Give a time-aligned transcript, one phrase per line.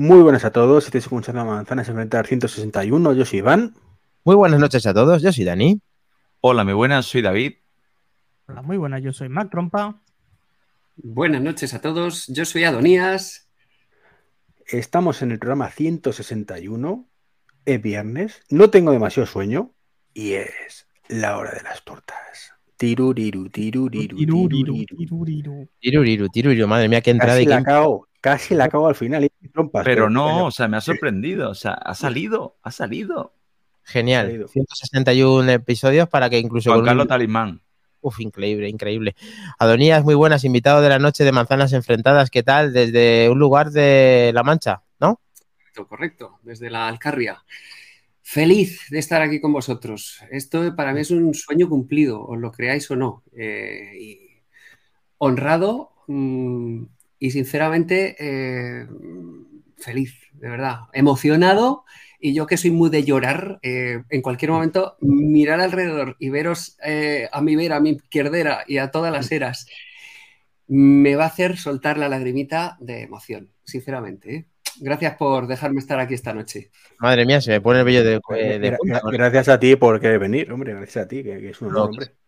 [0.00, 3.74] Muy buenas a todos, estáis escuchando Manzanas Enfrentar 161, yo soy Iván.
[4.24, 5.78] Muy buenas noches a todos, yo soy Dani.
[6.40, 7.56] Hola, muy buenas, soy David.
[8.48, 10.00] Hola, muy buenas, yo soy Mac Trompa.
[10.96, 13.50] Buenas noches a todos, yo soy Adonías.
[14.68, 17.06] Estamos en el programa 161,
[17.66, 19.74] es viernes, no tengo demasiado sueño
[20.14, 22.54] y es la hora de las tortas.
[22.78, 26.28] Tiruriru, tiruriru, Tiruriru, tiruriru.
[26.30, 26.66] tiruriru.
[26.66, 27.64] Madre mía, qué entrada Casi y la qué...
[27.64, 29.24] cago, casi la cago al final.
[29.24, 31.50] y trompas, Pero no, o sea, me ha sorprendido.
[31.50, 33.34] O sea, ha salido, ha salido.
[33.84, 34.26] Genial.
[34.26, 34.48] Salido.
[34.48, 36.70] 161 episodios para que incluso...
[36.70, 37.60] Juan un- Carlos Talismán.
[38.02, 39.14] Uf, increíble, increíble.
[39.58, 42.72] Adonías, muy buenas, invitado de la noche de Manzanas Enfrentadas, ¿qué tal?
[42.72, 45.20] Desde un lugar de La Mancha, ¿no?
[45.74, 47.44] Correcto, correcto, desde la Alcarria.
[48.22, 50.20] Feliz de estar aquí con vosotros.
[50.30, 53.22] Esto para mí es un sueño cumplido, os lo creáis o no.
[53.36, 54.20] Eh, y
[55.18, 56.84] honrado mm,
[57.20, 58.86] y sinceramente eh,
[59.76, 60.80] feliz, de verdad.
[60.92, 61.84] Emocionado
[62.18, 66.76] y yo que soy muy de llorar, eh, en cualquier momento mirar alrededor y veros
[66.84, 69.66] eh, a mi vera, a mi izquierdera y a todas las eras,
[70.66, 74.34] me va a hacer soltar la lagrimita de emoción, sinceramente.
[74.34, 74.46] ¿eh?
[74.80, 76.70] Gracias por dejarme estar aquí esta noche.
[76.98, 78.20] Madre mía, se me pone el vello de,
[79.12, 81.78] Gracias a ti por querer venir, hombre, gracias a ti, que, que es un honor,
[81.78, 82.19] No, hombre.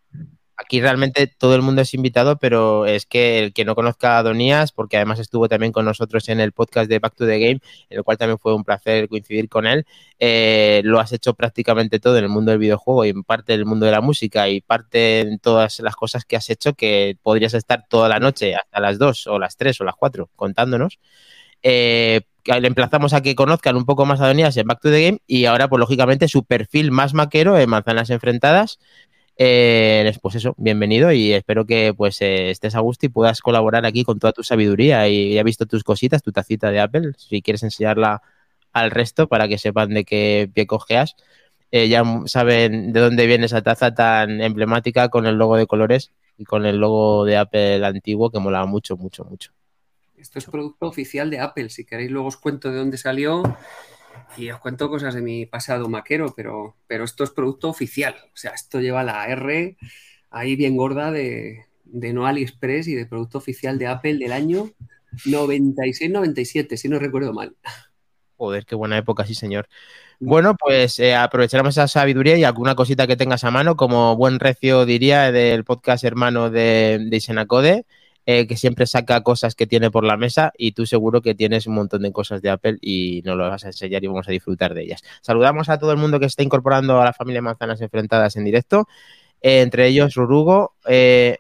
[0.65, 4.19] Aquí realmente todo el mundo es invitado, pero es que el que no conozca a
[4.19, 7.61] Adonías, porque además estuvo también con nosotros en el podcast de Back to the Game,
[7.91, 9.85] en el cual también fue un placer coincidir con él,
[10.21, 13.67] eh, lo has hecho prácticamente todo en el mundo del videojuego y en parte del
[13.67, 17.55] mundo de la música y parte en todas las cosas que has hecho que podrías
[17.55, 21.01] estar toda la noche hasta las 2 o las 3 o las 4 contándonos.
[21.65, 25.03] Eh, le emplazamos a que conozcan un poco más a Adonías en Back to the
[25.03, 28.79] Game y ahora, pues lógicamente, su perfil más maquero en Manzanas Enfrentadas.
[29.45, 33.85] Eh, pues eso, bienvenido y espero que pues eh, estés a gusto y puedas colaborar
[33.85, 37.43] aquí con toda tu sabiduría y he visto tus cositas, tu tacita de Apple, si
[37.43, 38.23] quieres enseñarla
[38.73, 41.17] al resto para que sepan de qué pie cojeas.
[41.73, 46.13] Eh, ya saben de dónde viene esa taza tan emblemática con el logo de colores
[46.39, 49.51] y con el logo de Apple antiguo que molaba mucho, mucho, mucho.
[50.17, 51.69] Esto es producto oficial de Apple.
[51.69, 53.43] Si queréis, luego os cuento de dónde salió
[54.37, 58.15] y os cuento cosas de mi pasado maquero, pero, pero esto es producto oficial.
[58.27, 59.77] O sea, esto lleva la R
[60.31, 64.71] ahí bien gorda de, de no AliExpress y de producto oficial de Apple del año
[65.25, 67.55] 96-97, si no recuerdo mal.
[68.37, 69.69] Joder, qué buena época, sí, señor.
[70.19, 74.41] Bueno, pues eh, aprovecharemos esa sabiduría y alguna cosita que tengas a mano, como buen
[74.41, 77.87] recio diría del podcast hermano de, de Isenacode,
[78.25, 81.67] eh, que siempre saca cosas que tiene por la mesa y tú seguro que tienes
[81.67, 84.31] un montón de cosas de Apple y nos lo vas a enseñar y vamos a
[84.31, 85.03] disfrutar de ellas.
[85.23, 88.87] Saludamos a todo el mundo que está incorporando a la familia Manzanas Enfrentadas en directo,
[89.41, 91.37] eh, entre ellos Rurugo, eh,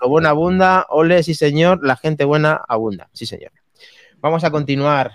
[0.00, 3.52] lo bueno abunda, ole, sí señor, la gente buena abunda, sí señor.
[4.20, 5.12] Vamos a continuar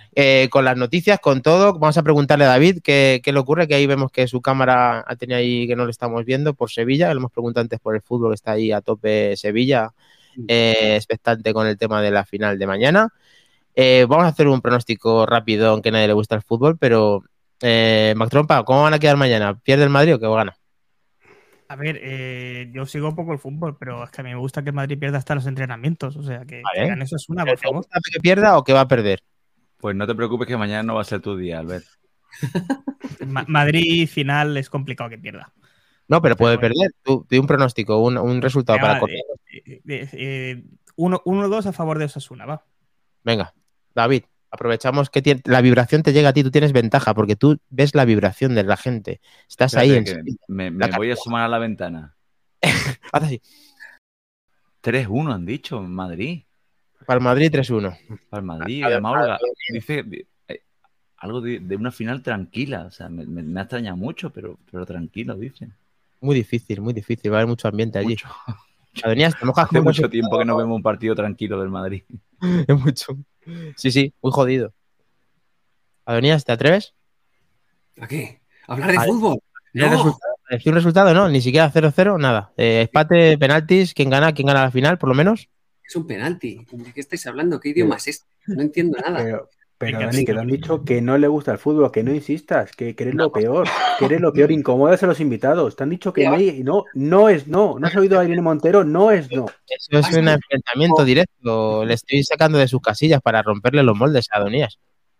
[0.49, 1.71] con las noticias, con todo.
[1.79, 5.05] Vamos a preguntarle a David qué, qué le ocurre, que ahí vemos que su cámara
[5.17, 7.13] tenido ahí que no lo estamos viendo por Sevilla.
[7.13, 9.93] Le hemos preguntado antes por el fútbol, que está ahí a tope Sevilla,
[10.47, 13.09] eh, expectante con el tema de la final de mañana.
[13.75, 17.23] Eh, vamos a hacer un pronóstico rápido, aunque a nadie le gusta el fútbol, pero
[17.61, 19.57] eh, Mac Trompa, ¿cómo van a quedar mañana?
[19.59, 20.55] ¿Pierde el Madrid o qué gana?
[21.69, 24.63] A ver, eh, yo sigo poco el fútbol, pero es que a mí me gusta
[24.63, 26.15] que el Madrid pierda hasta los entrenamientos.
[26.15, 26.79] O sea, que, Vale.
[26.81, 27.75] que gane eso es una, ¿Te por favor.
[27.77, 29.21] gusta que pierda o que va a perder?
[29.77, 31.85] Pues no te preocupes que mañana no va a ser tu día, Albert.
[33.27, 35.51] Ma- Madrid final es complicado que pierda.
[36.07, 36.91] No, pero puede perder.
[37.03, 39.17] Tú, di un pronóstico, un, un resultado para correr.
[39.51, 40.63] eh, eh, eh,
[40.95, 42.65] uno- 1-2 a favor de Osasuna, va.
[43.23, 43.53] Venga,
[43.93, 47.59] David, aprovechamos que tiene- la vibración te llega a ti, tú tienes ventaja porque tú
[47.69, 49.19] ves la vibración de la gente.
[49.49, 50.05] Estás ahí en
[50.47, 52.15] me, voy a sumar a la ventana.
[53.11, 53.41] Haz así.
[54.83, 56.43] 3-1 han dicho en Madrid.
[57.05, 57.97] Para el Madrid 3-1.
[58.29, 58.83] Para el Madrid.
[58.83, 59.73] Además, Olga ver.
[59.73, 60.05] dice
[60.47, 60.61] eh,
[61.17, 62.85] algo de, de una final tranquila.
[62.85, 65.73] O sea, me, me, me ha extrañado mucho, pero, pero tranquilo, dicen.
[66.21, 67.31] Muy difícil, muy difícil.
[67.31, 68.09] Va a haber mucho ambiente allí.
[68.09, 68.27] Mucho.
[69.03, 72.03] Adonías, te mojas Hace mucho tiempo que no vemos un partido tranquilo del Madrid.
[72.67, 73.17] Es mucho.
[73.75, 74.73] Sí, sí, muy jodido.
[76.05, 76.93] Adonías, ¿te atreves?
[77.99, 78.41] ¿A qué?
[78.67, 79.39] ¿Hablar de fútbol?
[79.73, 79.89] ¿El No.
[79.91, 80.33] resultado?
[80.49, 81.13] ¿Decir un resultado?
[81.13, 82.53] No, ni siquiera 0-0, nada.
[82.57, 84.33] Eh, empate, penaltis, ¿quién gana?
[84.33, 85.49] ¿Quién gana la final, por lo menos?
[85.83, 86.65] Es un penalti.
[86.71, 87.59] ¿De qué estáis hablando?
[87.59, 88.27] ¿Qué idioma es este?
[88.47, 89.23] No entiendo nada.
[89.23, 92.13] Pero, pero Dani, que te han dicho que no le gusta el fútbol, que no
[92.13, 93.25] insistas, que, que eres No.
[93.25, 93.67] lo peor,
[93.99, 95.75] que eres lo peor, incomodas a los invitados.
[95.75, 97.77] Te han dicho que no, no, no es no.
[97.79, 98.83] ¿No has oído a Irene Montero?
[98.83, 99.45] No es no.
[99.67, 101.85] Eso es un enfrentamiento directo.
[101.85, 104.79] Le estoy sacando de sus casillas para romperle los moldes a Adonías.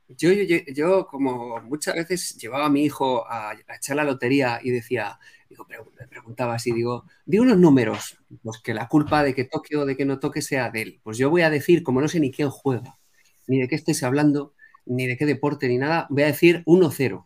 [0.09, 4.05] Yo, yo, yo- yo, como muchas veces llevaba a mi hijo a, a echar la
[4.05, 5.19] lotería y decía,
[5.49, 9.43] digo, pre- le preguntaba así, digo, di unos números, pues que la culpa de que
[9.43, 10.99] toque o de que no toque sea de él.
[11.03, 12.97] Pues yo voy a decir, como no sé ni quién juega,
[13.47, 14.53] ni de qué estáis hablando,
[14.85, 17.25] ni de qué deporte ni nada, voy a decir 1-0.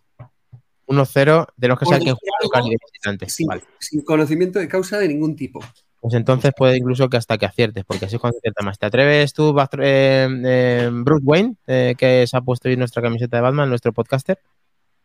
[0.87, 3.29] 1-0 de los que Por y de visitante.
[3.29, 3.63] Sin, Vale.
[3.79, 5.59] sin conocimiento de causa de ningún tipo.
[6.01, 8.79] Pues entonces puede incluso que hasta que aciertes, porque así es cuando acierta más.
[8.79, 13.37] ¿Te atreves tú, eh, eh, Bruce Wayne, eh, que se ha puesto hoy nuestra camiseta
[13.37, 14.39] de Batman, nuestro podcaster?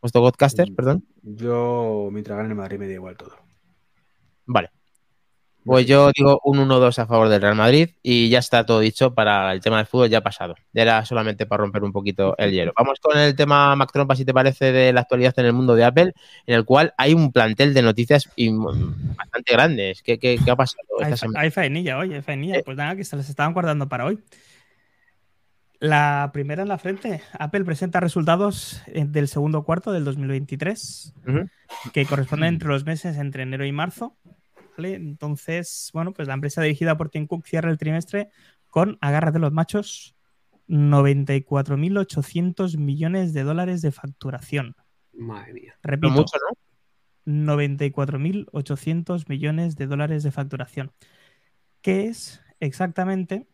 [0.03, 0.75] Nuestro podcaster, Mm.
[0.75, 1.05] perdón.
[1.23, 3.37] Yo, mientras gane el Madrid, me da igual todo.
[4.47, 4.71] Vale.
[5.67, 9.15] Pues yo digo un 1-2 a favor del Real Madrid y ya está todo dicho
[9.15, 10.55] para el tema del fútbol ya pasado.
[10.73, 12.73] Era solamente para romper un poquito el hielo.
[12.77, 15.75] Vamos con el tema, Mac Trompa, si te parece, de la actualidad en el mundo
[15.75, 16.13] de Apple,
[16.47, 20.03] en el cual hay un plantel de noticias bastante grandes.
[20.03, 21.41] ¿Qué, qué- qué ha pasado Hay, esta fa- semana?
[21.41, 22.59] hay faenilla hoy, hay faenilla.
[22.59, 22.63] Eh.
[22.65, 24.21] Pues nada, que se les estaban guardando para hoy.
[25.79, 27.21] La primera en la frente.
[27.39, 31.49] Apple presenta resultados eh, del segundo cuarto del 2023, Ujú.
[31.93, 34.17] que corresponden entre los meses entre enero y marzo.
[34.77, 34.95] ¿Vale?
[34.95, 38.29] Entonces, bueno, pues la empresa dirigida por Tim Cook cierra el trimestre
[38.69, 40.17] con, agárrate los machos,
[40.69, 44.75] 94.800 millones de dólares de facturación.
[45.13, 45.79] Madre mía.
[45.83, 46.57] No Repito, mucho, ¿no?
[47.27, 50.93] 94.800 millones de dólares de facturación,
[51.83, 53.49] que es exactamente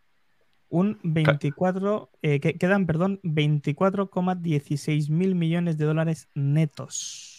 [0.69, 7.33] un 24, eh, que quedan, perdón, 24,16 mil millones de dólares netos.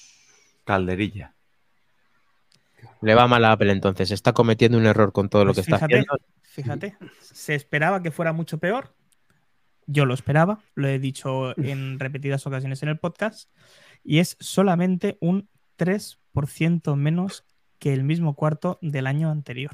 [0.63, 1.36] Calderilla.
[3.01, 4.12] Le va mal a Apple entonces.
[4.12, 6.18] Está cometiendo un error con todo lo Pues que está fíjate, haciendo.
[6.44, 8.95] Fíjate, se esperaba que fuera mucho peor.
[9.85, 13.50] Yo lo esperaba, lo he dicho en repetidas ocasiones en el podcast,
[14.03, 17.44] y es solamente un 3% menos
[17.80, 19.71] que el mismo cuarto del año anterior.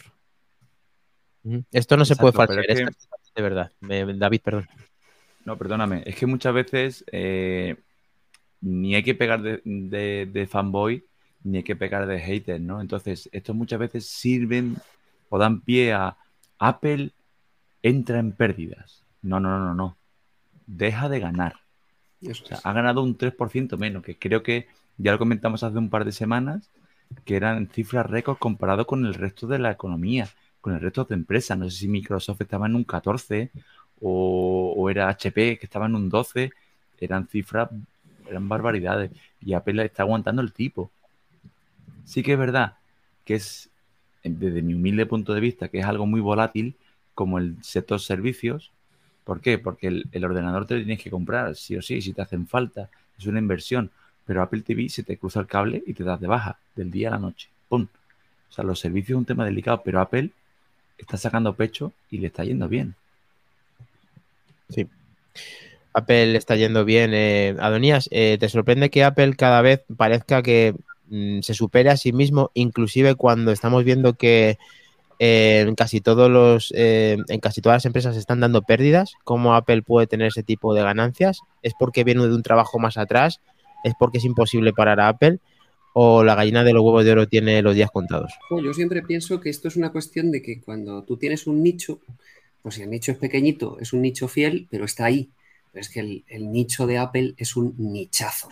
[1.72, 2.34] Esto no se puede
[2.68, 3.72] es que- es de verdad.
[3.82, 4.68] David, perdón.
[5.46, 6.04] No, perdóname.
[6.06, 7.76] Es que muchas veces eh,
[8.62, 11.06] ni hay que pegar de, de- de fanboy
[11.44, 12.82] ni hay que pegar de hater, ¿no?
[12.82, 14.78] Entonces, estos muchas veces sirven
[15.30, 16.18] o dan pie a
[16.58, 17.12] Apple
[17.82, 19.04] entra en pérdidas.
[19.22, 19.98] No, no, no, no, no.
[20.68, 21.56] Deja de ganar.
[22.30, 25.90] O sea, ha ganado un 3% menos, que creo que ya lo comentamos hace un
[25.90, 26.70] par de semanas,
[27.24, 30.28] que eran cifras récord comparado con el resto de la economía,
[30.62, 31.58] con el resto de empresas.
[31.58, 33.52] No sé si Microsoft estaba en un 14
[34.02, 36.52] o, o era HP que estaba en un 12.
[37.00, 37.70] Eran cifras,
[38.30, 39.12] eran barbaridades.
[39.40, 40.92] Y Apple está aguantando el tipo.
[42.06, 42.76] Sí que es verdad
[43.26, 43.70] que es,
[44.24, 46.76] desde mi humilde punto de vista, que es algo muy volátil
[47.14, 48.72] como el sector servicios,
[49.30, 49.60] ¿Por qué?
[49.60, 52.90] Porque el, ordenador te lo tienes que comprar, sí o sí, si te hacen falta.
[53.16, 53.92] Es una inversión.
[54.26, 57.10] Pero Apple TV se te cruza el cable y te das de baja del día
[57.10, 57.48] a la noche.
[57.68, 57.86] ¡Pum!
[58.50, 60.32] O sea, los servicios es un tema delicado, pero Apple
[60.98, 62.96] está sacando pecho y le está yendo bien.
[65.94, 67.12] Apple está yendo bien.
[67.14, 70.74] Eh, Adonías, eh, ¿te sorprende que Apple cada vez parezca que
[71.10, 74.58] mm, se supere a sí mismo, inclusive cuando estamos viendo que
[75.22, 79.16] eh, en casi todos los, eh, en casi todas las empresas están dando pérdidas?
[79.26, 81.42] ¿Cómo Apple puede tener ese tipo de ganancias?
[81.62, 83.42] ¿Es porque viene de un trabajo más atrás?
[83.84, 85.40] ¿Es porque es imposible parar a Apple?
[85.94, 88.32] ¿O la gallina de los huevos de oro tiene los días contados?
[88.50, 92.00] Yo siempre pienso que esto es una cuestión de que cuando tú tienes un nicho,
[92.62, 95.32] pues si el nicho es pequeñito, es un nicho fiel, pero está ahí.
[95.74, 98.50] Pero es que el nicho de Apple es un nichazo.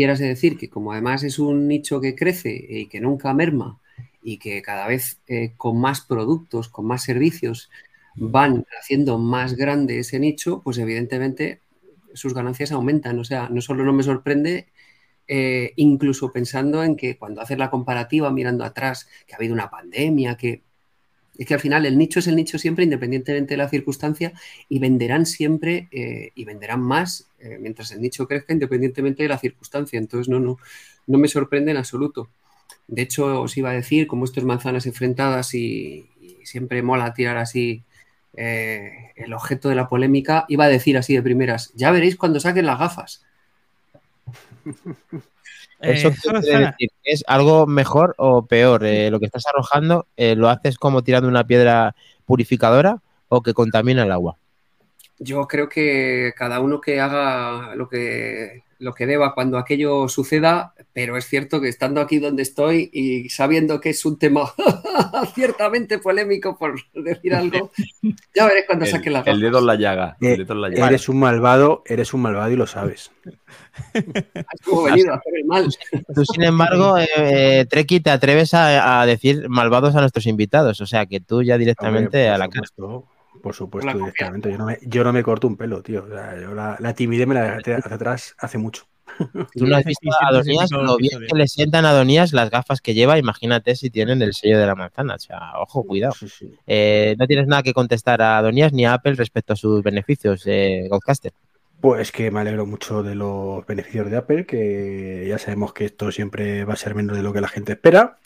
[0.00, 3.78] Quieras decir que como además es un nicho que crece y que nunca merma
[4.22, 7.68] y que cada vez eh, con más productos, con más servicios,
[8.16, 11.60] van haciendo más grande ese nicho, pues evidentemente
[12.14, 13.18] sus ganancias aumentan.
[13.18, 14.68] O sea, no solo no me sorprende,
[15.28, 19.68] eh, incluso pensando en que cuando haces la comparativa mirando atrás, que ha habido una
[19.68, 20.62] pandemia, que
[21.40, 24.34] es que al final el nicho es el nicho siempre, independientemente de la circunstancia,
[24.68, 29.38] y venderán siempre eh, y venderán más eh, mientras el nicho crezca, independientemente de la
[29.38, 29.98] circunstancia.
[29.98, 30.58] Entonces, no, no,
[31.06, 32.28] no me sorprende en absoluto.
[32.88, 36.06] De hecho, os iba a decir, como esto es manzanas enfrentadas y,
[36.42, 37.84] siempre mola tirar así
[38.34, 42.38] eh, el objeto de la polémica, iba a decir así de primeras, ya veréis cuando
[42.38, 43.24] saquen las gafas.
[45.80, 46.90] ¿Eso Eh, qué quiere suena- decir?
[47.04, 48.84] ¿Es algo mejor o peor?
[48.84, 51.94] Eh, ¿Lo que estás arrojando eh, lo haces como tirando una piedra
[52.26, 54.36] purificadora o que contamina el agua?
[55.18, 60.74] Yo creo que cada uno que haga lo que, lo que deba cuando aquello suceda,
[60.92, 64.52] pero es cierto que estando aquí donde estoy y sabiendo que es un tema
[65.34, 67.70] ciertamente polémico, por decir algo,
[68.34, 70.16] ya veréis cuando El, saque la el dedo en la llaga.
[70.20, 70.88] Eh, El dedo en la llaga.
[70.88, 73.12] Eres un malvado, eres un malvado y lo sabes.
[73.94, 75.68] Hemos venido a hacer el mal.
[76.14, 80.80] Tú, sin embargo, eh, eh, Treki, te atreves a, a decir malvados a nuestros invitados.
[80.80, 82.66] O sea, que tú ya directamente Hombre, a la cara.
[83.42, 84.50] Por supuesto, directamente.
[84.50, 86.04] Yo no, me, yo no me corto un pelo, tío.
[86.04, 88.86] O sea, yo la, la timidez me la dejé hacia atrás hace mucho.
[89.54, 92.80] Tú no has visto a Adonías, lo bien que le sientan a Adonías las gafas
[92.80, 93.18] que lleva.
[93.18, 95.14] Imagínate si tienen el sello de la manzana.
[95.14, 96.14] O sea, ojo, cuidado.
[96.14, 96.54] Sí, sí.
[96.66, 100.42] Eh, no tienes nada que contestar a Adonías ni a Apple respecto a sus beneficios,
[100.46, 101.32] eh, Godcaster.
[101.80, 106.12] Pues que me alegro mucho de los beneficios de Apple, que ya sabemos que esto
[106.12, 108.18] siempre va a ser menos de lo que la gente espera.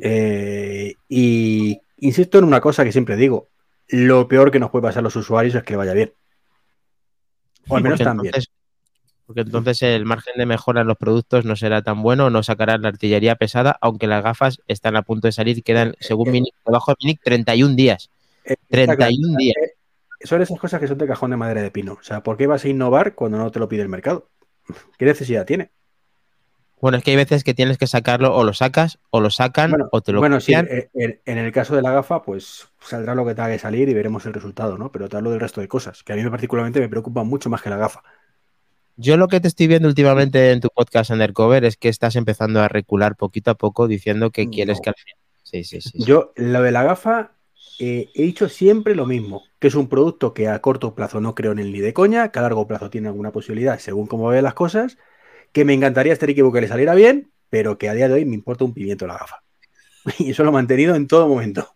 [0.00, 3.48] Eh, y insisto en una cosa que siempre digo,
[3.88, 6.12] lo peor que nos puede pasar a los usuarios es que vaya bien.
[7.68, 8.34] O al menos Porque también.
[9.26, 12.82] Porque entonces el margen de mejora en los productos no será tan bueno, no sacarán
[12.82, 16.92] la artillería pesada, aunque las gafas están a punto de salir, quedan, según Minic, debajo
[16.92, 18.10] de Minic, 31 días.
[18.44, 19.56] Eh, 31 está días.
[19.56, 21.94] Eh, Son esas cosas que son de cajón de madera de pino.
[21.94, 24.28] O sea, ¿por qué vas a innovar cuando no te lo pide el mercado?
[24.98, 25.70] ¿Qué necesidad tiene?
[26.80, 29.70] Bueno, es que hay veces que tienes que sacarlo, o lo sacas, o lo sacan,
[29.70, 30.66] Bueno, o te lo bueno, sí, copian.
[30.70, 33.88] eh, en, en el caso de la gafa, pues saldrá lo que tenga que salir
[33.88, 34.92] y veremos el resultado, ¿no?
[34.92, 37.62] Pero te hablo del resto de cosas, que a mí particularmente me preocupan mucho más
[37.62, 38.02] que la gafa.
[38.96, 42.60] Yo lo que te estoy viendo últimamente en tu podcast Undercover es que estás empezando
[42.60, 44.82] a recular poquito a poco diciendo que quieres No.
[44.82, 45.18] que al final.
[45.42, 46.00] Sí, sí, sí.
[46.00, 46.04] sí.
[46.04, 47.36] Yo, lo de la gafa,
[47.78, 51.34] eh, he dicho siempre lo mismo, que es un producto que a corto plazo no
[51.34, 54.28] creo en él ni de coña, que a largo plazo tiene alguna posibilidad según cómo
[54.28, 54.98] ve las cosas,
[55.54, 58.24] que me encantaría estar equivocado que le saliera bien, pero que a día de hoy
[58.24, 59.42] me importa un pimiento la gafa.
[60.18, 61.66] Y eso lo he mantenido en todo momento.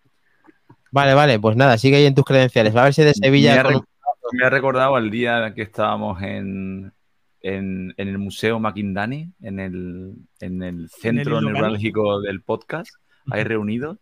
[0.91, 2.77] Vale, vale, pues nada, sigue ahí en tus credenciales.
[2.77, 3.85] Va a ver si de Me Sevilla ha, con
[4.33, 6.93] me ha recordado al día que estábamos en,
[7.41, 12.93] en, en el Museo Maquindani, en el, en el centro neurálgico del podcast,
[13.31, 13.99] ahí reunidos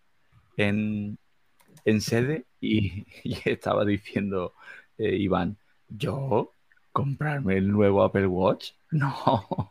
[0.56, 1.18] en,
[1.84, 4.54] en sede y, y estaba diciendo
[4.96, 6.52] eh, Iván, ¿yo
[7.04, 8.70] comprarme el nuevo Apple Watch?
[8.92, 9.12] No,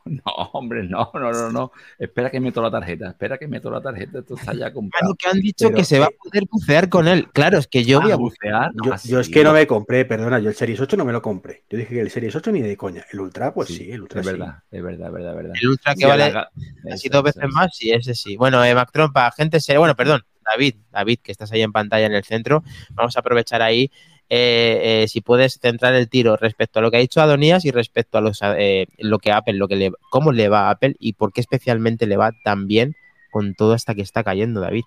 [0.05, 1.71] no, hombre, no, no, no, no.
[1.97, 5.09] Espera que meto la tarjeta, espera que meto la tarjeta, esto está ya comprado.
[5.09, 7.29] no, que han dicho Pero, que se va a poder bucear con él.
[7.31, 8.71] Claro, es que yo voy a bucear.
[8.83, 11.13] Yo, Ah, yo es que no me compré, perdona, yo el Series 8 no me
[11.13, 11.63] lo compré.
[11.69, 13.05] Yo dije que el Series 8 ni de coña.
[13.11, 14.31] El Ultra, pues sí, el Ultra es sí.
[14.33, 15.53] verdad, es verdad, es verdad, verdad.
[15.61, 16.49] El Ultra que Sí, vale la
[16.89, 17.53] casi dos veces eso.
[17.53, 18.35] más, sí, ese sí.
[18.35, 19.79] Bueno, eh, Mac Trompa, gente seria.
[19.79, 22.63] Bueno, perdón, David, David, que estás ahí en pantalla en el centro.
[22.91, 23.89] Vamos a aprovechar ahí.
[24.29, 27.71] Eh, eh, si puedes centrar el tiro respecto a lo que ha dicho Adonías y
[27.71, 31.13] respecto a eh, lo que Apple, lo que le, cómo le va a Apple y
[31.13, 32.95] por qué especialmente le va tan bien
[33.31, 34.83] con todo hasta que está cayendo, David.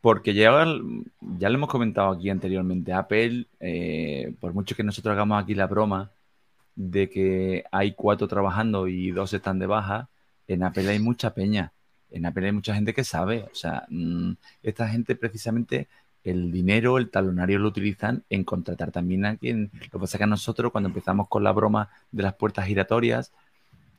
[0.00, 0.64] Porque ya,
[1.20, 3.46] ya lo hemos comentado aquí anteriormente, Apple,
[4.40, 6.12] por mucho que nosotros hagamos aquí la broma
[6.74, 10.08] de que hay cuatro trabajando y dos están de baja,
[10.48, 11.72] en Apple hay mucha peña,
[12.10, 15.88] en Apple hay mucha gente que sabe, o sea, mm, esta gente precisamente
[16.24, 20.20] el dinero, el talonario lo utilizan en contratar también a quien, lo que pasa es
[20.20, 23.32] que nosotros cuando empezamos con la broma de las puertas giratorias,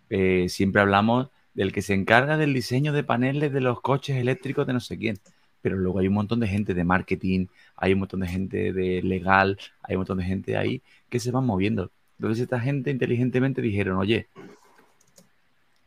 [0.09, 4.65] eh, siempre hablamos del que se encarga del diseño de paneles de los coches eléctricos
[4.65, 5.19] de no sé quién
[5.63, 9.01] pero luego hay un montón de gente de marketing, hay un montón de gente de
[9.01, 11.89] legal, hay un montón de gente ahí que se van moviendo.
[12.19, 14.27] Entonces esta gente inteligentemente dijeron, oye,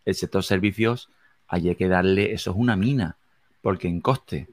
[0.07, 1.11] el sector servicios
[1.47, 3.19] hay que darle, eso es una mina,
[3.61, 4.49] porque en coste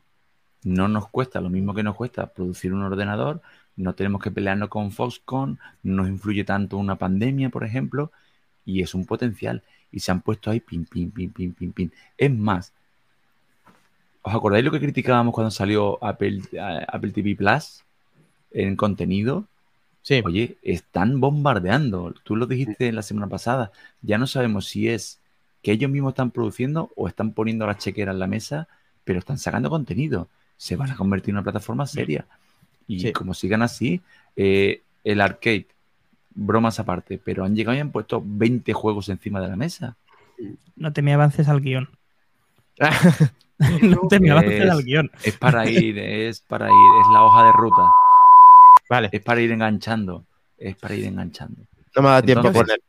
[0.63, 3.41] no nos cuesta lo mismo que nos cuesta producir un ordenador,
[3.75, 8.12] no tenemos que pelearnos con Foxconn, no nos influye tanto una pandemia, por ejemplo,
[8.65, 9.63] y es un potencial.
[9.91, 11.93] Y se han puesto ahí pin, pin, pin, pin, pin, pin.
[12.17, 12.74] Es más,
[14.25, 16.41] ¿Os acordáis lo que criticábamos cuando salió Apple,
[16.88, 17.84] Apple TV Plus
[18.51, 19.48] en contenido?
[20.01, 22.13] Sí, Oye, están bombardeando.
[22.24, 23.72] Tú lo dijiste la semana pasada.
[24.01, 25.20] Ya no sabemos si es
[25.62, 28.70] que ellos mismos están produciendo o están poniendo la chequera en la mesa,
[29.03, 30.29] pero están sacando contenido.
[30.63, 32.25] Se van a convertir en una plataforma seria.
[32.88, 33.12] Y Sí.
[33.12, 34.00] como sigan así,
[34.38, 35.67] eh, el arcade,
[36.34, 39.98] bromas aparte, pero han llegado y han puesto 20 juegos encima de la mesa.
[40.77, 41.89] No te me avances al guion.
[43.82, 45.12] no te me avances Es- al guion.
[45.24, 47.89] Es para ir, es para ir, es la hoja de ruta.
[48.89, 50.25] vale, Es para ir enganchando.
[50.58, 51.62] Es para ir enganchando.
[51.96, 52.82] no me ha dado tiempo a Entonces- poner.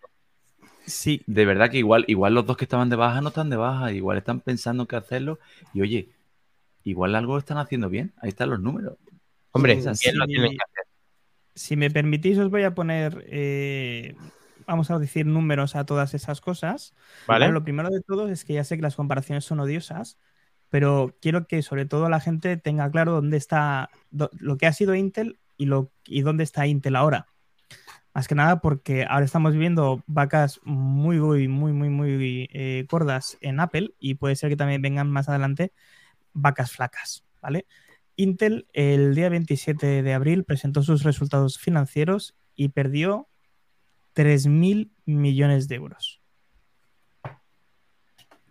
[0.87, 3.57] Sí, De verdad que igual, igual los dos que estaban de baja no están de
[3.57, 5.39] baja, igual están pensando qué hacerlo.
[5.73, 6.09] Y oye,
[6.85, 8.13] igual algo están haciendo bien.
[8.21, 8.97] Ahí están los números.
[9.51, 10.07] Hombre, es así.
[10.09, 10.85] bien lo tienen que hacer.
[11.55, 14.15] si me permitís, os voy a poner, eh,
[14.67, 16.95] vamos a decir, números a todas esas cosas.
[17.27, 17.47] ¿Vale?
[17.47, 20.19] Bueno, lo primero de todo es que ya sé que las comparaciones son odiosas,
[20.71, 24.73] pero quiero que sobre todo la gente tenga claro dónde está do- lo que ha
[24.73, 27.27] sido Intel y, lo, y dónde está Intel ahora.
[28.13, 33.37] Más que nada porque ahora estamos viendo vacas muy, muy, muy, muy, muy eh, gordas
[33.41, 35.73] en Apple y puede ser que también vengan más adelante
[36.35, 37.67] vacas flacas, ¿vale?
[38.17, 43.29] Intel el día 27 de abril presentó sus resultados financieros y perdió
[44.15, 46.21] 3.000 millones de euros.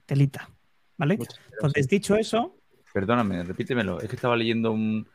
[0.06, 0.50] Telita,
[0.98, 1.18] ¿vale?
[1.54, 2.58] Entonces, dicho eso,
[2.94, 4.00] Perdóname, repítemelo.
[4.00, 5.08] Es que estaba leyendo un.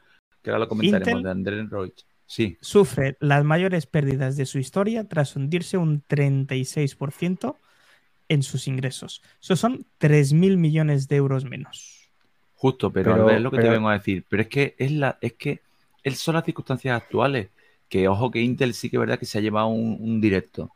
[0.43, 1.23] que ahora lo comentaremos, Intel.
[1.23, 1.95] de André Roig.
[2.27, 7.57] Sí, sufre las mayores pérdidas de su historia tras hundirse un 36%
[8.29, 9.23] en sus ingresos.
[9.41, 11.98] Eso son 3.000 millones de euros menos.
[12.59, 14.25] Justo, pero, es lo que te vengo a decir.
[14.29, 15.63] Pero es que es la, es que
[16.15, 17.51] son las circunstancias actuales.
[17.89, 20.73] Que ojo que Intel sí que es verdad que se ha llevado un, un directo.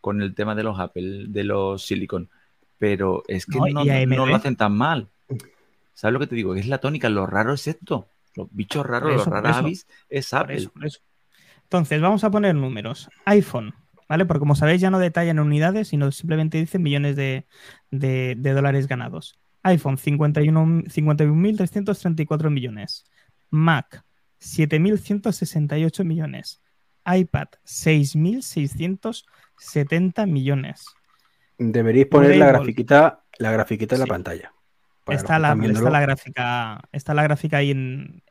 [0.00, 2.30] con el tema de los Apple, de los Silicon,
[2.78, 5.08] pero es que No, lo hacen tan mal.
[5.94, 6.54] ¿Sabes lo que te digo?
[6.56, 8.08] Es la tónica, lo raro es esto.
[8.36, 10.56] Los bichos raros, eso, los raros avis es Por Apple.
[10.58, 11.00] eso, por eso.
[11.64, 13.10] Entonces, vamos a poner números.
[13.26, 13.74] iPhone,
[14.08, 14.26] ¿vale?
[14.26, 17.46] Porque como sabéis, ya no detallan unidades, sino simplemente dicen millones de,
[17.90, 19.38] de- de dólares ganados.
[19.66, 23.04] iPhone, 51 51.334 millones.
[23.50, 24.04] Mac,
[24.40, 26.62] 7.168 millones.
[27.06, 30.84] iPad, 6.670 millones.
[31.58, 34.52] Deberíais poner la grafiquita, la grafiquita en la pantalla.
[35.06, 36.80] Está la, está gráfica.
[36.92, 38.22] Está la gráfica ahí en.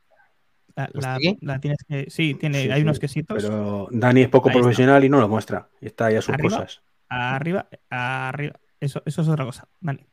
[0.75, 1.17] La,
[1.59, 2.07] tienes que.
[2.09, 3.41] Sí, tiene, Sí, hay sí, unos quesitos.
[3.41, 4.61] Pero Dani es poco Ahí está.
[4.61, 5.69] profesional y no lo muestra.
[5.79, 6.49] Y está ahí a sus Arriba.
[6.49, 6.81] cosas.
[7.07, 8.59] Arriba, arriba.
[8.79, 9.69] Eso, eso es otra cosa.
[9.79, 10.05] Dani.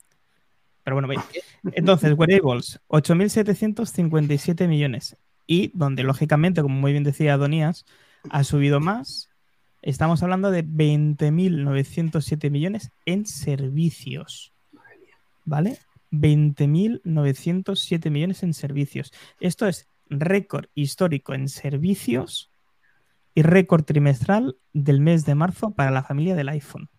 [0.85, 1.21] Pero bueno, veis.
[1.73, 5.17] Entonces, wearables, 8.757 millones.
[5.47, 7.85] Y donde, lógicamente, como muy bien decía Donías,
[8.31, 9.29] ha subido más.
[9.83, 14.53] Estamos hablando de 20.907 millones en servicios.
[15.45, 15.79] ¿Vale?
[16.13, 19.13] 20.907 millones en servicios.
[19.41, 22.51] Esto es récord histórico en servicios
[23.35, 26.91] y récord trimestral del mes de marzo para la familia del iPhone.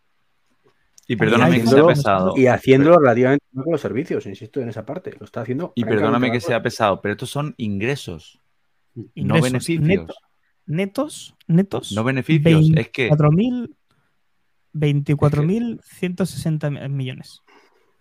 [1.07, 2.33] Y perdóname que sea pesado.
[2.37, 5.13] Y haciéndolo relativamente bien con los servicios, insisto en esa parte.
[5.19, 5.73] Lo está haciendo.
[5.75, 8.39] Y perdóname que sea pesado, pero estos son ingresos,
[8.95, 9.87] no Ingresos beneficios.
[9.87, 10.15] neto-
[10.65, 11.91] netos, netos.
[11.91, 12.69] No beneficios.
[12.75, 13.75] Es que, 24.000
[14.73, 17.41] 24.160 millones.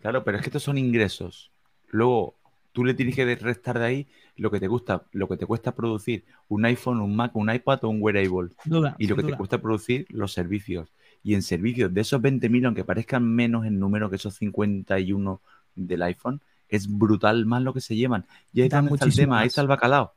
[0.00, 1.50] claro, pero es que estos son ingresos.
[1.88, 2.36] Luego,
[2.72, 5.74] tú le tienes que restar de ahí lo que te gusta, lo que te cuesta
[5.74, 8.52] producir un iPhone, un Mac, un iPad o un wearable.
[8.64, 8.96] Duda.
[8.98, 10.88] Y lo que te cuesta producir los servicios.
[11.22, 15.40] Y en servicios de esos 20.000, aunque parezcan menos en número que esos 51
[15.74, 18.26] del iPhone, es brutal más lo que se llevan.
[18.52, 20.14] Y ahí está el muchísimo tema, ahí está el bacalao.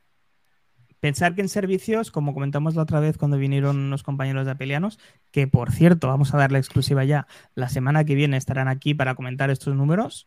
[1.00, 4.98] Pensar que en servicios, como comentamos la otra vez cuando vinieron unos compañeros de Apelianos,
[5.30, 8.94] que por cierto, vamos a dar la exclusiva ya, la semana que viene estarán aquí
[8.94, 10.26] para comentar estos números,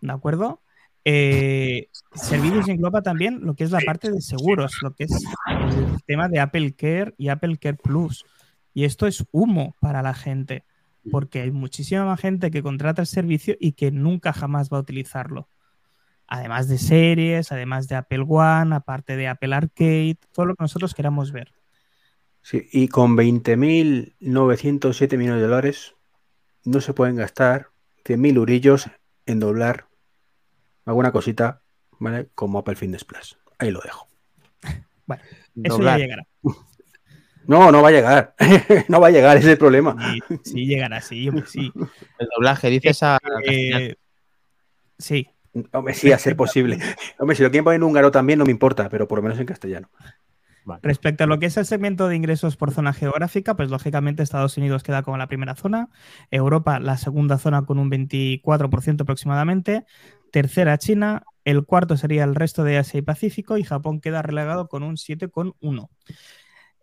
[0.00, 0.62] ¿de acuerdo?
[1.04, 6.02] Eh, servicios engloba también lo que es la parte de seguros, lo que es el
[6.04, 8.26] tema de Apple Care y Apple Care Plus.
[8.78, 10.64] Y esto es humo para la gente,
[11.10, 14.82] porque hay muchísima más gente que contrata el servicio y que nunca jamás va a
[14.82, 15.48] utilizarlo
[16.28, 20.94] además de series, además de Apple One, aparte de Apple Arcade, todo lo que nosotros
[20.94, 21.52] queramos ver.
[22.40, 25.96] Sí, y con 20.907 millones de dólares
[26.64, 27.70] no se pueden gastar
[28.04, 28.88] 100.000 eurillos
[29.26, 29.88] en doblar
[30.84, 31.62] alguna cosita,
[31.98, 32.28] ¿vale?
[32.36, 33.40] Como Apple Fitness Plus.
[33.58, 34.06] Ahí lo dejo.
[35.04, 35.24] Bueno,
[35.64, 36.28] eso ya llegará.
[37.48, 38.34] No, no va a llegar.
[38.88, 39.96] no va a llegar, ese es el problema.
[40.28, 41.72] Sí, sí llegará, sí, hombre, sí.
[42.18, 43.18] El doblaje, dices a.
[43.44, 43.96] Eh,
[44.98, 45.28] sí,
[45.72, 46.78] Hombre, sí, a ser posible.
[47.18, 49.38] Hombre, si lo quieren poner en húngaro también no me importa, pero por lo menos
[49.38, 49.88] en castellano.
[50.82, 54.58] Respecto a lo que es el segmento de ingresos por zona geográfica, pues lógicamente Estados
[54.58, 55.88] Unidos queda como la primera zona,
[56.30, 59.86] Europa la segunda zona con un 24% aproximadamente,
[60.30, 64.68] tercera China, el cuarto sería el resto de Asia y Pacífico y Japón queda relegado
[64.68, 65.88] con un 7,1.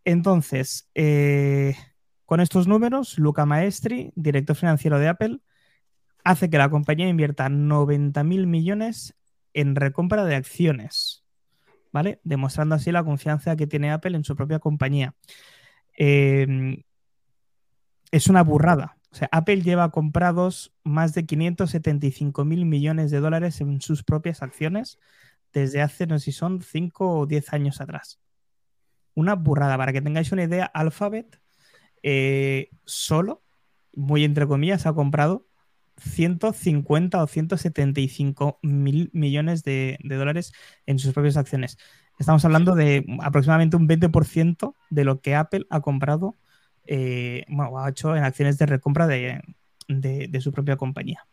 [0.05, 1.75] Entonces, eh,
[2.25, 5.39] con estos números, Luca Maestri, director financiero de Apple,
[6.23, 9.15] hace que la compañía invierta 90.000 millones
[9.53, 11.25] en recompra de acciones.
[11.95, 12.19] ¿vale?
[12.25, 15.15] Demostrando así la confianza que tiene Apple en su propia compañía.
[15.97, 16.83] Eh,
[18.11, 18.97] es una burrada.
[19.31, 24.99] Apple lleva comprados más de 575 mil millones de dólares en sus propias acciones
[25.53, 28.19] desde hace, no sé si son 5 o 10 años atrás.
[29.15, 29.77] Una burrada.
[29.77, 31.39] Para que tengáis una idea, Alphabet
[32.03, 33.41] eh, solo,
[33.95, 35.47] muy entre comillas, ha comprado
[35.97, 40.53] 150 o 175 mil millones de, de, dólares
[40.85, 41.77] en sus propias acciones.
[42.19, 46.35] Estamos hablando de aproximadamente un 20% de lo que Apple ha comprado,
[46.85, 49.41] eh, bueno, ha hecho en acciones de recompra de,
[49.87, 51.25] de, de su propia compañía.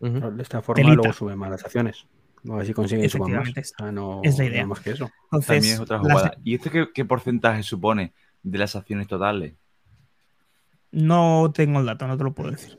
[0.00, 0.34] Uh -huh.
[0.34, 0.96] De esta forma Telita.
[0.96, 2.06] luego suben más las acciones.
[2.50, 3.56] A ver si consiguen sumar más.
[3.56, 4.62] Es, ah, no, es la idea.
[4.62, 5.10] No más que eso.
[5.24, 6.22] Entonces, También es otra jugada.
[6.22, 6.38] Las...
[6.44, 9.54] ¿Y este qué, qué porcentaje supone de las acciones totales?
[10.90, 12.78] No tengo el dato, no te lo puedo decir.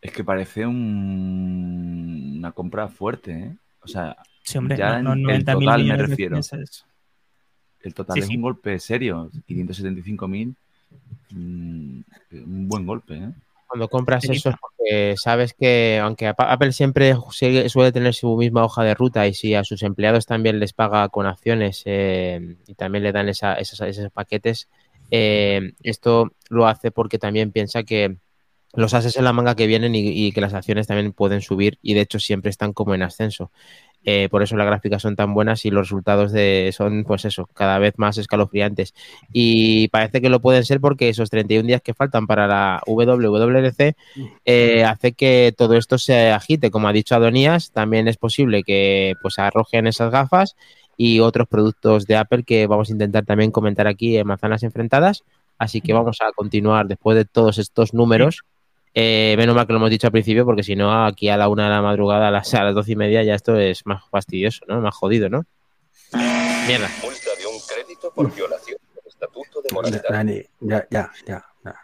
[0.00, 2.34] Es que parece un...
[2.38, 3.56] una compra fuerte, ¿eh?
[3.82, 6.38] O sea, sí, hombre, ya no, no, el total me refiero.
[7.82, 8.36] El total sí, es sí.
[8.36, 9.30] un golpe serio.
[9.46, 10.54] 575 mil,
[11.30, 12.00] mmm,
[12.32, 13.32] un buen golpe, ¿eh?
[13.70, 18.82] Cuando compras eso es porque sabes que, aunque Apple siempre suele tener su misma hoja
[18.82, 23.04] de ruta y si a sus empleados también les paga con acciones eh, y también
[23.04, 24.68] le dan esa, esos, esos, paquetes,
[25.12, 28.16] eh, esto lo hace porque también piensa que
[28.72, 31.78] los haces en la manga que vienen y, y, que las acciones también pueden subir
[31.80, 33.52] y de hecho siempre están como en ascenso.
[34.04, 37.46] Eh, por eso las gráficas son tan buenas y los resultados de, son, pues eso,
[37.52, 38.94] cada vez más escalofriantes.
[39.32, 43.94] Y parece que lo pueden ser porque esos 31 días que faltan para la WWDC
[44.44, 46.70] eh, hace que todo esto se agite.
[46.70, 50.56] Como ha dicho Adonías, también es posible que pues arrojen esas gafas
[50.96, 55.24] y otros productos de Apple que vamos a intentar también comentar aquí en Manzanas Enfrentadas.
[55.58, 58.44] Así que vamos a continuar después de todos estos números.
[58.94, 61.48] Eh, menos mal que lo hemos dicho al principio, porque si no, aquí a la
[61.48, 64.02] una de la madrugada, a las, a las doce y media, ya esto es más
[64.10, 64.80] fastidioso, ¿no?
[64.80, 65.44] Más jodido, ¿no?
[66.66, 66.88] Mierda.
[67.02, 70.04] Multa de un crédito por violación del estatuto de moralidad.
[70.08, 71.44] Dani, ya, ya, ya.
[71.64, 71.76] ya,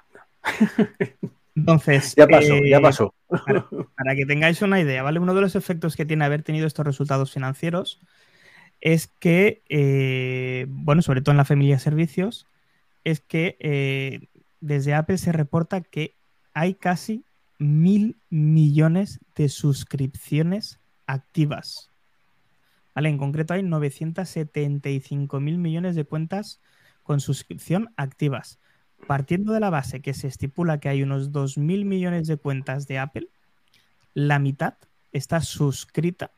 [1.54, 3.14] Entonces, Ya pasó, eh, ya pasó.
[3.28, 5.20] Para, para que tengáis una idea, ¿vale?
[5.20, 8.00] Uno de los efectos que tiene haber tenido estos resultados financieros
[8.80, 12.46] es que, eh, bueno, sobre todo en la familia de servicios,
[13.04, 14.28] es que eh,
[14.60, 16.14] desde Apple se reporta que
[16.56, 17.22] hay casi
[17.58, 21.90] mil millones de suscripciones activas.
[22.94, 23.10] ¿Vale?
[23.10, 26.62] En concreto hay 975 mil millones de cuentas
[27.02, 28.58] con suscripción activas.
[29.06, 32.86] Partiendo de la base que se estipula que hay unos 2 mil millones de cuentas
[32.86, 33.28] de Apple,
[34.14, 34.78] la mitad
[35.12, 36.30] está suscrita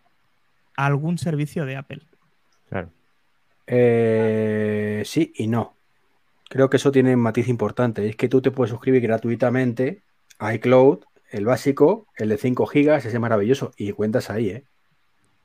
[0.76, 2.02] a algún servicio de Apple.
[2.68, 2.90] Claro.
[3.68, 5.76] Eh, sí y no.
[6.48, 8.08] Creo que eso tiene un matiz importante.
[8.08, 10.02] Es que tú te puedes suscribir gratuitamente
[10.40, 14.64] iCloud, el básico, el de 5 gigas, ese maravilloso, y cuentas ahí, ¿eh?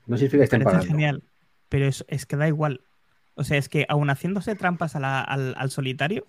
[0.06, 0.92] No significa que estén parece pagando.
[0.94, 1.24] genial,
[1.70, 2.82] pero es, es que da igual.
[3.36, 6.26] O sea, es que aún haciéndose trampas a la- al, al solitario,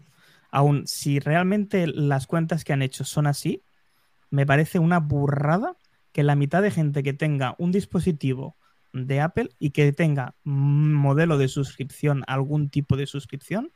[0.50, 3.62] aún si realmente las cuentas que han hecho son así,
[4.30, 5.76] me parece una burrada
[6.12, 8.56] que la mitad de gente que tenga un dispositivo
[8.92, 13.72] de Apple y que tenga modelo de suscripción, algún tipo de suscripción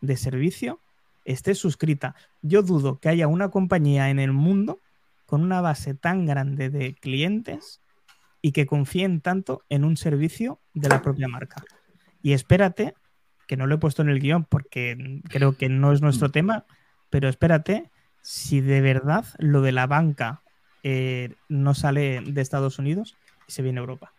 [0.00, 0.80] de servicio,
[1.24, 2.14] esté suscrita.
[2.40, 4.80] Yo dudo que haya una compañía en el mundo
[5.26, 7.80] con una base tan grande de clientes
[8.40, 11.64] y que confíen tanto en un servicio de la propia marca.
[12.22, 12.94] Y espérate,
[13.46, 16.64] que no lo he puesto en el guion porque creo que no es nuestro tema,
[17.10, 17.90] pero espérate
[18.22, 20.42] si de verdad lo de la banca
[20.82, 24.12] eh, no sale de Estados Unidos y se viene a Europa.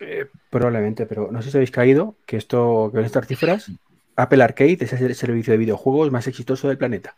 [0.00, 3.70] Eh, probablemente, pero no sé si habéis caído que esto, que estas cifras,
[4.18, 7.16] Apple Arcade es el servicio de videojuegos más exitoso del planeta.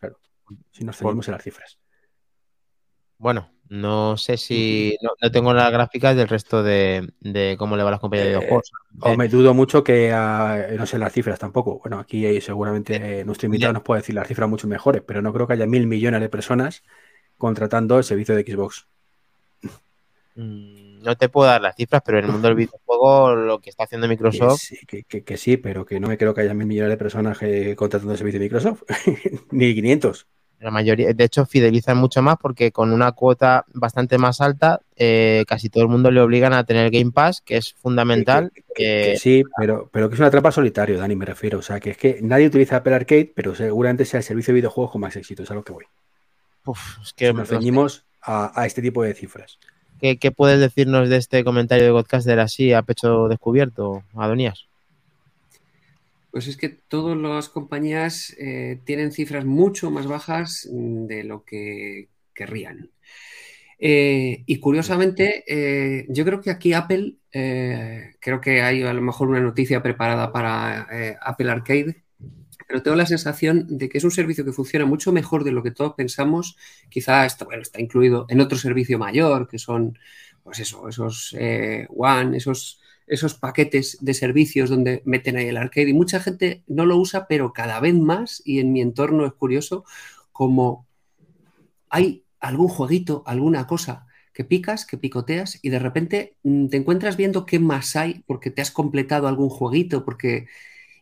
[0.00, 0.18] Claro,
[0.72, 1.78] si nos ceñimos en las cifras.
[3.18, 4.96] Bueno, no sé si.
[5.02, 8.28] No, no tengo las gráficas del resto de, de cómo le va a las compañías
[8.28, 8.72] de Eh, videojuegos.
[9.00, 11.80] O me dudo mucho que ah, no sé las cifras tampoco.
[11.80, 15.20] Bueno, aquí eh, seguramente eh, nuestro invitado nos puede decir las cifras mucho mejores, pero
[15.20, 16.84] no creo que haya mil millones de personas
[17.36, 18.86] contratando el servicio de Xbox.
[21.08, 23.84] No te puedo dar las cifras, pero en el mundo del videojuego lo que está
[23.84, 24.60] haciendo Que Microsoft.
[24.60, 26.96] sí, que, que- que sí, pero que no me creo que haya mil millones de
[26.98, 28.82] personas eh, contratando el servicio de Microsoft.
[29.50, 30.26] Ni 500.
[30.60, 35.44] La mayoría, de hecho, fidelizan mucho más porque con una cuota bastante más alta, eh,
[35.46, 38.50] casi todo el mundo le obligan a tener Game Pass, que es fundamental.
[38.74, 41.60] Que, sí, pero, pero que es una trampa solitario, Dani, me refiero.
[41.60, 44.56] O sea, que es que nadie utiliza Apple Arcade, pero seguramente sea el servicio de
[44.60, 45.84] videojuegos con más éxito, es a lo que voy.
[46.64, 49.60] uf, es que Si nos ceñimos a, a este tipo de cifras.
[50.00, 54.66] ¿Qué, puedes decirnos de este comentario de Godcaster así a pecho descubierto, Adonías?
[56.30, 62.08] Pues es que todas las compañías eh, tienen cifras mucho más bajas de lo que
[62.34, 62.90] querrían.
[63.80, 69.28] Eh, y curiosamente, eh, yo creo que aquí Apple, creo que hay a lo mejor
[69.28, 72.02] una noticia preparada para Apple Arcade,
[72.68, 75.62] pero tengo la sensación de que es un servicio que funciona mucho mejor de lo
[75.62, 76.56] que todos pensamos.
[76.90, 79.98] Quizá está, está incluido en otro servicio mayor, que son,
[80.44, 85.88] pues eso, esos eh, One, esos, esos paquetes de servicios donde meten ahí el arcade.
[85.88, 89.32] Y mucha gente no lo usa, pero cada vez más, y en mi entorno es
[89.32, 89.84] curioso,
[90.30, 90.86] como
[91.88, 97.16] hay algún jueguito, alguna cosa que picas, que picoteas y de repente mm, te encuentras
[97.16, 100.48] viendo qué más hay porque te has completado algún jueguito, porque...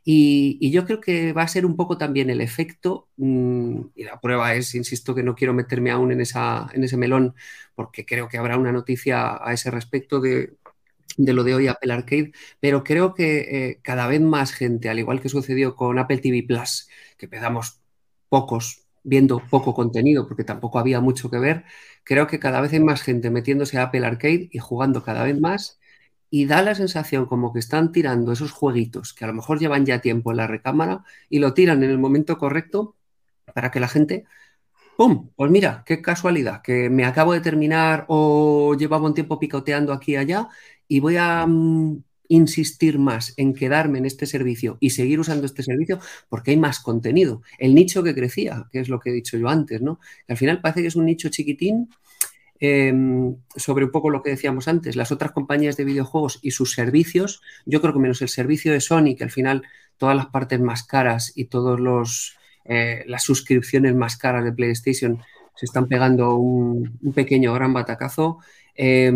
[0.08, 4.20] Y, yo creo que va a ser un poco también el efecto, mm, y la
[4.20, 7.34] prueba es, insisto, que no quiero meterme aún en, esa, en ese melón,
[7.74, 10.56] porque creo que habrá una noticia a ese respecto de,
[11.16, 14.98] de lo de hoy Apple Arcade, pero creo que eh, cada vez más gente, al
[15.00, 16.88] igual que sucedió con Apple TV Plus,
[17.18, 17.80] que empezamos
[18.28, 21.64] pocos viendo poco contenido porque tampoco había mucho que ver,
[22.04, 25.38] creo que cada vez hay más gente metiéndose a Apple Arcade y jugando cada vez
[25.40, 25.78] más
[26.30, 29.86] y da la sensación como que están tirando esos jueguitos que a lo mejor llevan
[29.86, 32.96] ya tiempo en la recámara y lo tiran en el momento correcto
[33.54, 34.24] para que la gente
[34.96, 35.30] ¡Pum!
[35.36, 40.12] Pues mira, qué casualidad, que me acabo de terminar o llevaba un tiempo picoteando aquí
[40.12, 40.48] y allá
[40.88, 45.62] y voy a mm, insistir más en quedarme en este servicio y seguir usando este
[45.62, 47.42] servicio porque hay más contenido.
[47.58, 50.00] El nicho que crecía, que es lo que he dicho yo antes, ¿no?
[50.28, 51.90] Al final parece que es un nicho chiquitín
[52.60, 52.92] eh,
[53.56, 57.42] sobre un poco lo que decíamos antes, las otras compañías de videojuegos y sus servicios,
[57.64, 59.62] yo creo que menos el servicio de Sony, que al final
[59.96, 65.20] todas las partes más caras y todos los eh, las suscripciones más caras de PlayStation
[65.54, 68.38] se están pegando un, pequeño gran batacazo.
[68.74, 69.12] Eh,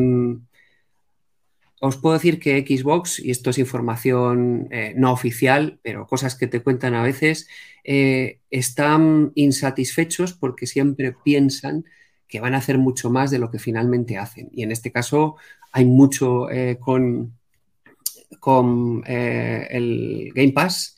[1.82, 6.46] os puedo decir que Xbox, y esto es información eh, no oficial, pero cosas que
[6.46, 7.48] te cuentan a veces,
[7.84, 11.86] eh, están insatisfechos porque siempre piensan
[12.30, 14.48] que van a hacer mucho más de lo que finalmente hacen.
[14.52, 15.36] Y en este caso
[15.72, 17.36] hay mucho eh, con,
[18.38, 20.96] con eh, el Game Pass,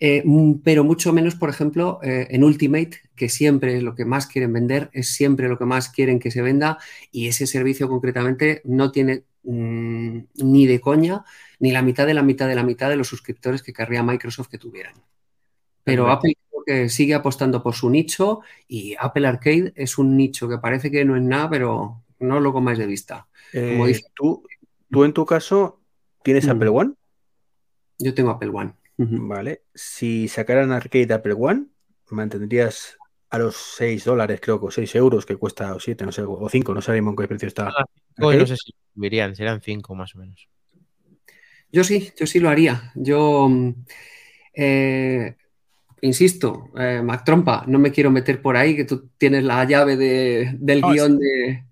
[0.00, 0.24] eh,
[0.64, 4.90] pero mucho menos, por ejemplo, en Ultimate, que siempre es lo que más quieren vender,
[4.92, 6.78] es siempre lo que más quieren que se venda
[7.12, 11.24] y ese servicio concretamente no tiene mm, ni de coña
[11.60, 14.48] ni la mitad de la mitad de la mitad de los suscriptores que querría Microsoft
[14.48, 14.94] que tuvieran.
[15.84, 16.18] Pero Perfecto.
[16.18, 20.90] Apple que sigue apostando por su nicho y Apple Arcade es un nicho que parece
[20.90, 23.28] que no es nada, pero no lo comáis de vista.
[23.52, 24.42] Como Eh, dice- tú,
[24.90, 25.80] tú en tu caso
[26.22, 26.50] tienes Mm.
[26.50, 26.92] Apple One,
[27.98, 28.74] Yo tengo Apple One.
[28.98, 29.62] ¿vale?
[29.74, 31.66] Si sacaran Arcade Apple One,
[32.10, 32.96] mantendrías
[33.30, 36.22] a los 6 dólares, creo que o 6 euros que cuesta, o 7, no sé,
[36.22, 37.68] o 5, no sabemos en qué precio está.
[37.68, 37.84] Ah,
[38.18, 40.48] no sé si subirían, serán cinco más o menos.
[41.72, 42.92] Yo sí, yo sí lo haría.
[42.94, 43.84] Yo, mm,
[44.54, 45.36] eh,
[46.04, 49.96] insisto, eh, Mac Trompa, no me quiero meter por ahí, que tú tienes la llave
[49.96, 51.64] de- del No, guion de,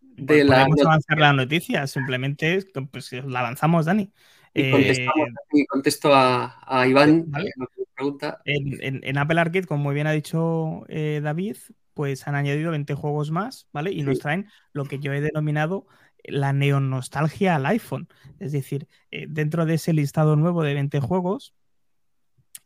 [0.00, 4.12] de la Podemos avanzar la noticia, simplemente pues, la avanzamos, Dani.
[4.54, 5.06] y Eh,
[5.52, 7.52] y contesto a, a Iván Vale.
[7.76, 8.40] que pregunta.
[8.44, 11.56] En, en- en Apple Arcade, como muy bien ha dicho eh, David,
[11.94, 13.92] pues han añadido 20 juegos más, ¿vale?
[13.92, 15.86] Y nos traen lo que yo he denominado
[16.24, 18.08] la neonostalgia al iPhone.
[18.38, 21.54] Es decir, eh, dentro de ese listado nuevo de 20 juegos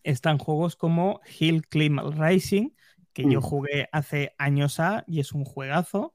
[0.04, 2.70] están juegos como Hill Climb Racing,
[3.12, 3.42] que yo Mm.
[3.42, 6.14] jugué hace años A y es un juegazo.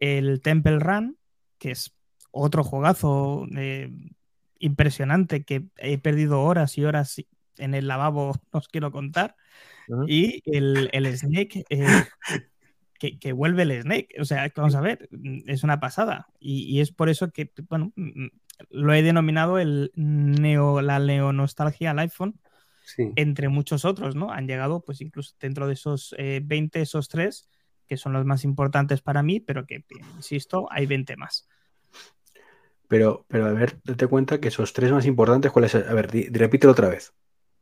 [0.00, 1.18] El Temple Run,
[1.58, 1.94] que es
[2.30, 3.90] otro juegazo eh,
[4.58, 7.22] impresionante que he perdido horas y horas
[7.58, 9.36] en el lavabo, no os quiero contar.
[10.06, 11.86] Y el, el Snake, eh,
[12.98, 14.08] que, que vuelve el Snake.
[14.20, 16.28] O sea, vamos a ver, mm, es una pasada.
[16.38, 18.26] Y, y es por eso que, bueno, mm,
[18.70, 22.38] lo he denominado el neo, la neonostalgia al iPhone,
[22.96, 23.10] Sí.
[23.16, 24.30] entre muchos otros, ¿no?
[24.30, 27.48] Han llegado, pues incluso dentro de esos eh, 20, esos tres,
[27.86, 29.84] que son los más importantes para mí, pero que,
[30.16, 31.48] insisto, hay 20 más.
[32.88, 35.74] Pero, pero a ver, date cuenta que esos tres más importantes, ¿cuáles?
[35.74, 37.12] A ver, di- repítelo otra vez.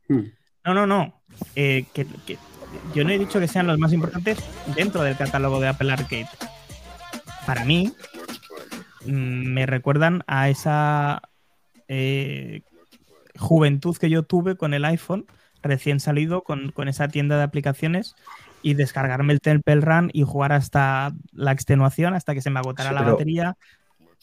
[0.09, 0.21] Mm.
[0.65, 1.21] No, no, no.
[1.55, 2.37] Eh, que, que-
[2.93, 4.37] yo no he dicho que sean los más importantes
[4.75, 6.27] dentro del catálogo de Apple Arcade.
[7.45, 7.91] Para mí,
[9.05, 9.11] mm,
[9.53, 11.21] me recuerdan a esa
[11.87, 12.61] eh,
[13.37, 15.25] juventud que yo tuve con el iPhone
[15.63, 18.15] recién salido, con, con esa tienda de aplicaciones
[18.63, 22.89] y descargarme el Temple Run y jugar hasta la extenuación, hasta que se me agotara
[22.89, 23.57] Sí, la pero- batería.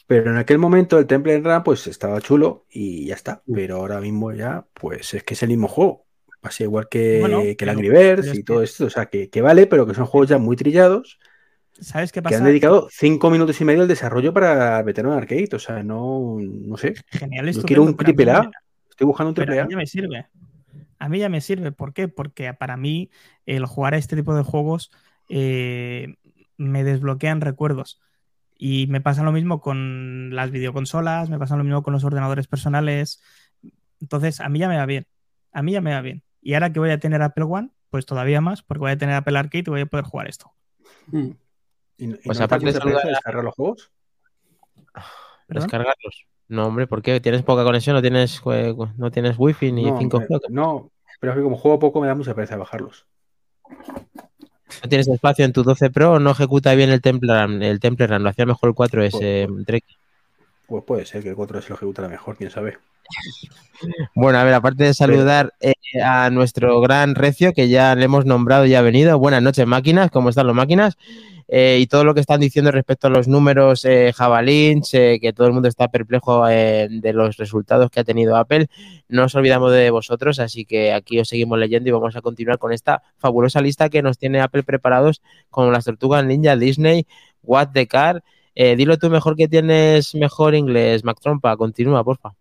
[0.07, 3.43] Pero en aquel momento el Temple Run pues estaba chulo y ya está.
[3.47, 3.55] Mm.
[3.55, 6.07] Pero ahora mismo ya, pues es que es el mismo juego.
[6.41, 8.87] Pasa igual que, Bueno, que el Angry Birds y todo que- esto.
[8.87, 11.19] O sea, que, que vale, pero que son juegos ya muy trillados
[11.81, 12.39] ¿Sabes qué que pasa?
[12.39, 15.49] han dedicado cinco minutos y medio al desarrollo para meterlo en arcade.
[15.53, 16.95] O sea, no, no sé.
[17.11, 18.51] Genial, estupendo, quiero un triple A.
[18.99, 19.67] Estoy buscando un triple a A.
[19.67, 20.27] mí ya me sirve.
[20.99, 21.71] A mí ya me sirve.
[21.71, 22.09] ¿Por qué?
[22.09, 23.11] Porque para mí
[23.47, 24.91] el jugar a este tipo de juegos
[25.29, 26.17] eh,
[26.57, 28.01] me desbloquean recuerdos.
[28.57, 32.49] Y me pasa lo mismo con las videoconsolas, me pasa lo mismo con los ordenadores
[32.49, 33.23] personales.
[34.01, 35.07] Entonces, a mí ya me va bien.
[35.53, 36.25] A mí ya me va bien.
[36.43, 39.15] Y ahora que voy a tener Apple One, pues todavía más, porque voy a tener
[39.15, 40.53] Apple Arcade y voy a poder jugar esto.
[41.07, 41.31] Mm.
[41.99, 43.93] ¿Y, no- y Pues no aparte de descargar los juegos?
[45.47, 45.63] ¿Perdón?
[45.63, 46.27] Descargarlos.
[46.49, 47.21] No, hombre, ¿por qué?
[47.21, 47.95] ¿Tienes poca conexión?
[47.95, 48.41] ¿No tienes,
[48.97, 50.27] no tienes wifi ni No, 5G?
[50.31, 53.07] me- no, pero es que como juego poco me da mucha pereza bajarlos.
[54.83, 57.33] ¿No tienes espacio en tu 12 Pro o no ejecuta bien el Temple?
[57.69, 59.85] El Temple Run lo hacía mejor el 4S, Pues- eh, Trek.
[60.67, 62.77] Pues puede ser que el 4 se lo ejecutará mejor, quién sabe.
[64.15, 65.73] Bueno, a ver, aparte de saludar eh,
[66.05, 69.19] a nuestro gran recio, que ya le hemos nombrado y ha venido.
[69.19, 70.99] Buenas noches, máquinas, ¿cómo están las máquinas?
[71.51, 75.47] Eh, y todo lo que están diciendo respecto a los números eh, eh, que todo
[75.47, 78.69] el mundo está perplejo eh, de los resultados que ha tenido Apple.
[79.09, 82.59] No nos olvidamos de vosotros, así que aquí os seguimos leyendo y vamos a continuar
[82.59, 87.07] con esta fabulosa lista que nos tiene Apple preparados con las tortugas ninja, Disney,
[87.43, 88.23] What the Car.
[88.55, 91.57] Dilo tú mejor que tienes mejor inglés, Mac Trompa.
[91.57, 92.35] Continúa, porfa.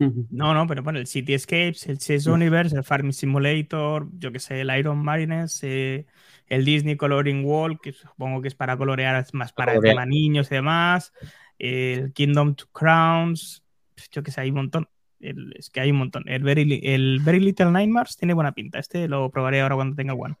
[0.30, 4.62] No, no, pero bueno, el Cityscapes, el Chess Universe, el Farming Simulator, yo que sé,
[4.62, 6.06] el Iron Marines, eh,
[6.50, 10.50] el Disney Coloring Wall, que supongo que es para colorear es más para tema niños
[10.50, 11.12] y demás,
[11.58, 13.62] el Kingdom to Crowns,
[13.94, 14.88] pues yo que sé, hay un montón.
[15.20, 16.24] El- es que hay un montón.
[16.26, 18.78] El Very, Li- el Very Little Nightmares tiene buena pinta.
[18.78, 20.36] Este lo probaré ahora cuando tenga One.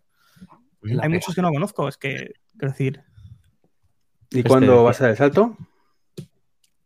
[0.82, 1.08] La Hay pega.
[1.10, 3.02] muchos que no conozco, es que, quiero decir,
[4.30, 4.82] ¿Y Este cuándo decía.
[4.84, 5.56] va a ser el salto?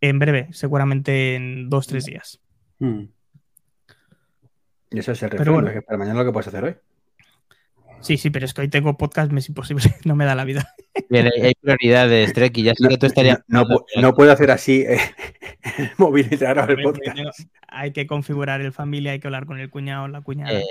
[0.00, 2.40] En breve, seguramente en dos, tres días.
[2.78, 3.04] Mm.
[4.90, 5.82] Y eso es el Pero refrendo, bueno.
[5.86, 6.74] para mañana lo que puedes hacer hoy.
[8.04, 10.44] Sí, sí, pero es que hoy tengo podcast, me es imposible, no me da la
[10.44, 10.74] vida.
[11.08, 13.38] Bien, hay, prioridades, Trek, y ya sé que tú estarías.
[13.48, 14.98] No, no pu- no puedo hacer así eh,
[15.78, 17.16] el móvil y traer el Hombre, porque podcast.
[17.38, 20.52] tengo- hay que configurar el familia, hay que hablar con el cuñado, la cuñada.
[20.52, 20.64] Eh,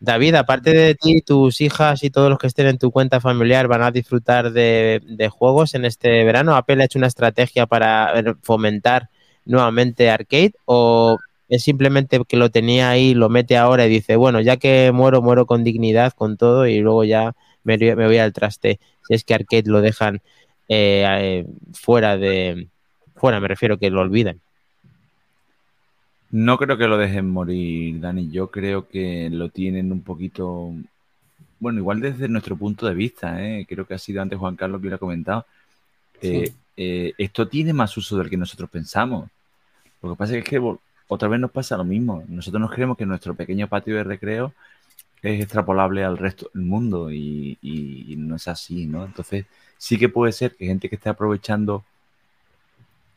[0.00, 3.66] David, aparte de ti, tus hijas y todos los que estén en tu cuenta familiar
[3.66, 6.54] van a disfrutar de, de juegos en este verano.
[6.54, 9.08] ¿Apple ha hecho una estrategia para fomentar
[9.44, 14.40] nuevamente arcade o es simplemente que lo tenía ahí, lo mete ahora y dice, bueno,
[14.40, 17.34] ya que muero, muero con dignidad, con todo y luego ya
[17.64, 18.80] me, me voy al traste?
[19.06, 20.20] Si es que arcade lo dejan
[20.68, 22.68] eh, eh, fuera de...
[23.16, 24.40] Fuera, me refiero que lo olvidan.
[26.30, 28.30] No creo que lo dejen morir, Dani.
[28.30, 30.72] Yo creo que lo tienen un poquito.
[31.58, 33.66] Bueno, igual desde nuestro punto de vista, ¿eh?
[33.68, 35.46] creo que ha sido antes Juan Carlos que lo ha comentado.
[36.20, 37.14] Eh, Sí.
[37.18, 39.28] esto tiene más uso del que nosotros pensamos.
[40.00, 40.60] Lo que pasa es que
[41.08, 42.24] otra vez nos pasa lo mismo.
[42.28, 44.54] Nosotros nos creemos que nuestro pequeño patio de recreo
[45.22, 49.04] es extrapolable al resto del mundo y, y- y no es así, ¿no?
[49.06, 49.46] Entonces,
[49.78, 51.84] sí que puede ser que gente que esté aprovechando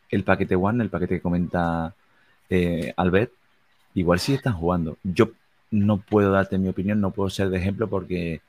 [0.09, 1.93] el paquete One, el paquete que comenta
[2.49, 3.31] eh, Albert,
[3.95, 4.97] igual sí están jugando.
[5.03, 5.31] Yo
[5.71, 8.41] no puedo darte mi opinión, no puedo ser de ejemplo porque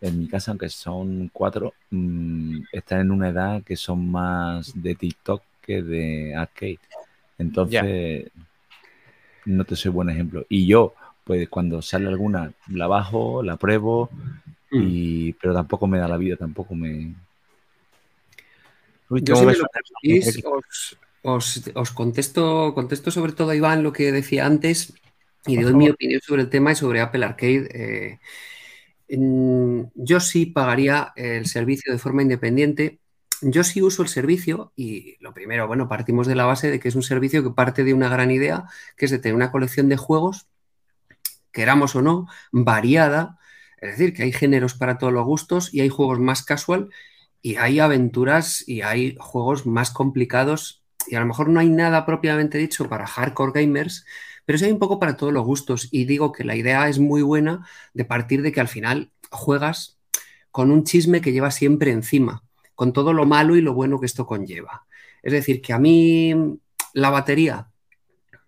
[0.00, 4.94] en mi casa, aunque son cuatro, mm, están en una edad que son más de
[4.94, 6.80] TikTok que de arcade.
[7.38, 8.30] Entonces,
[9.48, 10.46] no te soy buen ejemplo.
[10.48, 14.10] Y yo, pues cuando sale alguna, la bajo, la pruebo,
[14.72, 14.82] Mm.
[14.84, 17.14] y, pero tampoco me da la vida, tampoco me...
[19.10, 23.82] Uy, Yo, si me lo permitís, os, os- os contesto, contesto sobre todo a Iván
[23.82, 24.92] lo que decía antes
[25.46, 28.18] y Por doy mi opinión sobre el tema y sobre Apple Arcade.
[29.08, 33.00] Eh, mm, yo sí pagaría el servicio de forma independiente.
[33.40, 36.88] Yo sí uso el servicio y lo primero, bueno, partimos de la base de que
[36.88, 38.64] es un servicio que parte de una gran idea,
[38.96, 40.48] que es de tener una colección de juegos,
[41.52, 43.38] queramos o no, variada.
[43.80, 46.88] Es decir, que hay géneros para todos los gustos y hay juegos más casual
[47.40, 50.82] y hay aventuras y hay juegos más complicados.
[51.06, 54.04] Y a lo mejor no hay nada propiamente dicho para hardcore gamers,
[54.44, 55.88] pero sí hay un poco para todos los gustos.
[55.92, 59.98] Y digo que la idea es muy buena de partir de que al final juegas
[60.50, 62.42] con un chisme que lleva siempre encima,
[62.78, 64.86] con todo lo malo y lo bueno que esto conlleva.
[65.20, 66.32] Es decir, que a mí
[66.92, 67.66] la batería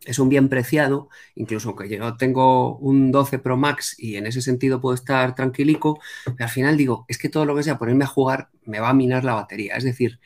[0.05, 4.41] es un bien preciado, incluso aunque yo tengo un 12 Pro Max y en ese
[4.41, 5.99] sentido puedo estar tranquilico,
[6.39, 8.95] al final digo, es que todo lo que sea ponerme a jugar me va a
[8.95, 9.75] minar la batería.
[9.75, 10.21] Es decir,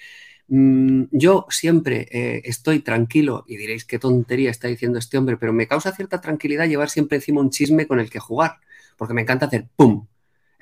[0.49, 5.55] mm, yo siempre eh, estoy tranquilo y diréis qué tontería está diciendo este hombre, pero
[5.55, 8.59] me causa cierta tranquilidad llevar siempre encima un chisme con el que jugar,
[8.99, 10.07] porque me encanta hacer ¡pum!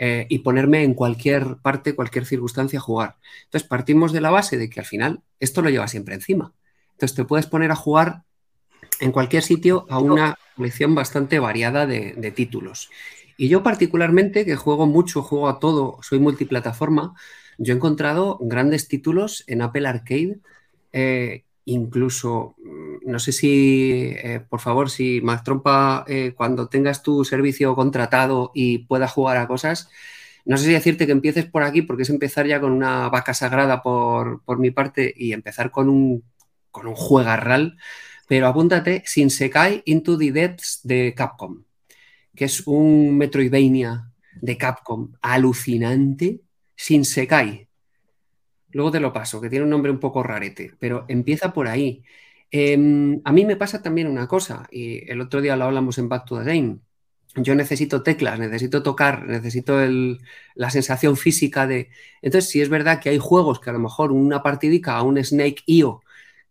[0.04, 3.18] Eh, y ponerme en cualquier parte, cualquier circunstancia a jugar.
[3.44, 6.52] Entonces partimos de la base de que al final esto lo lleva siempre encima.
[6.94, 8.24] Entonces te puedes poner a jugar
[8.98, 12.90] en cualquier sitio a una colección bastante variada de, de títulos.
[13.36, 17.14] Y yo particularmente, que juego mucho, juego a todo, soy multiplataforma,
[17.58, 20.40] yo he encontrado grandes títulos en Apple Arcade,
[20.92, 27.02] eh, incluso, mm, no sé si, eh, por favor, si Mac Trompa, eh, cuando tengas
[27.02, 29.88] tu servicio contratado y puedas jugar a cosas,
[30.44, 33.34] no sé si decirte que empieces por aquí, porque es empezar ya con una vaca
[33.34, 36.24] sagrada por, por mi parte y empezar con un,
[36.70, 37.78] con un juegarral,
[38.28, 41.64] pero apúntate Sin Sekai Into the Depths de Capcom,
[42.34, 46.40] que es un Metroidvania de Capcom alucinante,
[46.74, 47.68] Sin Sekai.
[48.72, 52.04] Luego te lo paso, que tiene un nombre un poco rarete, pero empieza por ahí.
[52.50, 52.74] Eh,
[53.24, 56.26] a mí me pasa también una cosa, y el otro día lo hablamos en Back
[56.26, 56.78] to the Game.
[57.36, 59.78] Yo necesito teclas, necesito tocar, necesito
[60.54, 61.88] la sensación física de...
[62.20, 65.22] Entonces, sí es verdad que hay juegos que a lo mejor una partidica a un
[65.22, 66.02] Snake IO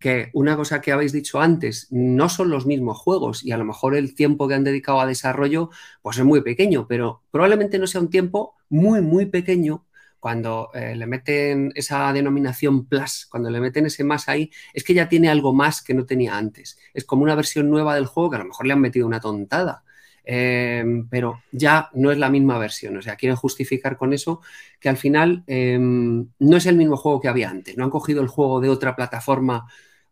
[0.01, 3.65] que una cosa que habéis dicho antes, no son los mismos juegos y a lo
[3.65, 5.69] mejor el tiempo que han dedicado a desarrollo
[6.01, 9.85] pues es muy pequeño, pero probablemente no sea un tiempo muy, muy pequeño
[10.21, 14.93] cuando eh, le meten esa denominación plus, cuando le meten ese más ahí, es que
[14.93, 16.77] ya tiene algo más que no tenía antes.
[16.93, 19.19] Es como una versión nueva del juego que a lo mejor le han metido una
[19.19, 19.83] tontada.
[20.23, 22.97] Eh, pero ya no es la misma versión.
[22.97, 24.41] O sea, quieren justificar con eso
[24.79, 27.75] que al final eh, no es el mismo juego que había antes.
[27.75, 29.65] No han cogido el juego de otra plataforma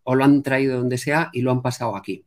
[0.03, 2.25] o lo han traído donde sea y lo han pasado aquí.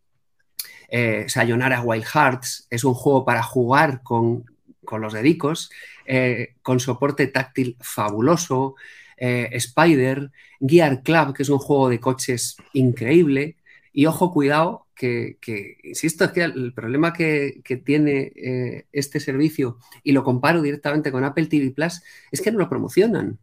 [0.88, 4.44] Eh, Sayonara Wild Hearts es un juego para jugar con,
[4.84, 5.70] con los dedicos,
[6.14, 8.74] eh, con soporte táctil fabuloso.
[9.16, 13.56] Eh, Spider, Gear Club, que es un juego de coches increíble.
[13.94, 15.38] Y ojo, cuidado, que,
[15.82, 21.24] insisto, es que el problema que, tiene eh, este servicio, y lo comparo directamente con
[21.24, 23.38] Apple TV Plus, es que no lo promocionan.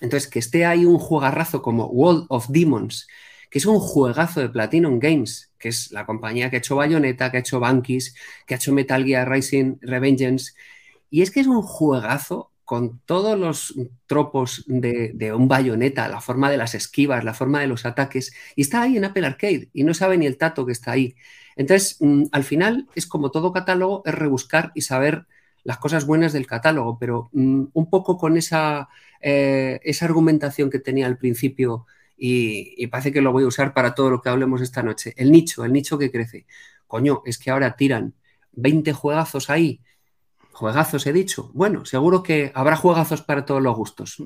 [0.00, 3.08] Entonces, que esté ahí un juegarrazo como World of Demons,
[3.50, 7.32] que es un juegazo de Platinum Games, que es la compañía que ha hecho Bayonetta,
[7.32, 8.14] que ha hecho Bankis,
[8.46, 10.52] que ha hecho Metal Gear Rising Revengeance.
[11.14, 13.72] Y es que es un juegazo con todos los
[14.06, 18.62] tropos de, un bayoneta, la forma de las esquivas, la forma de los ataques, y
[18.62, 21.14] está ahí en Apple Arcade y no sabe ni el tato que está ahí.
[21.54, 25.28] Entonces, mm, al final es como todo catálogo, es rebuscar y saber
[25.62, 28.88] las cosas buenas del catálogo, pero mm, un poco con esa,
[29.20, 31.86] eh, esa argumentación que tenía al principio
[32.16, 35.14] y, y, parece que lo voy a usar para todo lo que hablemos esta noche.
[35.16, 36.46] El nicho, el nicho que crece.
[36.88, 38.14] Coño, es que ahora tiran
[38.54, 39.80] 20 juegazos ahí
[40.54, 41.50] Juegazos, he dicho.
[41.52, 44.22] Bueno, seguro que habrá juegazos para todos los gustos.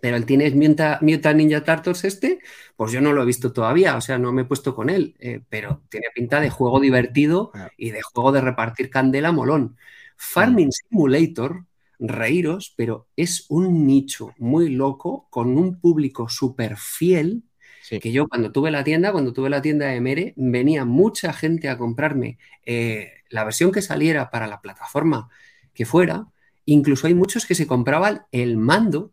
[0.00, 2.38] Pero el Teenage Mutant Ninja Turtles este,
[2.76, 5.16] pues yo no lo he visto todavía, o sea, no me he puesto con él,
[5.18, 9.76] eh, pero tiene pinta de juego divertido y de juego de repartir candela molón.
[10.16, 11.64] Farming Simulator,
[11.98, 17.42] reíros, pero es un nicho muy loco con un público súper fiel.
[17.82, 17.98] Sí.
[17.98, 21.68] Que yo cuando tuve la tienda, cuando tuve la tienda de Mere, venía mucha gente
[21.68, 25.30] a comprarme eh, la versión que saliera para la plataforma
[25.74, 26.26] que fuera.
[26.66, 29.12] Incluso hay muchos que se compraban el mando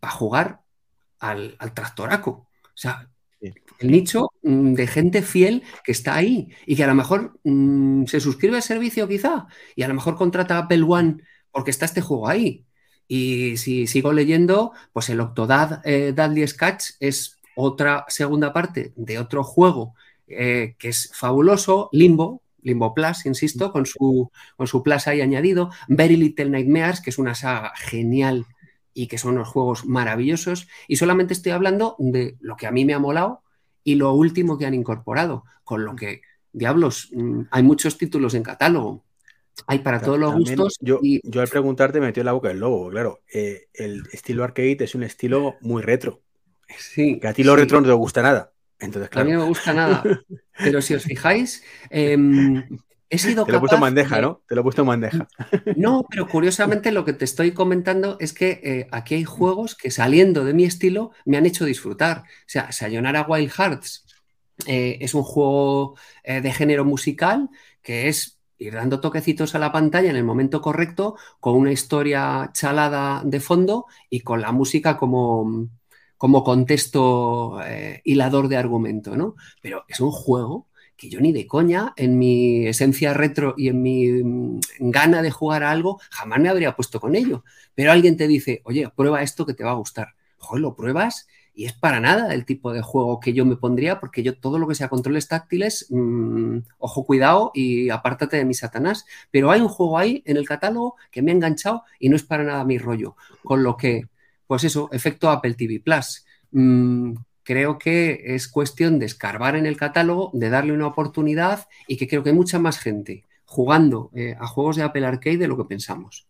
[0.00, 0.60] para jugar
[1.18, 2.30] al, al tractoraco.
[2.30, 3.08] O sea,
[3.40, 8.04] el nicho mm, de gente fiel que está ahí y que a lo mejor mmm,
[8.06, 11.18] se suscribe al servicio quizá y a lo mejor contrata Apple One
[11.50, 12.64] porque está este juego ahí.
[13.06, 19.18] Y si sigo leyendo, pues el Octodad eh, Dudley Sketch es otra segunda parte de
[19.18, 19.94] otro juego
[20.26, 25.70] eh, que es fabuloso, Limbo, Limbo Plus, insisto, con su, con su Plus ahí añadido.
[25.88, 28.46] Very Little Nightmares, que es una saga genial
[28.94, 30.68] y que son unos juegos maravillosos.
[30.88, 33.42] Y solamente estoy hablando de lo que a mí me ha molado
[33.84, 38.42] y lo último que han incorporado, con lo que, diablos, mm, hay muchos títulos en
[38.42, 39.04] catálogo.
[39.66, 40.76] Hay para todos los gustos.
[40.80, 41.20] Yo, y...
[41.24, 43.20] yo al preguntarte me metió en la boca el lobo, claro.
[43.32, 46.22] Eh, el estilo arcade es un estilo muy retro.
[46.76, 47.60] Sí, que a ti lo sí.
[47.60, 48.52] retro no te gusta nada.
[48.78, 49.26] Entonces, claro.
[49.26, 50.02] A mí no me gusta nada.
[50.62, 52.16] Pero si os fijáis, eh,
[53.10, 54.42] he sido Te lo he puesto en bandeja, de- ¿no?
[54.46, 55.28] Te lo he puesto en bandeja.
[55.76, 59.90] No, pero curiosamente lo que te estoy comentando es que eh, aquí hay juegos que
[59.90, 62.18] saliendo de mi estilo me han hecho disfrutar.
[62.18, 64.04] O sea, Sayonara Wild Hearts
[64.66, 67.48] eh, es un juego eh, de género musical
[67.82, 72.50] que es ir dando toquecitos a la pantalla en el momento correcto, con una historia
[72.52, 75.68] chalada de fondo y con la música como,
[76.18, 79.36] como contexto eh, hilador de argumento, ¿no?
[79.62, 80.66] Pero es un juego
[80.96, 85.30] que yo ni de coña, en mi esencia retro y en mi mm, gana de
[85.30, 87.44] jugar a algo, jamás me habría puesto con ello.
[87.74, 90.08] Pero alguien te dice, oye, prueba esto que te va a gustar.
[90.38, 94.00] Joder, lo pruebas y es para nada el tipo de juego que yo me pondría,
[94.00, 98.54] porque yo todo lo que sea controles táctiles, mmm, ojo, cuidado y apártate de mi
[98.54, 99.06] Satanás.
[99.30, 102.24] Pero hay un juego ahí en el catálogo que me ha enganchado y no es
[102.24, 103.16] para nada mi rollo.
[103.44, 104.08] Con lo que,
[104.48, 106.24] pues eso, efecto Apple TV Plus.
[106.50, 111.96] Mmm, creo que es cuestión de escarbar en el catálogo, de darle una oportunidad y
[111.96, 115.48] que creo que hay mucha más gente jugando eh, a juegos de Apple Arcade de
[115.48, 116.26] lo que pensamos.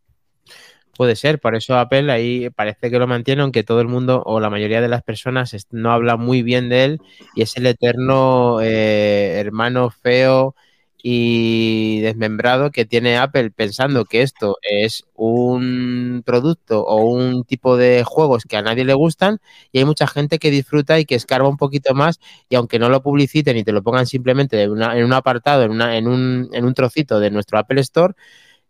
[0.96, 4.40] Puede ser, por eso Apple ahí parece que lo mantiene, aunque todo el mundo o
[4.40, 7.00] la mayoría de las personas no habla muy bien de él
[7.36, 10.56] y es el eterno eh, hermano feo
[11.02, 18.02] y desmembrado que tiene Apple pensando que esto es un producto o un tipo de
[18.04, 19.38] juegos que a nadie le gustan
[19.72, 22.18] y hay mucha gente que disfruta y que escarba un poquito más
[22.48, 25.96] y aunque no lo publiciten y te lo pongan simplemente en un apartado, en, una-
[25.96, 28.14] en un, en un trocito de nuestro Apple Store,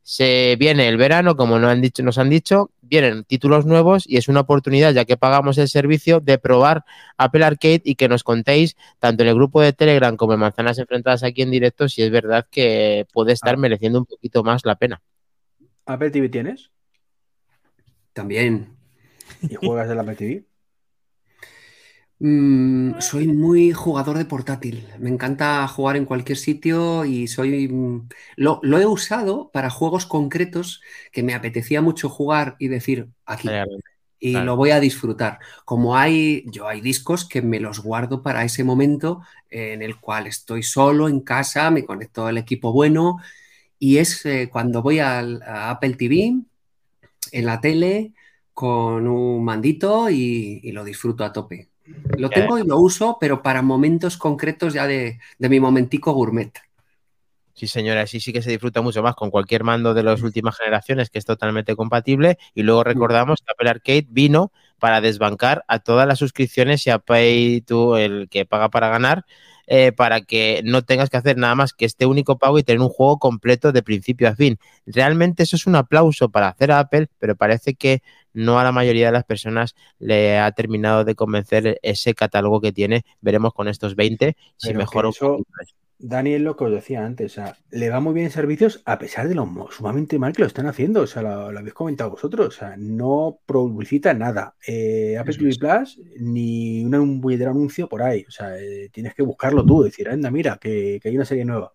[0.03, 4.17] se viene el verano, como nos han dicho, nos han dicho, vienen títulos nuevos y
[4.17, 6.85] es una oportunidad, ya que pagamos el servicio, de probar
[7.17, 10.79] Apple Arcade y que nos contéis, tanto en el grupo de Telegram como en Manzanas
[10.79, 13.59] Enfrentadas aquí en directo, si es verdad que puede estar Ah.
[13.59, 15.01] mereciendo un poquito más la pena.
[15.87, 16.71] ¿Apple TV tienes?
[18.13, 18.77] También.
[19.43, 20.45] ¿Y juegas en Apple TV?
[22.21, 24.89] Mm, soy muy jugador de portátil.
[24.99, 27.69] Me encanta jugar en cualquier sitio y soy.
[27.69, 33.09] mm, Lo, lo he usado para juegos concretos que me apetecía mucho jugar y decir
[33.25, 33.63] aquí.
[34.21, 34.47] Y Claro.
[34.47, 35.39] lo voy a disfrutar.
[35.65, 40.27] Como hay, yo hay discos que me los guardo para ese momento en el cual
[40.29, 43.19] estoy solo en casa, me conecto al equipo bueno
[43.79, 46.37] y es eh, cuando voy al, a Apple TV
[47.33, 48.15] en la tele
[48.55, 51.71] con un mandito y, y lo disfruto a tope.
[52.17, 56.53] Lo tengo y lo uso, pero para momentos concretos ya de, de mi momentico gourmet.
[57.55, 60.57] Sí, señora, sí, sí que se disfruta mucho más con cualquier mando de las últimas
[60.57, 62.39] generaciones que es totalmente compatible.
[62.55, 67.01] Y luego recordamos que Apple Arcade vino para desbancar a todas las suscripciones y a
[67.01, 69.25] Pay to el que paga para ganar
[69.71, 72.81] eh, para que no tengas que hacer nada más que este único pago y tener
[72.81, 74.59] un juego completo de principio a fin.
[74.87, 78.03] Realmente eso es un aplauso para hacer a Apple, pero parece que
[78.39, 82.73] no a la mayoría de las personas le ha terminado de convencer ese catálogo que
[82.73, 83.05] tiene.
[83.21, 85.39] Veremos con estos 20 si mejora un eso-.
[86.01, 89.01] Daniel, lo que os decía antes, o sea, le va muy bien en servicios a
[89.01, 91.01] pesar de lo sumamente mal que lo están haciendo.
[91.03, 92.47] O sea, lo, lo habéis comentado vosotros.
[92.47, 94.55] O sea, no publicita nada.
[94.65, 95.57] Eh, Apple TV.
[95.59, 98.25] Plus ni una- un puñetero anuncio por ahí.
[98.29, 101.45] O sea, eh, tienes que buscarlo tú, decir, anda, mira, que, que hay una serie
[101.45, 101.73] nueva.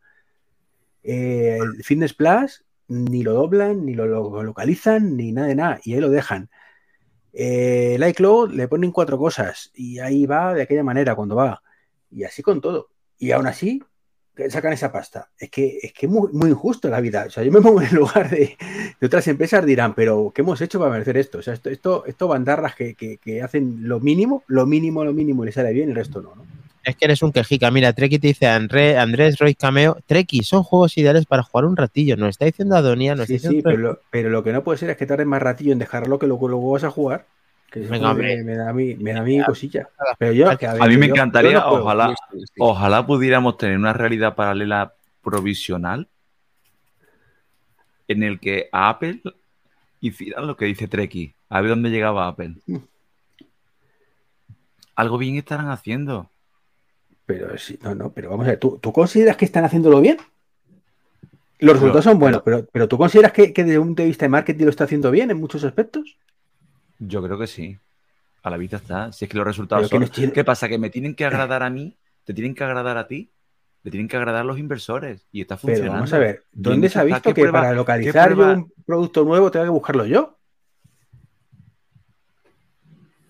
[1.03, 2.63] Eh, el Fitness Plus
[2.93, 5.79] ni lo doblan, ni lo, lo localizan, ni nada de nada.
[5.83, 6.49] Y ahí lo dejan.
[7.33, 11.61] Eh, el iCloud le ponen cuatro cosas y ahí va de aquella manera cuando va.
[12.11, 12.89] Y así con todo.
[13.17, 13.81] Y aún así
[14.49, 15.31] sacan esa pasta.
[15.37, 17.25] Es que es que muy, injusto la vida.
[17.27, 18.57] O sea, yo me pongo en el lugar de,
[19.01, 21.39] otras empresas, dirán, pero ¿qué hemos hecho para merecer esto?
[21.39, 25.13] O sea, esto, esto, esto bandarras que, que- que hacen lo mínimo, lo mínimo, lo
[25.13, 26.45] mínimo y les sale bien el resto no, ¿no?
[26.83, 27.71] Es que eres un quejica.
[27.71, 29.97] Mira, Treki te dice André- Andrés Roy Cameo.
[30.05, 32.17] Treki, son juegos ideales para jugar un ratillo.
[32.17, 34.63] Nos está diciendo Adonia, nos Sí, está sí, diciendo pero lo, pero lo que no
[34.63, 37.25] puede ser es que tardes más ratillo en dejarlo que luego, luego vas a jugar.
[37.71, 38.43] Que Venga, me, hombre.
[38.43, 39.87] me da a mí, me da a mí cosilla.
[40.19, 41.83] Pero yo, que, A mí me yo- yo encantaría, no puedo.
[41.83, 42.13] ojalá,
[42.59, 46.07] ojalá pudiéramos tener una realidad paralela provisional
[48.09, 49.21] en el que a Apple
[50.01, 51.33] hicieran lo que dice Treki.
[51.49, 52.55] A ver dónde llegaba Apple.
[54.95, 56.29] Algo bien estarán haciendo.
[57.25, 60.17] Pero sí, no, no, pero vamos a ver, ¿tú, tú consideras que están haciéndolo bien?
[61.59, 64.25] Los resultados son buenos, pero, pero ¿tú consideras que, que desde un punto de vista
[64.25, 66.17] de marketing lo está haciendo bien en muchos aspectos?
[66.99, 67.77] Yo creo que sí.
[68.41, 69.13] A la vista está.
[69.13, 70.13] Si es que los resultados Pero que son.
[70.15, 70.67] tiene- ¿Qué pasa?
[70.67, 71.95] ¿Que me tienen que agradar a mí?
[72.25, 73.31] ¿Te tienen que agradar a ti?
[73.83, 75.25] Le tienen que agradar los inversores.
[75.31, 75.93] Y está Pero funcionando.
[75.93, 77.15] vamos a ver, ¿dónde se ha está.
[77.15, 80.37] visto ¿Qué que prueba- para localizar yo un producto nuevo tengo que buscarlo yo?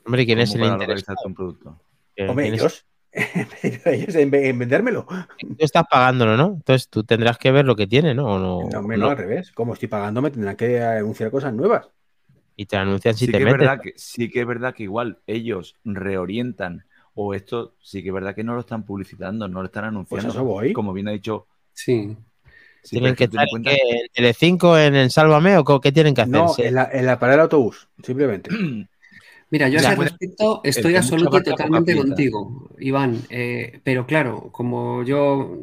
[0.06, 1.80] Hombre, ¿quién es ¿Cómo el localizarte un producto?
[2.28, 2.86] Hombre, ellos.
[3.86, 5.06] ellos en, en vendérmelo.
[5.38, 6.46] Tú estás pagándolo, ¿no?
[6.56, 8.26] Entonces tú tendrás que ver lo que tiene, ¿no?
[8.36, 9.08] O no, No, hombre, no.
[9.08, 9.52] no, al revés.
[9.52, 11.88] Como estoy pagando, me tendrán que anunciar cosas nuevas.
[12.56, 13.50] Y te anuncian si sí, te que es metes.
[13.50, 16.86] verdad que, sí que es verdad que igual ellos reorientan
[17.16, 20.34] o esto sí que es verdad que no lo están publicitando, no lo están anunciando.
[20.34, 20.74] Pues eso voy.
[20.74, 21.48] Como bien ha dicho.
[21.74, 22.18] Sí.
[22.84, 23.78] sí, ¿Tienen que es tú ten estar en en, cuenta- qué?
[24.04, 26.46] ¿En Telecinco, en el Sálvame o qué tienen que hacer?
[26.46, 28.58] No, en la, en la parada del autobús, simplemente.
[29.54, 33.22] Mira, yo a ese respecto estoy absoluta y totalmente contigo, Iván.
[33.30, 35.56] Eh, pero claro, como yo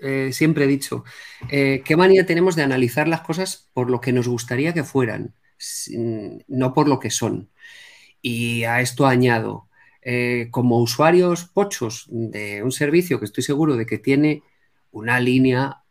[0.00, 1.02] eh, siempre he dicho,
[1.50, 5.34] eh, ¿qué manía tenemos de analizar las cosas por lo que nos gustaría que fueran,
[5.58, 7.50] sin- no por lo que son?
[8.22, 9.68] Y a esto añado,
[10.52, 14.42] como usuarios pochos de un servicio que estoy seguro de que tiene
[14.92, 15.82] una línea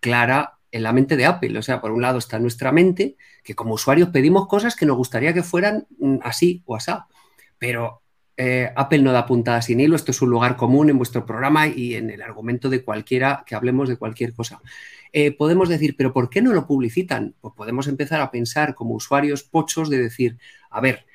[0.00, 1.56] clara en la mente de Apple.
[1.56, 4.96] O sea, por un lado está nuestra mente, que como usuarios pedimos cosas que nos
[4.96, 7.06] gustaría que fueran mm, así o asá.
[7.58, 8.02] Pero
[8.36, 11.68] eh, Apple no da puntada sin hilo, esto es un lugar común en vuestro programa
[11.68, 14.60] y en el argumento de cualquiera que hablemos de cualquier cosa.
[15.12, 17.36] Eh, podemos decir, pero ¿por qué no lo publicitan?
[17.40, 20.38] Pues podemos empezar a pensar como usuarios pochos de decir,
[20.70, 21.06] a ver,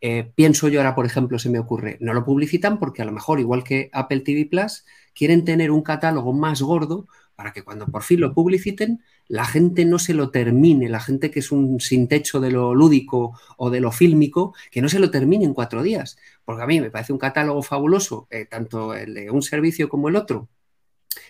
[0.00, 3.12] eh, pienso yo ahora, por ejemplo, se me ocurre, no lo publicitan porque a lo
[3.12, 4.84] mejor, igual que Apple TV Plus,
[5.14, 9.84] quieren tener un catálogo más gordo para que cuando por fin lo publiciten, la gente
[9.84, 13.70] no se lo termine, la gente que es un sin techo de lo lúdico o
[13.70, 16.16] de lo fílmico, que no se lo termine en cuatro días.
[16.44, 20.08] Porque a mí me parece un catálogo fabuloso, eh, tanto el de un servicio como
[20.08, 20.48] el otro,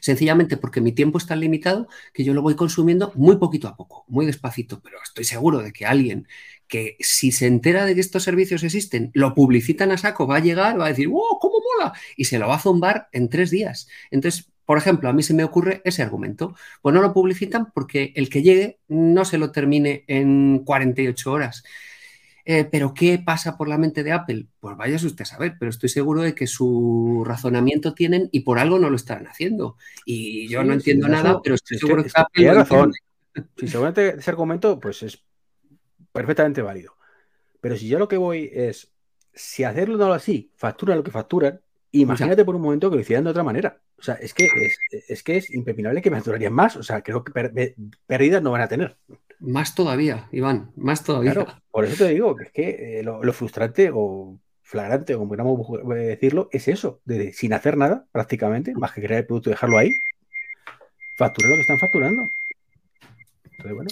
[0.01, 3.77] sencillamente porque mi tiempo es tan limitado que yo lo voy consumiendo muy poquito a
[3.77, 6.29] poco, muy despacito, pero estoy seguro de que alguien
[6.69, 10.41] que si se entera de que estos servicios existen, lo publicitan a saco, va a
[10.41, 11.93] llegar, va a decir, ¡wow, cómo mola!
[12.17, 13.89] Y se lo va a zombar en tres días.
[14.11, 16.55] Entonces, por ejemplo, a mí se me ocurre ese argumento.
[16.83, 21.65] Pues no lo publicitan porque el que llegue no se lo termine en 48 horas.
[22.49, 24.47] Eh, pero ¿qué pasa por la mente de Apple?
[24.61, 28.59] Pues vaya usted a saber, pero estoy seguro de que su razonamiento tienen y por
[28.61, 29.77] algo no lo estarán haciendo.
[30.05, 32.21] Y yo Sí, no sí, entiendo eso- nada, pero estoy es que- seguro que, que
[32.21, 32.93] Apple tiene razón.
[33.57, 35.25] Sí, seguramente ese argumento pues es
[36.13, 36.95] perfectamente válido.
[37.61, 38.93] Pero si yo lo que voy es,
[39.35, 41.61] si hacerlo así, facturan lo que facturan,
[41.93, 43.81] imagínate por un momento que lo hicieran de otra manera.
[43.99, 44.79] O sea, es que es,
[45.09, 46.77] es que es impepinable que facturarían más.
[46.77, 47.75] O sea, creo que per-
[48.07, 48.97] pérdidas no van a tener.
[49.39, 51.33] Más todavía, Iván, más todavía.
[51.33, 55.31] Claro, por eso te digo que es que eh, lo, lo frustrante o flagrante, como
[55.31, 59.51] queramos bu- decirlo, es eso, de sin hacer nada prácticamente, más que crear el producto
[59.51, 59.93] y dejarlo ahí,
[61.17, 62.31] facturar lo que están facturando.
[63.45, 63.91] Entonces, bueno,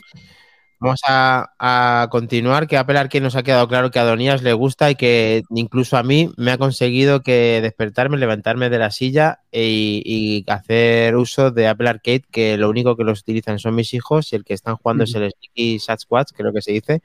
[0.84, 4.52] Vamos a, a continuar, que Apple Arcade nos ha quedado claro que a Adonías le
[4.52, 9.40] gusta y que incluso a mí me ha conseguido que despertarme, levantarme de la silla
[9.50, 13.94] y, y hacer uso de Apple Arcade, que lo único que los utilizan son mis
[13.94, 17.00] hijos y el que están jugando es el Sticky Sat Squad, creo que se dice,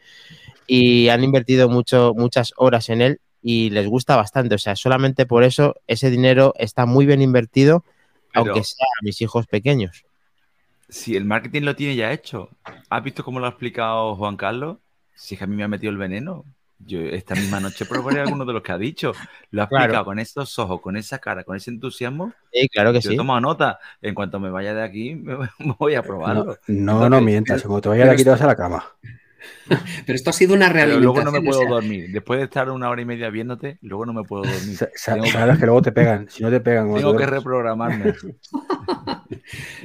[0.68, 4.56] y han invertido mucho, muchas horas en él y les gusta bastante.
[4.56, 7.86] O sea, solamente por eso ese dinero está muy bien invertido,
[8.34, 10.04] Pero- aunque sea a mis hijos pequeños.
[10.90, 12.50] Si el marketing lo tiene ya hecho,
[12.90, 14.78] ¿has visto cómo lo ha explicado Juan Carlos?
[15.16, 16.46] Si es que a mí me ha metido el veneno.
[16.80, 19.12] Yo esta misma noche probaré alguno de los que ha dicho.
[19.52, 19.84] Lo ha Claro.
[19.84, 22.34] explicado con esos ojos, con esa cara, con ese entusiasmo.
[22.54, 23.14] Sí, claro que Yo sí.
[23.14, 23.80] he tomado nota.
[24.02, 25.38] En cuanto me vaya de aquí, me
[25.78, 26.58] voy a probarlo.
[26.68, 28.84] No, no, Entonces, mientas, como te vayas de aquí te vas a la cama.
[30.06, 31.00] Pero esto ha sido una realidad.
[31.00, 32.12] luego no me puedo dormir.
[32.12, 34.78] Después de estar una hora y media viéndote, luego no me puedo dormir.
[34.96, 36.28] Sabes que luego te pegan.
[36.30, 37.30] Si no te pegan, tengo te que duermes.
[37.30, 38.14] reprogramarme.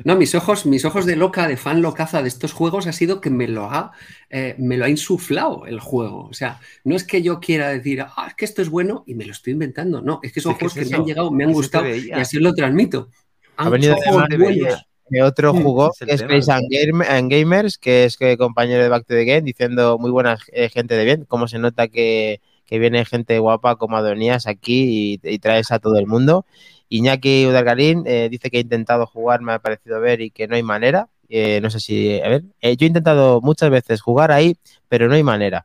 [0.04, 3.20] No, mis ojos, mis ojos de loca, de fan locaza de estos juegos ha sido
[3.20, 3.92] que me lo ha,
[4.30, 6.26] eh, me lo ha insuflado el juego.
[6.26, 9.14] O sea, no es que yo quiera decir, ah, es que esto es bueno y
[9.14, 10.02] me lo estoy inventando.
[10.02, 11.94] No, es que son Es que juegos es que me han llegado, me han gustado
[11.94, 13.10] y así lo transmito.
[13.56, 16.20] Ha venido de Que otro jugó, es que es.
[16.22, 19.98] Space and, Game- and Gamers, que es que compañero de Back to the Game, diciendo
[19.98, 21.24] muy buena eh, gente de bien.
[21.26, 25.78] Cómo se nota que, que viene gente guapa como Adonías aquí y, y traes a
[25.78, 26.46] todo el mundo.
[26.88, 30.54] Iñaki Udargarín eh, dice que ha intentado jugar, me ha parecido ver, y que no
[30.54, 31.08] hay manera.
[31.28, 34.56] Eh, no sé si, a ver, eh, yo he intentado muchas veces jugar ahí,
[34.88, 35.64] pero no hay manera.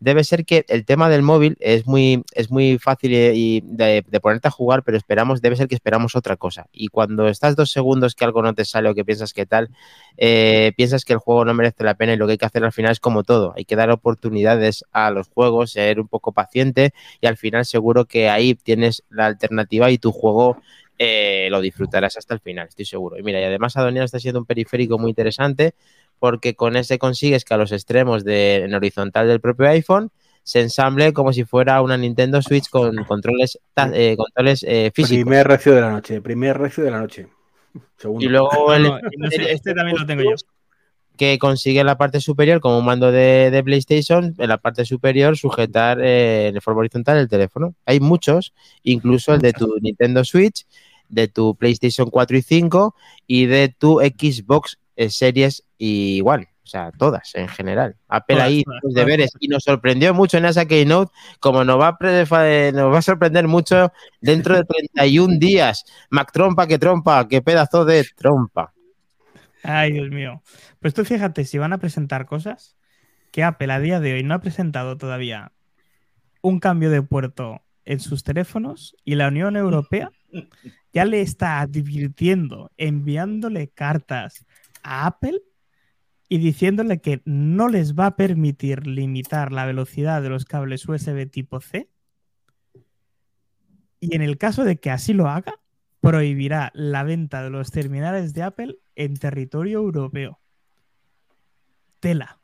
[0.00, 4.20] Debe ser que el tema del móvil es muy, es muy fácil y de, de
[4.20, 6.66] ponerte a jugar, pero esperamos, debe ser que esperamos otra cosa.
[6.72, 9.70] Y cuando estás dos segundos que algo no te sale o que piensas que tal,
[10.16, 12.64] eh, piensas que el juego no merece la pena y lo que hay que hacer
[12.64, 13.54] al final es como todo.
[13.56, 18.04] Hay que dar oportunidades a los juegos, ser un poco paciente y al final seguro
[18.04, 20.58] que ahí tienes la alternativa y tu juego
[20.98, 23.18] eh, lo disfrutarás hasta el final, estoy seguro.
[23.18, 25.74] Y mira, y además Adonia está siendo un periférico muy interesante
[26.18, 30.10] porque con ese consigues que a los extremos de, en horizontal del propio iPhone
[30.42, 33.58] se ensamble como si fuera una Nintendo Switch con controles,
[33.92, 35.24] eh, controles eh, físicos.
[35.24, 36.22] Primer recio de la noche.
[36.22, 37.28] Primer recio de la noche.
[37.98, 38.24] Segundo.
[38.24, 40.36] Y luego No, el, no, no sé, este también lo tengo yo.
[41.18, 44.86] que consigue en la parte superior, como un mando de, de PlayStation, en la parte
[44.86, 47.74] superior sujetar eh, de forma horizontal el teléfono.
[47.84, 50.66] Hay muchos, incluso el de tu Nintendo Switch,
[51.10, 52.94] de tu PlayStation 4 y 5
[53.26, 54.78] y de tu Xbox
[55.08, 56.48] Series y One.
[56.68, 57.96] O sea, todas en general.
[58.08, 59.30] Apple ahí todas, deberes.
[59.40, 63.48] Y nos sorprendió mucho en esa Keynote, como nos va, a nos va a sorprender
[63.48, 63.90] mucho
[64.20, 65.86] dentro de 31 días.
[66.10, 68.74] Mac Trompa, que trompa, qué pedazo de trompa.
[69.62, 70.42] Ay, Dios mío.
[70.80, 72.76] Pues tú fíjate, si van a presentar cosas
[73.32, 75.52] que Apple a día de hoy no ha presentado todavía
[76.42, 80.10] un cambio de puerto en sus teléfonos y la Unión Europea
[80.92, 84.44] ya le está advirtiendo, enviándole cartas
[84.88, 85.42] a Apple
[86.28, 91.30] y diciéndole que no les va a permitir limitar la velocidad de los cables USB
[91.30, 91.90] tipo C.
[94.00, 95.60] Y en el caso de que así lo haga,
[96.00, 100.40] prohibirá la venta de los terminales de Apple en territorio europeo.
[102.00, 102.37] Tela.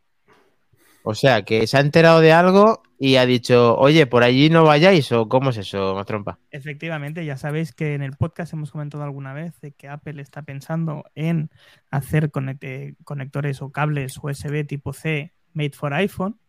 [1.06, 4.64] O sea, que se ha enterado de algo y ha dicho, oye, por allí no
[4.64, 6.38] vayáis, o cómo es eso, más trompa.
[6.50, 10.42] Efectivamente, ya sabéis que en el podcast hemos comentado alguna vez de que Apple está
[10.42, 11.50] pensando en
[11.90, 16.40] hacer conectores o cables USB tipo C made for iPhone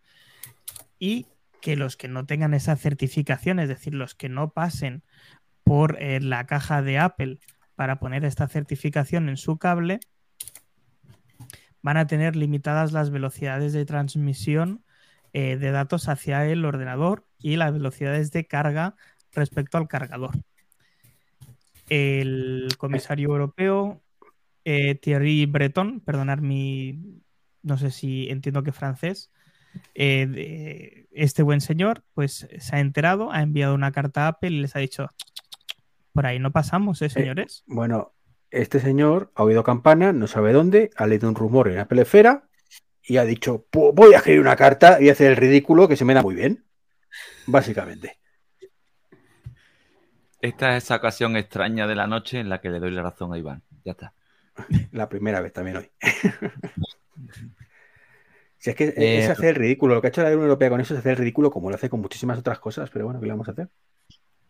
[0.99, 1.28] y
[1.60, 5.03] que los que no tengan esa certificación, es decir, los que no pasen
[5.66, 7.39] por eh, la caja de Apple
[7.76, 9.99] para poner esta certificación en su cable,
[11.86, 14.84] van a tener limitadas las velocidades de transmisión
[15.34, 18.96] eh, de datos hacia el ordenador y las velocidades de carga
[19.32, 20.32] respecto al cargador.
[21.88, 24.02] El comisario europeo
[24.64, 27.22] eh, Thierry Breton, perdonar mi,
[27.62, 29.30] no sé si entiendo que francés,
[29.94, 34.50] eh, de- este buen señor, pues se ha enterado, ha enviado una carta a Apple
[34.50, 35.12] y les ha dicho,
[36.14, 37.64] por ahí no pasamos, ¿eh, señores?
[37.68, 38.14] Bueno,
[38.56, 42.43] este señor ha oído campana, no sabe dónde, ha leído un rumor en Apple Esfera
[43.03, 46.06] y ha dicho, "Pu- voy a escribir una carta y hacer el ridículo que se
[46.06, 46.64] me da muy bien.
[47.47, 48.18] Básicamente.
[50.41, 53.34] Esta es esa ocasión extraña de la noche en la que le doy la razón
[53.34, 53.64] a Iván.
[53.84, 54.14] Ya está.
[54.91, 55.89] La primera vez también hoy.
[58.58, 59.95] si es que Eh, es hacer el ridículo.
[59.95, 61.76] Lo que ha hecho la Unión Europea con eso es hacer el ridículo como lo
[61.76, 63.70] hace con muchísimas otras cosas, pero bueno, ¿qué le vamos a hacer?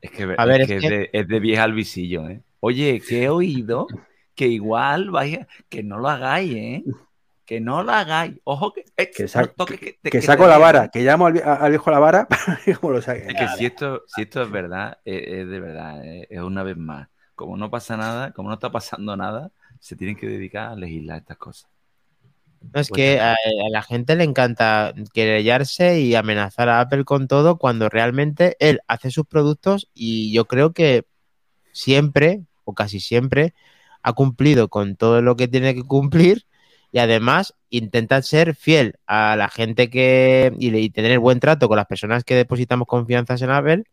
[0.02, 2.42] Es que, A ver, es, que de, es de vieja al visillo, ¿eh?
[2.60, 3.88] Oye, que he oído
[4.36, 6.84] que igual vaya, que no lo hagáis, ¿eh?
[7.46, 8.36] Que no lo hagáis.
[8.44, 10.90] Ojo que, eh, Que sa- no toque que, te- Que que saco te la vara,
[10.90, 13.28] que llamo al, vie- al viejo la vara para que lo saque.
[13.28, 16.78] Es que si esto, si esto es verdad, es, es de verdad, es una vez
[16.78, 17.08] más.
[17.36, 21.20] Como no pasa nada, como no está pasando nada, se tienen que dedicar a legislar
[21.20, 21.70] estas cosas.
[22.74, 27.06] No, es Pues que a, a la gente le encanta querellarse y amenazar a Apple
[27.06, 31.06] con todo cuando realmente él hace sus productos y yo creo que
[31.72, 33.54] siempre, o casi siempre,
[34.02, 36.46] ha cumplido con todo lo que tiene que cumplir
[36.92, 41.78] y además intentan ser fiel a la gente que y, y tener buen trato con
[41.78, 43.84] las personas que depositamos confianzas en Apple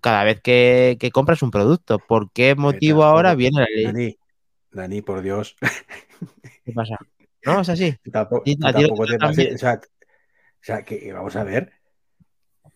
[0.00, 1.98] cada vez que, que compras un producto.
[1.98, 3.84] ¿Por qué motivo ahora viene la ley?
[3.84, 4.16] Dani,
[4.70, 5.56] Dani, por Dios.
[6.64, 6.96] ¿Qué pasa?
[7.44, 7.94] No, es así.
[8.12, 11.72] Tampoco, tampoco te pases- O sea, o sea, que vamos a ver.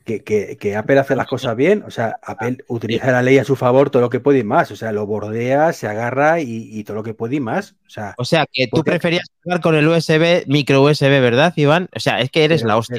[0.05, 3.45] Que, que- que Apple hace las cosas bien, o sea, Apple utiliza la ley a
[3.45, 6.69] su favor todo lo que puede y más, o sea, lo bordea, se agarra y,
[6.79, 9.27] y todo lo que puede y más, o sea, O sea, que tú Porque- preferías
[9.43, 11.89] jugar con el USB, micro USB, ¿verdad, Iván?
[11.93, 12.97] O sea, es que eres Pero- la hostia.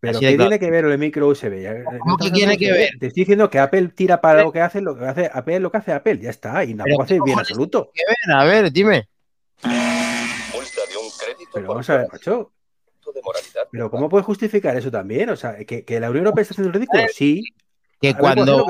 [0.00, 0.36] pero- ¿qué claro.
[0.50, 1.62] tiene que ver el micro USB?
[1.62, 1.72] Ya-
[2.04, 2.90] no que tiene que ver?
[3.00, 5.70] Te estoy diciendo que Apple tira para lo que hace, lo que hace Apple, lo
[5.72, 7.90] que hace Apple, ya está, y tampoco hace ¿qué bien absoluto.
[7.96, 9.08] Ver, a ver, dime.
[10.54, 12.52] Multa de un crédito Pero por vamos a ver, macho,
[12.86, 13.68] violación de moralidad.
[13.70, 15.30] pero ¿cómo puedes justificar eso también?
[15.30, 17.42] O sea, que, que la Unión Europea está haciendo el ridículo, sí.
[18.00, 18.66] Que cuando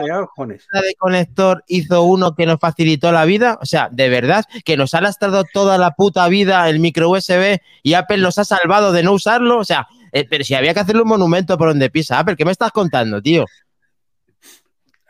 [0.72, 4.76] la de conector hizo uno que nos facilitó la vida, o sea, de verdad, que
[4.76, 8.92] nos ha lastrado toda la puta vida el micro USB y Apple nos ha salvado
[8.92, 11.90] de no usarlo, o sea, eh, pero si había que hacerle un monumento por donde
[11.90, 13.44] pisa Apple, ¿qué me estás contando, tío?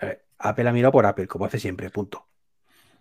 [0.00, 2.24] A ver, Apple ha mirado por Apple, como hace siempre, punto.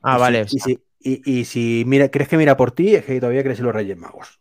[0.01, 2.57] Ah, Y si- vale, o y, sea, si, y- y si mira, crees que mira
[2.57, 4.39] por ti, es que todavía crees en los Reyes Magos.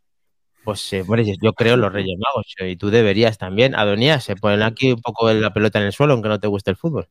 [0.63, 3.75] pues eh, bueno, yo creo en los Reyes Magos eh, y tú deberías también.
[3.75, 6.71] Adonías, se ponen aquí un poco la pelota en el suelo, aunque no te guste
[6.71, 7.09] el fútbol.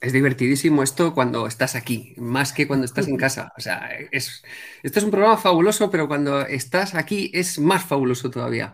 [0.00, 3.52] Es divertidísimo esto cuando estás aquí, más que cuando estás en casa.
[3.58, 4.42] O sea, es,
[4.82, 8.72] esto es un programa fabuloso, pero cuando estás aquí es más fabuloso todavía.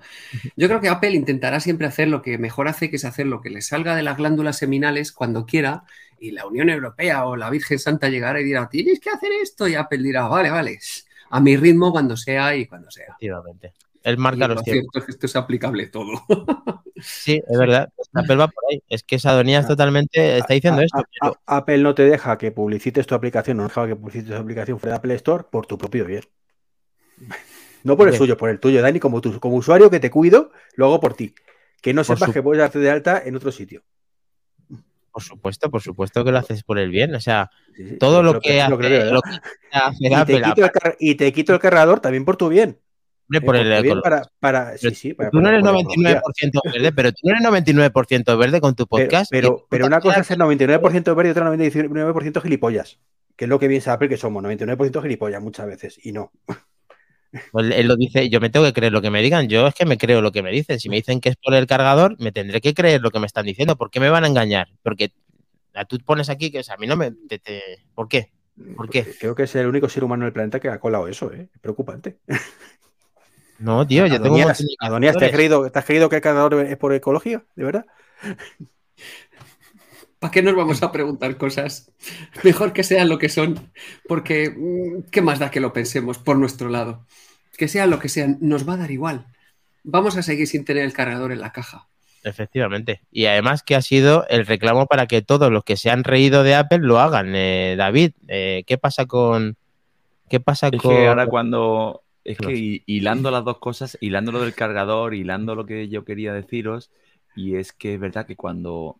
[0.57, 3.41] Yo creo que Apple intentará siempre hacer lo que mejor hace, que es hacer lo
[3.41, 5.85] que le salga de las glándulas seminales cuando quiera,
[6.21, 9.67] y la Unión Europea o la Virgen Santa llegará y dirá, tienes que hacer esto,
[9.69, 10.79] y Apple dirá, vale, vale,
[11.31, 13.07] a mi ritmo cuando sea y cuando sea.
[13.07, 13.75] Efectivamente.
[14.03, 14.83] Él Y marca lo los tiempos.
[14.93, 16.13] cierto es que esto es aplicable todo.
[17.01, 17.89] Sí, es verdad.
[18.15, 18.81] Apple va por ahí.
[18.89, 20.99] Es que esa Adonías totalmente está diciendo A- esto.
[20.99, 24.29] a- pero- a- Apple no te deja que publicites tu aplicación, no deja que publicites
[24.31, 26.23] tu aplicación fuera de Apple Store por tu propio bien.
[27.83, 28.19] No por el Bien.
[28.19, 31.15] suyo, por el tuyo, Dani, como, tú, como usuario que te cuido, lo hago por
[31.15, 31.35] ti.
[31.83, 33.83] Que no Por sepas su- que puedes darte de alta en otro sitio.
[35.17, 37.15] Por supuesto, por supuesto que lo haces por el bien.
[37.15, 37.49] O sea,
[37.99, 39.41] todo lo creo que hace, lo que
[39.99, 42.79] y, te quito el car- y te quito el cargador también por tu bien.
[43.27, 45.81] hombre, Eh, por el bien para, para, sí, sí, para- Tú no eres por la
[45.81, 49.31] 99% verde, pero tú no eres 99% verde con tu podcast.
[49.31, 52.99] pero, pero una cosa es ser 99% verde y otra 99% gilipollas.
[53.37, 55.99] Que es lo que piensa Apple que somos, 99% gilipollas muchas veces.
[56.05, 56.31] Y no.
[57.51, 59.49] Pues él lo dice, yo me tengo que creer lo que me digan.
[59.49, 60.79] Yo es que me creo lo que me dicen.
[60.81, 63.27] Si me dicen que es por el cargador, me tendré que creer lo que me
[63.27, 63.77] están diciendo.
[63.77, 64.69] ¿Por qué me van a engañar?
[64.83, 65.13] Porque
[65.89, 67.13] tú pones aquí que o sea, a mí no me.
[67.29, 67.63] te- te-
[67.95, 68.31] ¿Por qué?
[68.77, 69.05] ¿Por qué?
[69.19, 71.49] Creo que es el único ser humano en el planeta que ha colado eso, ¿eh?
[71.53, 72.19] Es preocupante.
[73.59, 74.37] No, tío, yo tengo
[74.81, 77.43] Adonías, ¿te has, creído, ¿te has creído que el cargador es por ecología?
[77.55, 77.87] ¿De verdad?
[80.19, 81.91] ¿Para qué nos vamos a preguntar cosas?
[82.43, 83.73] Mejor que sean lo que son,
[84.09, 87.07] porque mm, ¿qué más da que lo pensemos por nuestro lado?
[87.57, 89.27] Que sean lo que sean, nos va a dar igual.
[89.85, 91.89] Vamos a seguir sin tener el cargador en la caja.
[92.25, 93.03] Efectivamente.
[93.13, 96.43] Y además que ha sido el reclamo para que todos los que se han reído
[96.43, 97.33] de Apple lo hagan.
[97.35, 99.57] Eh, David, eh, ¿qué pasa con.
[100.29, 100.91] ¿Qué pasa Es con.
[100.91, 102.03] que ahora cuando.
[102.25, 106.05] Es que hi- hilando las dos cosas, hilando lo del cargador, hilando lo que yo
[106.05, 106.91] quería deciros,
[107.37, 108.99] y es que es verdad que cuando,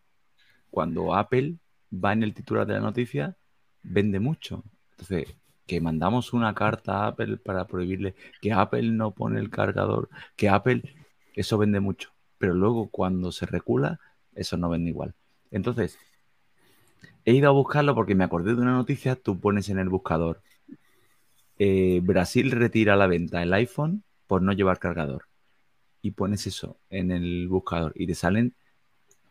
[0.71, 1.55] cuando Apple
[1.93, 3.35] va en el titular de la noticia,
[3.83, 4.63] vende mucho.
[4.91, 5.35] Entonces,
[5.67, 10.49] que mandamos una carta a Apple para prohibirle que Apple no pone el cargador, que
[10.49, 10.81] Apple,
[11.35, 12.11] eso vende mucho.
[12.37, 13.99] Pero luego cuando se recula,
[14.33, 15.13] eso no vende igual.
[15.51, 15.99] Entonces,
[17.25, 20.41] he ido a buscarlo porque me acordé de una noticia, tú pones en el buscador
[21.59, 25.25] eh, Brasil retira la venta el iPhone por no llevar cargador.
[26.01, 28.53] Y pones eso en el buscador y te salen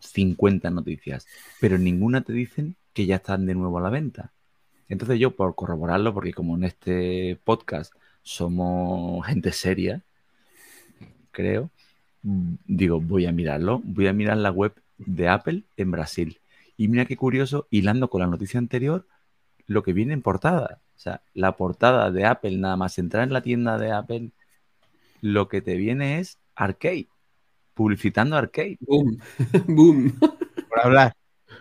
[0.00, 1.26] 50 noticias,
[1.60, 4.32] pero ninguna te dicen que ya están de nuevo a la venta.
[4.88, 10.02] Entonces yo, por corroborarlo, porque como en este podcast somos gente seria,
[11.30, 11.70] creo,
[12.22, 16.40] mm, digo, voy a mirarlo, voy a mirar la web de Apple en Brasil.
[16.76, 19.06] Y mira qué curioso, hilando con la noticia anterior,
[19.66, 20.80] lo que viene en portada.
[20.96, 24.30] O sea, la portada de Apple, nada más entrar en la tienda de Apple,
[25.20, 27.08] lo que te viene es Arcade,
[27.74, 28.78] publicitando Arcade.
[28.80, 29.18] Boom,
[29.66, 30.18] boom.
[30.68, 31.16] Por hablar.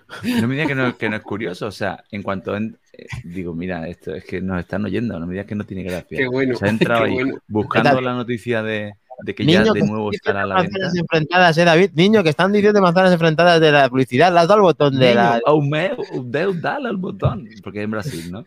[0.42, 1.68] No me digas que no, que no es curioso.
[1.68, 5.26] O sea, en cuanto en- eh, digo, mira, esto es que nos están oyendo, no
[5.26, 6.18] me digas que no tiene gracia.
[6.18, 6.56] Qué bueno.
[6.56, 7.38] Se ha entrado qué ahí bueno.
[7.48, 8.94] buscando la noticia de,
[9.24, 10.86] de que ya de que nuevo están estará a la diciendo venta.
[10.86, 11.90] manzanas enfrentadas, ¿eh, David?
[11.96, 14.32] Niño, que están diciendo manzanas enfrentadas de la publicidad.
[14.32, 15.30] Le has dado al botón de la.
[15.34, 18.44] Niño, aumeu, deu, dale al botón, porque es en Brasil, ¿no?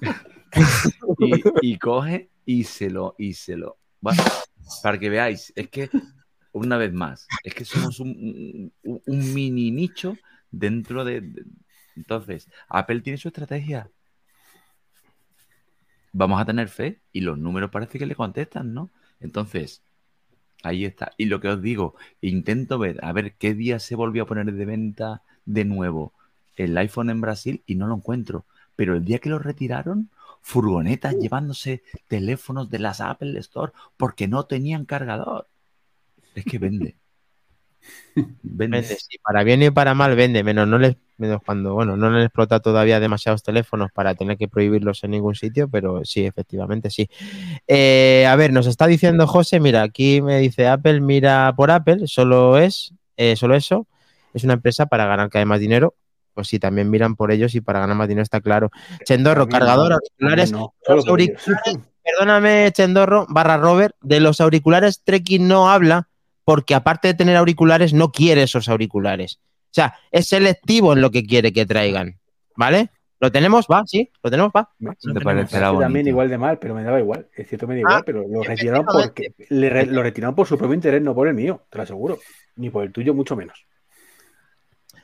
[1.18, 3.78] y, y coge y se lo, y se lo.
[4.00, 4.22] Bueno,
[4.82, 5.88] para que veáis, es que,
[6.52, 10.16] una vez más, es que somos un, un- un mini nicho
[10.58, 11.44] dentro de, de-
[11.96, 13.90] Entonces, Apple tiene su estrategia.
[16.12, 18.90] vamos a tener fe y los números parece que le contestan, ¿no?
[19.20, 19.82] Entonces,
[20.62, 21.12] ahí está.
[21.18, 24.52] Y lo que os digo, intento ver, a ver qué día se volvió a poner
[24.52, 26.14] de venta de nuevo
[26.56, 28.46] el iPhone en Brasil y no lo encuentro.
[28.76, 30.10] Pero el día que lo retiraron,
[30.42, 35.48] furgonetas llevándose teléfonos de las Apple Store porque no tenían cargador.
[36.34, 36.96] Es que vende.
[38.14, 38.34] Vende.
[38.42, 42.10] Vende, sí, para bien y para mal vende, menos no les, menos cuando, bueno, no
[42.10, 46.90] les explota todavía demasiados teléfonos para tener que prohibirlos en ningún sitio, pero sí, efectivamente,
[46.90, 47.08] sí.
[47.66, 52.06] Eh, a ver, nos está diciendo José, mira, aquí me dice Apple, mira por Apple,
[52.06, 53.86] solo es, eh, solo eso,
[54.32, 55.94] es una empresa para ganar cada vez más dinero.
[56.34, 58.70] Pues sí, también miran por ellos y para ganar más dinero está claro.
[59.04, 61.44] Chendorro, cargador, no, no, auriculares,
[62.04, 66.08] perdóname, Chendorro, barra Robert, de los auriculares Trekking no habla
[66.44, 69.38] porque aparte de tener auriculares, no quiere esos auriculares.
[69.66, 72.18] O sea, es selectivo en lo que quiere que traigan.
[72.56, 72.90] ¿Vale?
[73.20, 73.66] ¿Lo tenemos?
[73.70, 73.82] ¿Va?
[73.86, 74.10] ¿Sí?
[74.22, 74.52] ¿Lo tenemos?
[74.54, 74.70] ¿Va?
[74.78, 75.24] Me- ¿Te tenemos.
[75.24, 77.26] parecerá Sí, también igual de mal, pero me daba igual.
[77.34, 80.46] Es cierto, me da Ah, igual, pero lo retiraron porque le re- lo retiraron por
[80.46, 82.18] su propio interés, no por el mío, te lo aseguro.
[82.56, 83.64] Ni por el tuyo, mucho menos.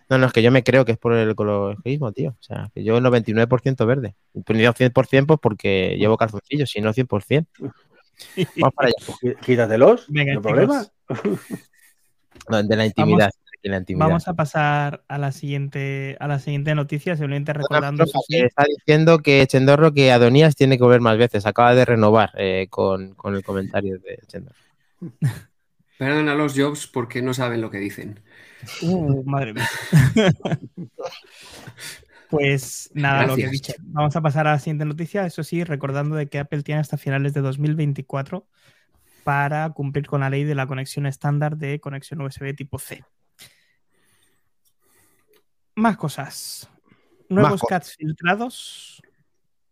[0.08, 2.30] No, no, es que yo me creo que es por el ecologismo, tío.
[2.30, 4.16] O sea, que yo 99% verde.
[4.34, 7.46] Ni 100% pues porque llevo calzoncillos, si no 100%.
[8.56, 8.96] Vamos para allá.
[9.06, 10.86] Pues Quí- Quítatelos, Venga, no hay problema.
[12.48, 13.30] No, de la intimidad.
[13.62, 14.06] de la intimidad.
[14.06, 19.18] Vamos a pasar a la siguiente, a la siguiente noticia, simplemente recordando que está diciendo
[19.18, 21.44] que Chendorro que Adonías tiene que volver más veces.
[21.46, 24.56] Acaba de renovar eh, con, con el comentario de Chendorro.
[25.98, 28.20] Perdonan a los Jobs porque no saben lo que dicen.
[28.80, 29.68] Uh, madre mía.
[32.30, 33.72] pues nada, lo que he dicho.
[33.80, 35.26] Vamos a pasar a la siguiente noticia.
[35.26, 38.46] Eso sí, recordando de que Apple tiene hasta finales de 2024
[39.24, 43.04] para cumplir con la ley de la conexión estándar de conexión USB tipo C.
[45.74, 46.68] Más cosas.
[47.28, 47.62] Nuevos.
[47.68, 49.02] CATs filtrados.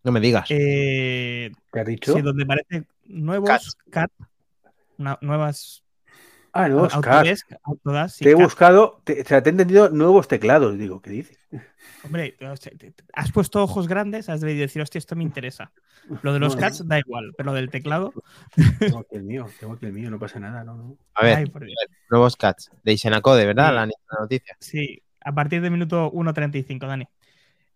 [0.04, 0.46] No me digas.
[0.50, 2.14] eh, ¿Qué has dicho?
[2.14, 3.76] sí, donde aparecen nuevos Cats.
[3.90, 4.10] CAT,
[5.20, 5.84] nuevas
[6.52, 7.18] ah, nuevos CAD.
[7.18, 11.00] Autodesk, Autodesk y Te he buscado, te, o sea, te he entendido nuevos teclados, digo,
[11.02, 11.38] ¿qué dices?
[12.04, 15.24] Hombre, o sea, te- te- has puesto ojos grandes, has de decir, hostia, esto me
[15.24, 15.72] interesa.
[16.22, 18.12] Lo de los No, cats da igual, pero lo del teclado,
[18.78, 20.96] Tengo aquí el mío, tengo aquí el mío, no pasa nada, no, no.
[21.14, 21.76] A ver, ay, por Dios.
[22.10, 23.68] nuevos cats de Isenacode, ¿verdad?
[23.70, 23.74] Sí.
[23.74, 24.56] La, la noticia.
[24.60, 27.06] Sí, a partir del minuto 1.35, Dani.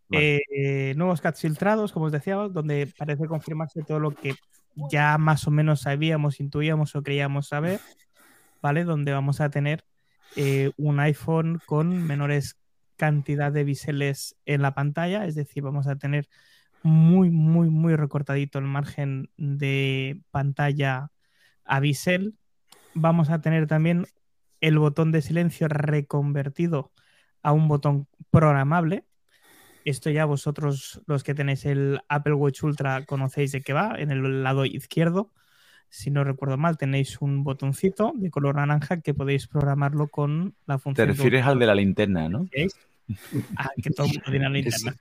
[0.08, 0.42] Vale.
[0.50, 4.34] Eh, nuevos cats filtrados, como os decíamos, donde parece confirmarse todo lo que
[4.90, 7.80] ya más o menos sabíamos, intuíamos o creíamos saber,
[8.62, 8.84] ¿vale?
[8.84, 9.84] Donde vamos a tener
[10.36, 12.56] eh, un iPhone con menores
[12.96, 16.28] cantidad de biseles en la pantalla, es decir, vamos a tener
[16.82, 21.10] muy, muy, muy recortadito el margen de pantalla
[21.64, 22.36] a bisel.
[22.94, 24.06] Vamos a tener también
[24.60, 26.92] el botón de silencio reconvertido
[27.42, 29.04] a un botón programable.
[29.84, 33.96] Esto ya vosotros, los que tenéis el Apple Watch Ultra, conocéis de qué va.
[33.98, 35.32] En el lado izquierdo,
[35.94, 40.76] si no recuerdo mal, tenéis un botoncito de color naranja que podéis programarlo con la
[40.76, 41.06] Te función.
[41.08, 42.48] de refieres al de la linterna, ¿no?
[43.56, 44.96] Ah, que todo el mundo tiene la linterna.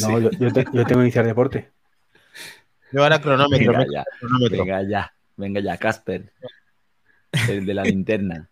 [0.00, 1.68] No, yo, yo te- yo tengo que iniciar deporte.
[2.90, 3.72] Yo ahora cronómetro.
[3.72, 4.64] Venga ya, cronómetro.
[4.64, 6.32] venga ya, venga ya, Casper.
[7.48, 8.48] El de la linterna.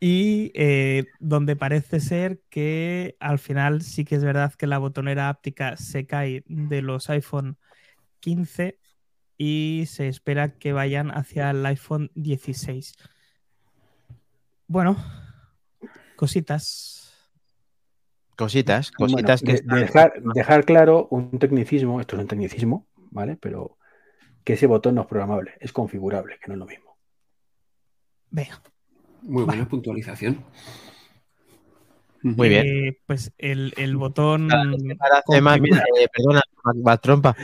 [0.00, 5.28] Y eh, donde parece ser que al final sí que es verdad que la botonera
[5.28, 7.56] áptica se cae de los iPhone
[8.20, 8.78] 15
[9.38, 12.94] y se espera que vayan hacia el iPhone 16.
[14.66, 14.96] Bueno,
[16.16, 17.02] cositas.
[18.36, 23.36] Cositas, Bueno, cositas que de- dejar, dejar claro un tecnicismo, esto es un tecnicismo, ¿vale?
[23.40, 23.78] Pero
[24.44, 26.96] que ese botón no es programable, es configurable, que no es lo mismo.
[28.30, 28.60] Venga,
[29.22, 30.44] Muy buena puntualización.
[32.22, 32.66] Muy bien.
[32.66, 34.48] eh, pues el, el botón.
[34.48, 35.22] Cada
[35.58, 36.42] mira, eh, perdona,
[36.82, 37.36] Mac Trompa,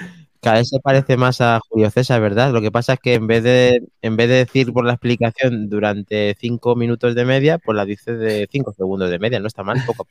[0.42, 2.52] cada vez se parece más a Julio César, ¿verdad?
[2.52, 5.68] Lo que pasa es que en vez de, en vez de decir por la explicación
[5.68, 9.62] durante cinco minutos de media, pues la dice de cinco segundos de media, no está
[9.62, 10.06] mal, poco.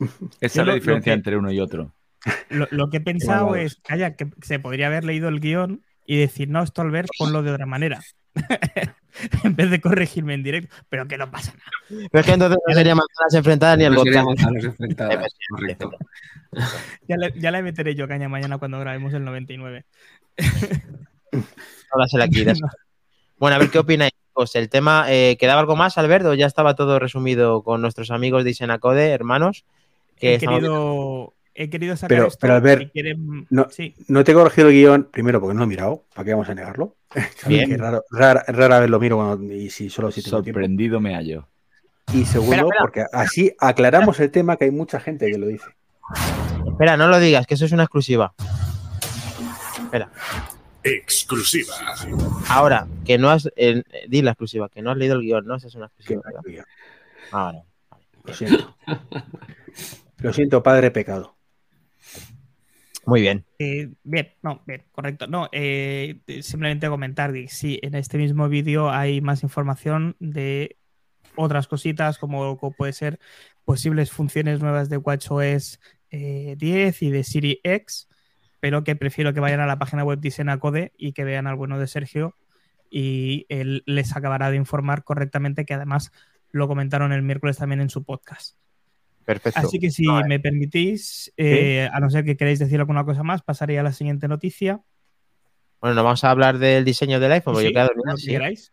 [0.40, 1.94] Esa es la diferencia que- entre uno y otro.
[2.50, 6.18] Lo, lo que he pensado es, calla, que se podría haber leído el guion y
[6.18, 8.00] decir, no, esto Albert, ponlo de otra manera.
[9.44, 11.70] en vez de corregirme en directo, pero que no pasa nada.
[12.10, 15.92] Pero es que entonces no sería manzanas enfrentadas ni el No enfrentadas, correcto.
[17.08, 19.84] Ya le, ya le meteré yo caña mañana cuando grabemos el 99.
[21.90, 22.58] Ahora se la quitas.
[23.38, 24.12] Bueno, a ver qué opináis.
[24.12, 24.54] chicos?
[24.56, 26.34] el tema, eh, ¿quedaba algo más, Alberto?
[26.34, 29.64] Ya estaba todo resumido con nuestros amigos de Isenacode, hermanos.
[30.18, 32.38] Que He estamos- querido, he querido sacar Pero- esto.
[32.40, 35.60] pero, Albert, si quieren- no- sí, No te he corregido el guion, primero porque no
[35.60, 36.96] lo he mirado, ¿para qué vamos a negarlo?
[37.46, 37.68] Bien.
[37.70, 40.58] que raro, rara, rara vez lo miro cuando- y si solo si tengo tiempo.
[40.58, 41.48] Sorprendido me hallo.
[42.12, 42.80] Y segundo, Espera, espera.
[42.80, 45.66] porque así aclaramos el tema que hay mucha gente que lo dice.
[46.66, 48.34] Espera, no lo digas, que eso es una exclusiva.
[49.84, 50.10] Espera.
[50.84, 51.74] Exclusiva.
[52.48, 53.48] Ahora, que no has.
[53.56, 55.54] eh, di la exclusiva, que no has leído el guion, ¿no?
[55.54, 56.22] Esa es una exclusiva.
[57.30, 57.62] Ah, vale.
[58.24, 58.76] Lo siento.
[60.18, 61.36] Lo siento, padre pecado.
[63.04, 63.44] Muy bien.
[63.58, 65.26] Eh, bien, no, bien, correcto.
[65.26, 70.76] No, eh, simplemente comentar que sí, en este mismo vídeo hay más información de
[71.34, 73.18] otras cositas, como, puede ser
[73.64, 75.80] posibles funciones nuevas de WatchOS
[76.10, 78.08] eh, 10 y de Siri X,
[78.60, 81.56] pero que prefiero que vayan a la página web de Isenacode y que vean al
[81.56, 82.36] bueno de Sergio
[82.90, 86.12] y él les acabará de informar correctamente, que además
[86.50, 88.61] lo comentaron el miércoles también en su podcast.
[89.24, 89.60] Perfecto.
[89.60, 93.22] Así que si No, me permitís, eh, a no ser que queráis decir alguna cosa
[93.22, 94.80] más, pasaría a la siguiente noticia.
[95.80, 97.96] Bueno, no vamos a hablar del diseño del iPhone, porque Sí, yo he quedado lo
[97.96, 98.30] dormido, que sí.
[98.30, 98.72] queráis.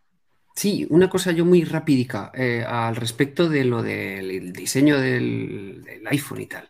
[0.54, 6.06] Sí, una cosa yo muy rapidica eh, al respecto de lo del diseño del, del
[6.08, 6.68] iPhone y tal.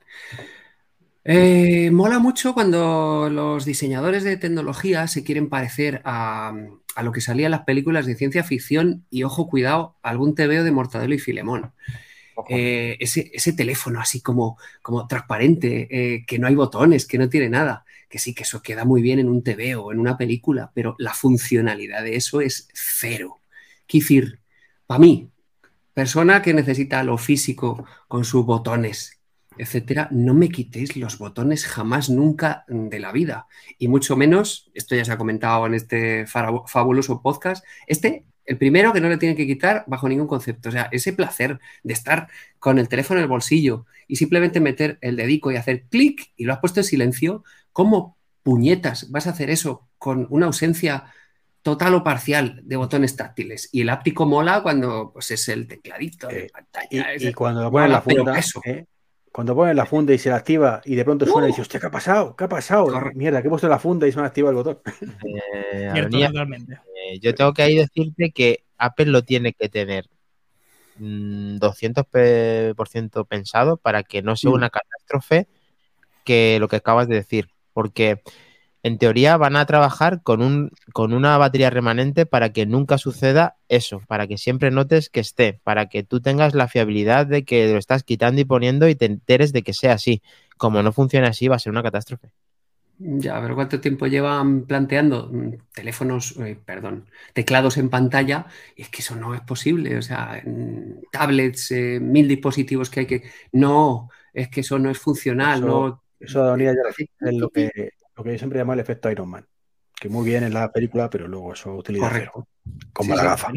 [1.24, 6.53] Eh, mola mucho cuando los diseñadores de tecnología se quieren parecer a,
[6.95, 10.64] a lo que salía en las películas de ciencia ficción y, ojo, cuidado, algún TVO
[10.64, 11.72] de Mortadelo y Filemón.
[12.49, 17.28] Eh, ese, ese teléfono así como, como transparente, eh, que no hay botones, que no
[17.28, 20.16] tiene nada, que sí, que eso queda muy bien en un TV o en una
[20.16, 23.41] película, pero la funcionalidad de eso es cero.
[23.86, 24.38] Quiero
[24.86, 25.30] para mí,
[25.95, 29.20] persona que necesita lo físico con sus botones,
[29.59, 33.47] etcétera, no me quitéis los botones jamás, nunca de la vida.
[33.78, 38.92] Y mucho menos, esto ya se ha comentado en este fabuloso podcast, este, el primero
[38.92, 40.70] que no le tienen que quitar bajo ningún concepto.
[40.70, 42.26] O sea, ese placer de estar
[42.59, 46.46] con el teléfono en el bolsillo y simplemente meter el dedico y hacer clic y
[46.46, 51.05] lo has puesto en silencio, ¿cómo puñetas vas a hacer eso con una ausencia
[51.62, 53.68] total o parcial de botones táctiles?
[53.70, 57.14] Y el áptico mola cuando pues, es el tecladito de Eh, pantalla.
[57.14, 58.61] Y, cuando lo pones en mola, la funda, eso.
[58.64, 58.84] ¿eh?
[59.30, 61.53] cuando pones la funda y se la activa y de pronto suena y ¡Uh!
[61.53, 62.34] dices, hostia, ¿qué ha pasado?
[62.34, 62.88] ¿Qué ha pasado?
[63.14, 64.80] Mierda, que he puesto la funda y se me ha activado el botón.
[65.72, 66.80] Eh, Cierto, totalmente.
[67.15, 70.09] Eh, yo tengo que ahí decirte que Apple lo tiene que tener
[70.97, 74.55] mm, 200% pe- por ciento pensado para que no sea Mm.
[74.55, 75.49] una catástrofe
[76.25, 77.51] que lo que acabas de decir.
[77.73, 78.23] Porque
[78.83, 83.59] en teoría van a trabajar con, un, con una batería remanente para que nunca suceda
[83.69, 87.73] eso, para que siempre notes que esté, para que tú tengas la fiabilidad de que
[87.73, 90.23] lo estás quitando y poniendo y te enteres de que sea así.
[90.59, 92.31] Como no funcione así, va a ser una catástrofe.
[93.03, 98.44] Ya, pero ¿cuánto tiempo llevan planteando mm, teléfonos, eh, perdón, teclados en pantalla?
[98.76, 99.96] Y es que eso no es posible.
[99.96, 100.42] O sea,
[101.11, 103.22] tablets, eh, mil dispositivos que hay que.
[103.53, 105.61] No, es que eso no es funcional.
[105.61, 106.03] Eso- no...
[106.20, 106.80] Eso, Adonia, ya
[107.30, 107.70] es lo que,
[108.14, 109.46] lo que yo siempre llamo el efecto Iron Man.
[109.98, 112.46] Que muy bien en la película, pero luego eso utiliza Correcto.
[112.92, 113.53] Como Sí, la sí, gafa.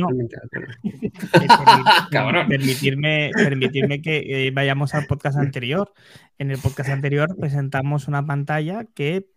[0.84, 1.48] Eh,
[2.12, 2.48] Cabrón.
[2.48, 5.92] Permitirme, permitirme que eh, vayamos al podcast anterior.
[6.38, 9.28] En el podcast anterior presentamos una pantalla que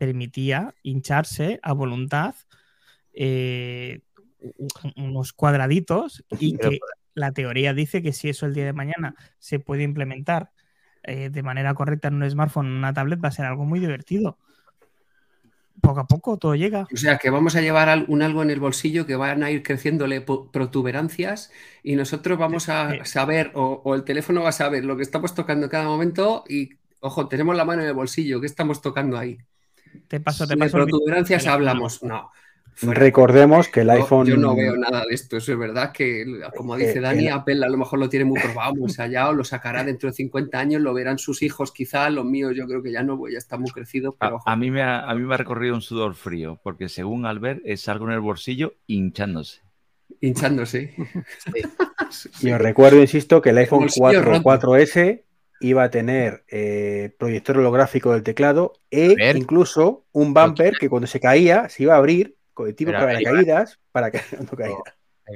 [0.00, 2.34] permitía hincharse a voluntad
[3.12, 4.00] eh,
[4.96, 6.78] unos cuadraditos y que
[7.12, 10.52] la teoría dice que si eso el día de mañana se puede implementar
[11.02, 13.78] eh, de manera correcta en un smartphone, en una tablet, va a ser algo muy
[13.78, 14.38] divertido.
[15.82, 16.88] Poco a poco todo llega.
[16.90, 19.62] O sea, que vamos a llevar un algo en el bolsillo que van a ir
[19.62, 24.96] creciéndole protuberancias y nosotros vamos a saber, o, o el teléfono va a saber lo
[24.96, 26.70] que estamos tocando en cada momento y,
[27.00, 29.38] ojo, tenemos la mano en el bolsillo, ¿qué estamos tocando ahí?
[30.08, 30.96] Te paso, te de paso el vídeo.
[30.98, 32.30] protuberancias hablamos, no.
[32.72, 32.98] Fuera.
[33.00, 34.26] Recordemos que el Yo- iPhone.
[34.26, 36.24] Yo, no veo nada de esto, eso es verdad que,
[36.56, 39.32] como dice Eh, Dani, el- Apple a lo mejor lo tiene muy probado, muy ensayado,
[39.34, 42.82] lo sacará dentro de 50 años, lo verán sus hijos quizá, los míos yo creo
[42.82, 45.22] que ya no, pues ya está muy crecido, pero A, mí me ha, a mí
[45.22, 49.60] me ha recorrido un sudor frío, porque según Albert es algo en el bolsillo hinchándose.
[50.20, 50.94] hinchándose.
[52.40, 54.42] Y os recuerdo, insisto, que el iPhone bolsillo 4 roto.
[54.42, 55.22] 4S
[55.60, 59.36] iba a tener eh, proyector holográfico del teclado e ver.
[59.36, 63.06] incluso un bumper que cuando se caía se iba a abrir con el tipo para
[63.06, 64.76] ver, caídas para que no caiga.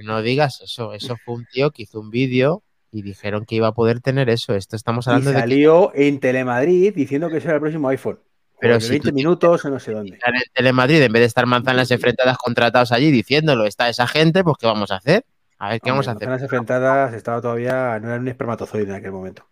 [0.04, 3.68] No digas eso, eso fue un tío que hizo un vídeo y dijeron que iba
[3.68, 4.54] a poder tener eso.
[4.54, 8.18] Esto estamos Y hablando de salió en Telemadrid diciendo que ese era el próximo iPhone.
[8.60, 10.16] Pero si 20 tú- minutos o no sé dónde.
[10.16, 14.56] en Telemadrid, en vez de estar manzanas enfrentadas contratados allí diciéndolo, está esa gente, pues
[14.58, 15.24] ¿qué vamos a hacer?
[15.58, 16.28] A ver, ¿qué vamos a hacer?
[16.28, 19.46] Manzanas enfrentadas estaba todavía, no era un espermatozoide en aquel momento.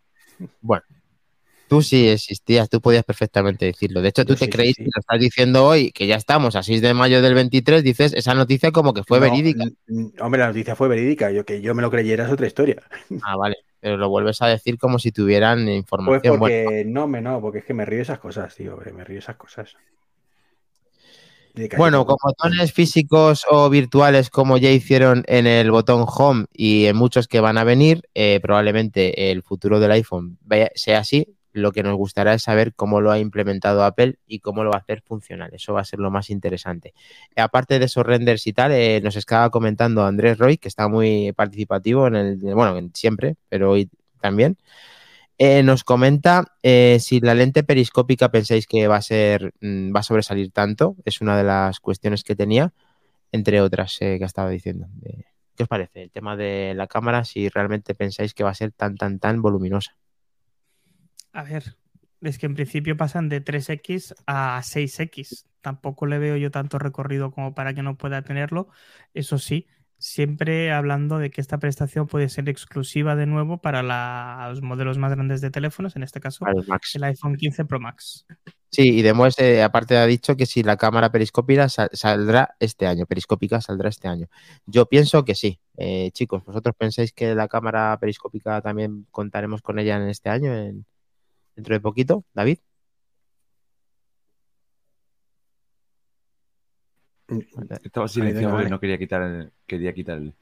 [0.60, 0.84] Bueno,
[1.68, 4.02] tú sí existías, tú podías perfectamente decirlo.
[4.02, 4.84] De hecho, tú Yo te sí, sí, creís sí.
[4.84, 8.14] que lo estás diciendo hoy, que ya estamos a 6 de mayo del 23, dices
[8.14, 9.64] esa noticia como que fue No, verídica.
[9.88, 11.30] n- Hombre, la noticia fue verídica.
[11.30, 12.82] Yo que yo me lo creyera es otra historia.
[13.20, 15.68] Ah, vale, pero lo vuelves a decir como si tuvieran
[16.04, 16.38] Pues información.
[16.38, 18.74] Bueno, porque no, me no, porque es que me río de esas cosas, tío.
[18.74, 19.76] hombre, Me río de esas cosas.
[21.76, 26.96] Bueno, con botones físicos o virtuales como ya hicieron en el botón Home y en
[26.96, 30.38] muchos que van a venir, eh, probablemente el futuro del iPhone
[30.74, 31.36] sea así.
[31.54, 34.76] Lo que nos gustará es saber cómo lo ha implementado Apple y cómo lo va
[34.76, 35.50] a hacer funcional.
[35.52, 36.94] Eso va a ser lo más interesante.
[37.36, 41.32] Aparte de esos renders y tal, eh, nos estaba comentando Andrés Roy, que está muy
[41.32, 43.90] participativo en el, bueno, en siempre, pero hoy
[44.22, 44.56] también.
[45.44, 49.98] Eh, nos comenta eh, si la lente periscópica pensáis que va a ser, mm, va
[49.98, 50.94] a sobresalir tanto.
[51.04, 52.72] Es una de las cuestiones que tenía,
[53.32, 54.86] entre otras eh, que estaba diciendo.
[55.56, 57.24] ¿Qué os parece el tema de la cámara?
[57.24, 59.96] Si realmente pensáis que va a ser tan, tan, tan voluminosa.
[61.32, 61.74] A ver,
[62.20, 65.46] es que en principio pasan de 3X a 6X.
[65.60, 68.68] Tampoco le veo yo tanto recorrido como para que no pueda tenerlo.
[69.12, 69.66] Eso sí,
[70.02, 74.98] siempre hablando de que esta prestación puede ser exclusiva de nuevo para la- los modelos
[74.98, 76.44] más grandes de teléfonos, en este caso
[76.94, 78.26] el iPhone 15 Pro Max.
[78.68, 82.86] Sí, y Demos, eh, aparte ha dicho que si la cámara periscópica sal- saldrá este
[82.86, 84.26] año, periscópica saldrá este año.
[84.66, 85.60] Yo pienso que sí.
[85.76, 90.52] Eh, chicos, ¿vosotros pensáis que la cámara periscópica también contaremos con ella en este año,
[90.52, 90.84] en-
[91.54, 92.24] dentro de poquito?
[92.34, 92.58] David.
[97.82, 100.32] Estaba silenciado porque no quería quitar el, quería quitar el-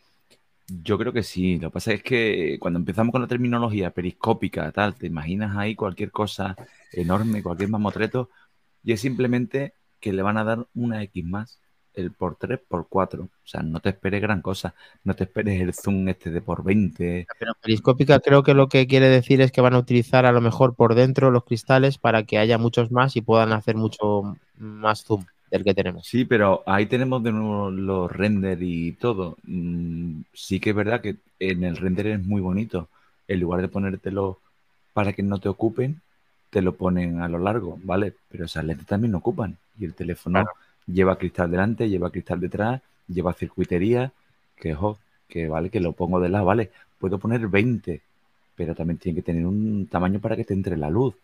[0.83, 1.59] Yo creo que sí.
[1.59, 5.75] Lo que pasa es que cuando empezamos con la terminología periscópica, tal, te imaginas ahí
[5.75, 6.57] cualquier cosa
[6.93, 8.31] enorme, cualquier mamotreto,
[8.85, 11.59] y es simplemente que le van a dar una X más,
[11.95, 13.25] el por 3 por 4.
[13.25, 14.75] O sea, no te esperes gran cosa.
[15.03, 17.27] No te esperes el zoom este de por 20.
[17.39, 20.41] Pero periscópica creo que lo que quiere decir es que van a utilizar a lo
[20.41, 25.05] mejor por dentro los cristales para que haya muchos más y puedan hacer mucho más
[25.05, 26.07] zoom del que tenemos.
[26.07, 29.37] Sí, pero ahí tenemos de nuevo los render y todo.
[29.45, 32.89] Mm, sí que es verdad que en el render es muy bonito.
[33.29, 34.39] En lugar de ponértelo
[34.93, 36.01] para que no te ocupen,
[36.51, 38.15] te lo ponen a lo largo, ¿vale?
[38.31, 39.57] Pero esas lentes también ocupan.
[39.79, 40.45] Y el teléfono
[40.87, 44.13] lleva cristal delante, lleva cristal detrás, lleva circuitería,
[44.57, 44.99] que ojo,
[45.29, 46.71] que vale, que lo pongo de lado, ¿vale?
[46.99, 48.01] Puedo poner 20,
[48.57, 51.15] pero también tiene que tener un tamaño para que te entre la luz.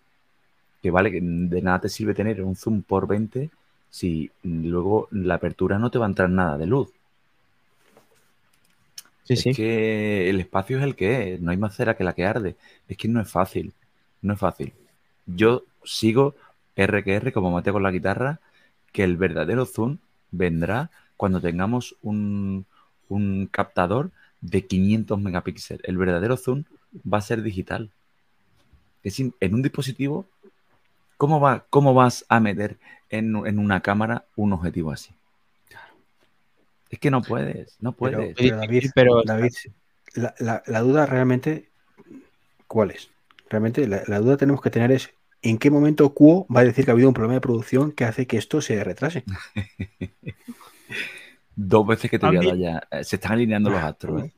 [0.82, 3.50] Que vale, que de nada te sirve tener un zoom por 20
[3.90, 6.92] si luego la apertura no te va a entrar nada de luz.
[9.24, 9.52] Sí, es sí.
[9.52, 12.56] que el espacio es el que es, no hay más cera que la que arde.
[12.88, 13.74] Es que no es fácil,
[14.22, 14.72] no es fácil.
[15.26, 16.34] Yo sigo
[16.76, 18.40] R que R, como mate con la guitarra,
[18.92, 19.98] que el verdadero zoom
[20.30, 22.66] vendrá cuando tengamos un,
[23.08, 24.10] un captador
[24.40, 25.82] de 500 megapíxeles.
[25.84, 26.64] El verdadero zoom
[27.12, 27.90] va a ser digital.
[29.02, 30.26] Es in- en un dispositivo,
[31.16, 32.78] ¿cómo, va, cómo vas a meter
[33.10, 35.14] en, en una cámara un objetivo así?
[36.90, 38.34] Es que no puedes, no puedes.
[38.36, 39.52] pero David, pero- David,
[40.14, 41.68] la, la- la duda realmente,
[42.68, 43.10] ¿cuál es?
[43.50, 45.10] Realmente la, la duda tenemos que tener es
[45.42, 48.04] en qué momento Cuo va a decir que ha habido un problema de producción que
[48.04, 49.24] hace que esto se retrase.
[51.54, 52.82] Dos veces que te voy a dar ya.
[52.90, 54.32] Eh, Se están alineando los astros, ¿eh?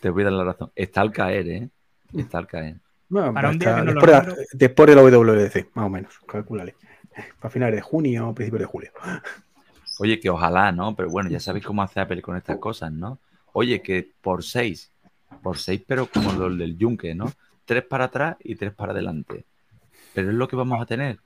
[0.00, 0.72] Te voy a dar la razón.
[0.74, 1.68] Está al caer, ¿eh?
[2.16, 2.76] Está al caer.
[3.08, 4.36] Bueno, Para un día hasta que no lo después, de, nombro.
[4.52, 6.76] después de la WWDC, más o menos, calcúlale.
[7.40, 8.92] Para finales de junio o principios de julio.
[9.98, 10.94] Oye, que ojalá, ¿no?
[10.94, 13.18] Pero bueno, ya sabéis cómo hace Apple con estas cosas, ¿no?
[13.52, 14.92] Oye, que por seis,
[15.42, 17.32] por seis, pero como los del Yunque, ¿no?
[17.64, 19.44] Tres para atrás y tres para adelante.
[20.14, 21.18] Pero es lo que vamos a tener.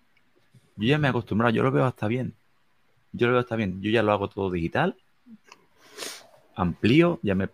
[0.77, 2.35] Yo ya me he acostumbrado, yo lo veo hasta bien.
[3.13, 3.83] Yo lo veo hasta bien.
[3.83, 4.97] Yo ya lo hago todo digital.
[6.55, 7.49] Amplío, ya me,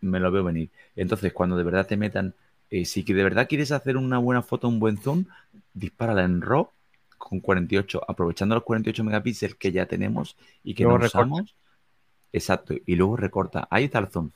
[0.00, 0.70] me lo veo venir.
[0.96, 2.34] Entonces, cuando de verdad te metan,
[2.72, 5.26] eh, si que de verdad quieres hacer una buena foto, un buen zoom,
[5.74, 6.70] dispárala en RAW
[7.18, 11.54] con 48, aprovechando los 48 megapíxeles que ya tenemos y que Luego no usamos.
[12.32, 13.68] Exacto, y luego recorta.
[13.70, 14.30] Ahí está el zoom.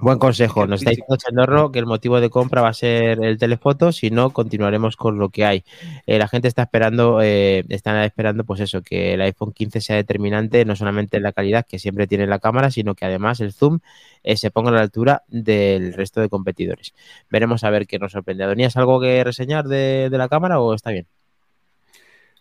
[0.00, 0.64] Buen consejo.
[0.68, 4.10] Nos está diciendo Chandorro que el motivo de compra va a ser el telefoto, si
[4.10, 5.64] no, continuaremos con lo que hay.
[6.06, 9.96] Eh, la gente está esperando, eh, están esperando, pues eso, que el iPhone 15 sea
[9.96, 13.52] determinante, no solamente en la calidad que siempre tiene la cámara, sino que además el
[13.52, 13.80] zoom
[14.22, 16.94] eh, se ponga a la altura del resto de competidores.
[17.28, 18.44] Veremos a ver qué nos sorprende.
[18.44, 21.08] ¿Adonías algo que reseñar de, de la cámara o está bien?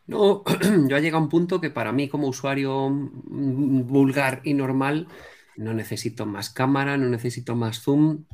[0.05, 0.43] No,
[0.87, 5.07] yo ha llegado a un punto que para mí como usuario mm, vulgar y normal
[5.57, 8.25] no necesito más cámara, no necesito más zoom.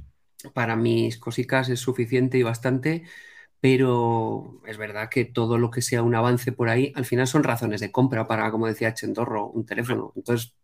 [0.53, 3.03] Para mis cositas es suficiente y bastante,
[3.61, 7.43] pero es verdad que todo lo que sea un avance por ahí, al final son
[7.43, 10.11] razones de compra para, como decía Chendorro, un teléfono.
[10.17, 10.55] Entonces,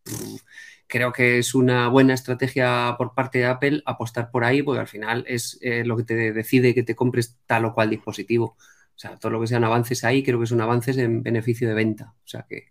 [0.87, 4.87] creo que es una buena estrategia por parte de Apple apostar por ahí, porque al
[4.87, 8.57] final es eh, lo que te decide que te compres tal o cual dispositivo.
[8.57, 11.75] O sea, todo lo que sean avances ahí, creo que son avances en beneficio de
[11.75, 12.15] venta.
[12.25, 12.67] O sea que.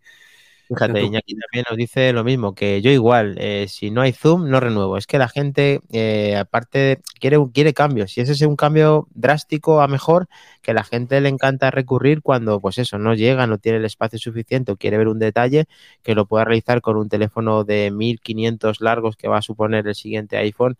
[0.69, 4.51] Fíjate, Iñaki también nos dice lo mismo, que yo igual, eh, si no hay zoom,
[4.51, 4.99] no renuevo.
[4.99, 8.12] Es que la gente, eh, aparte, quiere, quiere cambios.
[8.12, 10.28] Si ese es un cambio drástico a mejor,
[10.61, 14.19] que la gente le encanta recurrir cuando, pues eso, no llega, no tiene el espacio
[14.19, 15.65] suficiente o quiere ver un detalle,
[16.03, 19.95] que lo pueda realizar con un teléfono de 1500 largos que va a suponer el
[19.95, 20.77] siguiente iPhone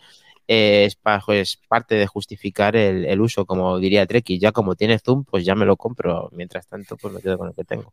[0.49, 4.39] eh, es, pa- pues, parte de justificar el, el uso, como diría Treki.
[4.39, 6.31] Ya como tiene zoom, pues ya me lo compro.
[6.33, 7.93] Mientras tanto, pues me quedo con el que tengo.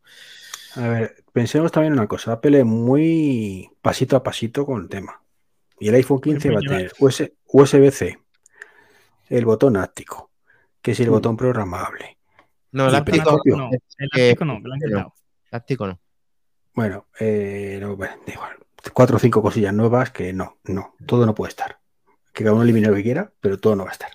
[0.77, 2.33] A ver, pensemos también una cosa.
[2.33, 5.21] Apple es muy pasito a pasito con el tema.
[5.79, 8.19] Y el iPhone 15 va a tener US USB-C,
[9.29, 10.31] el botón áptico,
[10.81, 11.13] que si el Mm.
[11.13, 12.17] botón programable.
[12.71, 13.41] No, el Y áptico.
[13.45, 14.73] No, el áptico no, el
[15.51, 15.99] áptico no.
[16.73, 18.57] Bueno, eh, no, bueno, da igual.
[18.93, 21.79] Cuatro o cinco cosillas nuevas que no, no, todo no puede estar.
[22.33, 24.11] Que cada uno elimine lo que quiera, pero todo no va a estar.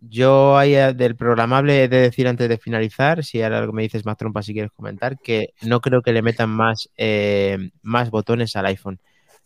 [0.00, 3.82] Yo ahí eh, del programable he de decir antes de finalizar, si ahora algo me
[3.82, 8.10] dices más trompa si quieres comentar, que no creo que le metan más, eh, más
[8.10, 8.98] botones al iPhone.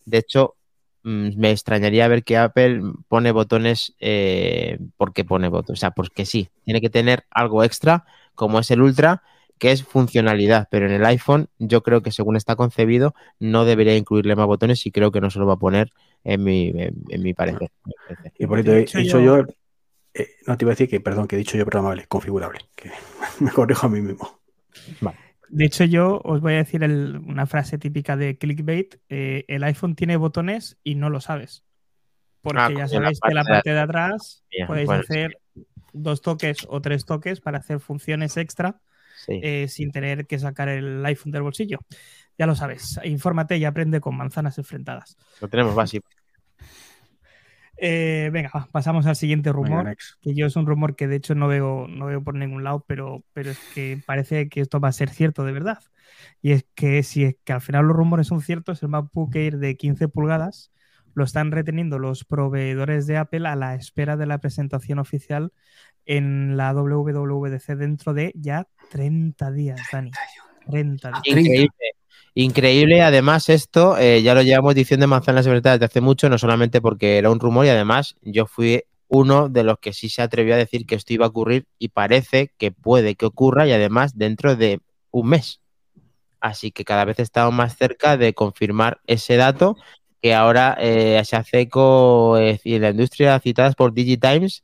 [0.05, 0.55] De hecho,
[1.03, 6.25] mm, me extrañaría ver que Apple pone botones eh, porque pone botones, o sea, porque
[6.27, 8.05] sí, tiene que tener algo extra,
[8.37, 9.23] como es el Ultra,
[9.59, 13.97] que es funcionalidad, pero en el iPhone yo creo que según está concebido no debería
[13.97, 15.91] incluirle más botones y creo que no se lo va a poner
[16.25, 17.71] en mi, en, en mi parecer.
[18.39, 19.43] Y por eso he dicho yo- yo,
[20.15, 22.91] eh, no te iba a decir que, perdón, que he dicho yo programable, configurable, que
[23.41, 24.41] me corrijo a mí mismo.
[25.49, 28.97] De hecho, yo os voy a decir el- una frase típica de clickbait.
[29.09, 31.65] eh, el iPhone tiene botones y no lo sabes.
[32.41, 35.39] Porque Ah, ya sabéis que la parte de atrás Bien, podéis bueno, hacer
[35.93, 38.81] dos toques o tres toques para hacer funciones extra
[39.27, 39.41] Sí.
[39.43, 41.79] eh, sin tener que sacar el iPhone del bolsillo.
[42.37, 45.17] Ya lo sabes, infórmate y aprende con manzanas enfrentadas.
[45.41, 46.09] Lo tenemos básico.
[47.87, 49.95] Eh, venga, va, pasamos al siguiente rumor.
[50.23, 52.83] que yo es un rumor que de hecho no veo, no veo por ningún lado,
[52.89, 55.83] pero, pero es que parece que esto va a ser cierto de verdad.
[56.41, 59.59] Y es que si es que al final los rumores son ciertos, el MacBook Air
[59.59, 60.73] de 15 pulgadas
[61.13, 65.53] lo están reteniendo los proveedores de Apple a la espera de la presentación oficial
[66.07, 70.11] en la WWDC dentro de ya 30 días, Dani.
[70.71, 71.23] 30 días.
[71.27, 71.94] Increíble.
[72.37, 76.29] Increíble, además esto eh, ya lo llevamos diciendo en Manzanas de Verdad desde hace mucho,
[76.29, 80.09] no solamente porque era un rumor y además yo fui uno de los que sí
[80.09, 83.69] se atrevió a decir que esto iba a ocurrir y parece que puede que ocurra
[83.69, 84.81] y además dentro de
[85.13, 85.61] un mes.
[86.41, 89.77] Así que cada vez estamos más cerca de confirmar ese dato
[90.21, 94.63] que ahora eh, se hace eco eh, la industria citadas por DigiTimes,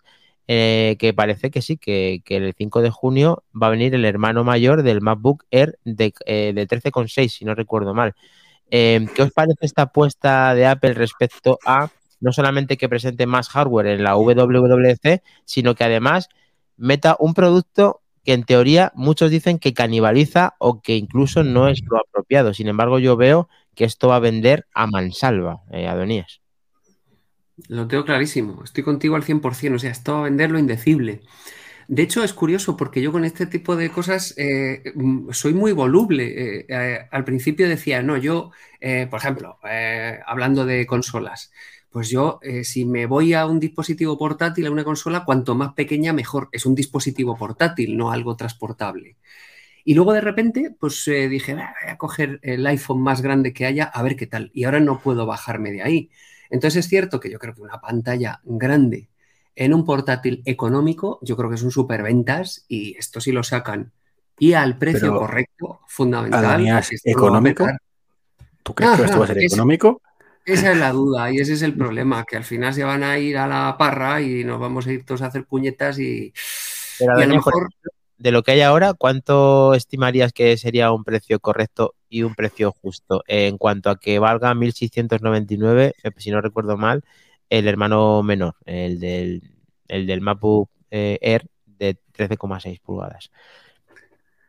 [0.52, 4.05] eh, que parece que sí, que, que el 5 de junio va a venir el
[4.05, 8.16] hermano mayor del MacBook Air de, eh, de 13,6, si no recuerdo mal.
[8.68, 13.48] Eh, ¿Qué os parece esta apuesta de Apple respecto a no solamente que presente más
[13.48, 16.28] hardware en la WWDC, sino que además
[16.77, 21.81] meta un producto que en teoría muchos dicen que canibaliza o que incluso no es
[21.89, 22.55] lo apropiado?
[22.55, 26.40] Sin embargo, yo veo que esto va a vender a mansalva, eh, Adonías.
[27.69, 28.62] Lo tengo clarísimo.
[28.65, 29.77] Estoy contigo al 100%.
[29.77, 31.20] O sea, esto va a vender lo indecible.
[31.89, 35.73] De hecho, es curioso porque yo con este tipo de cosas eh, mm, soy muy
[35.73, 36.61] voluble.
[36.61, 38.53] Eh, eh, al principio decía, no, yo,
[39.11, 39.59] por ejemplo,
[40.27, 41.53] hablando de consolas,
[41.91, 46.12] pues yo, si me voy a un dispositivo portátil, a una consola, cuanto más pequeña,
[46.15, 46.49] mejor.
[46.53, 49.19] Es un dispositivo portátil, no algo transportable.
[49.85, 53.66] Y luego de repente, pues dije, "Ah, voy a coger el iPhone más grande que
[53.66, 54.51] haya, a ver qué tal.
[54.55, 56.11] Y ahora no puedo bajarme de ahí.
[56.51, 59.09] Entonces es cierto que yo creo que una pantalla grande
[59.55, 63.93] en un portátil económico, yo creo que es un superventas y esto sí lo sacan.
[64.39, 66.66] Y al precio Pero, correcto, fundamental.
[66.66, 67.66] A ¿económico?
[68.62, 70.01] ¿Tú crees que esto va a ser es- económico?
[70.47, 73.18] Esa es la duda y ese es el problema, que al final se van a
[73.18, 76.32] ir a la parra y nos vamos a ir todos a hacer puñetas y,
[76.98, 77.68] Pero, y a lo mejor
[78.16, 82.73] de lo que hay ahora, ¿cuánto estimarías que sería un precio correcto y un precio
[82.73, 83.23] justo?
[83.27, 87.05] En cuanto a que valga 1.699, eh, si no recuerdo mal,
[87.49, 89.43] el hermano menor, el del,
[89.89, 93.31] el del MacBook eh, Air de 13,6 pulgadas.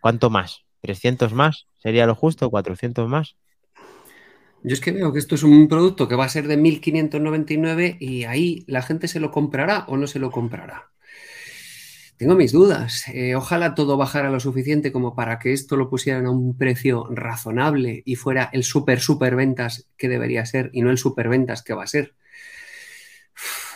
[0.02, 0.66] ¿Cuánto más?
[0.82, 1.68] ¿300 más?
[1.78, 2.50] ¿Sería lo justo?
[2.50, 3.36] ¿400 más?
[4.64, 7.98] Yo es que veo que esto es un producto que va a ser de 1.599
[8.00, 10.92] y ahí la gente se lo comprará o no se lo comprará.
[12.22, 13.08] Tengo mis dudas.
[13.08, 17.08] Eh, ojalá todo bajara lo suficiente como para que esto lo pusieran a un precio
[17.10, 21.64] razonable y fuera el super, super ventas que debería ser y no el super ventas
[21.64, 22.14] que va a ser.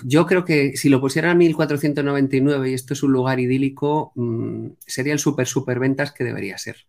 [0.03, 4.67] Yo creo que si lo pusieran a 1.499 y esto es un lugar idílico, mmm,
[4.77, 6.85] sería el super, super ventas que debería ser.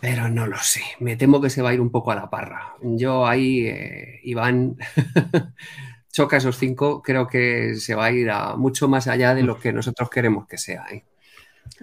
[0.00, 2.28] Pero no lo sé, me temo que se va a ir un poco a la
[2.28, 2.74] parra.
[2.82, 4.78] Yo ahí, eh, Iván,
[6.12, 9.58] choca esos cinco, creo que se va a ir a mucho más allá de lo
[9.58, 10.86] que nosotros queremos que sea.
[10.90, 11.04] ¿eh?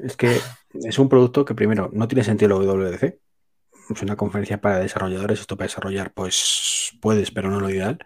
[0.02, 0.40] Es que
[0.74, 3.20] es un producto que primero no tiene sentido la WWDC.
[3.90, 8.00] Es una conferencia para desarrolladores, esto para desarrollar pues puedes, pero no lo ideal.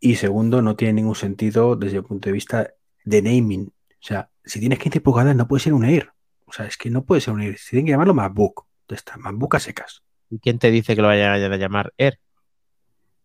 [0.00, 2.72] Y segundo, no tiene ningún sentido desde el punto de vista
[3.04, 3.66] de naming.
[3.66, 6.12] O sea, si tienes 15 pulgadas no puede ser un Air.
[6.46, 7.58] O sea, es que no puede ser un Air.
[7.58, 8.66] Se tiene que llamarlo MacBook.
[8.88, 10.02] Ya está, MacBook a secas.
[10.30, 12.18] ¿Y quién te dice que lo vayan a llamar Air?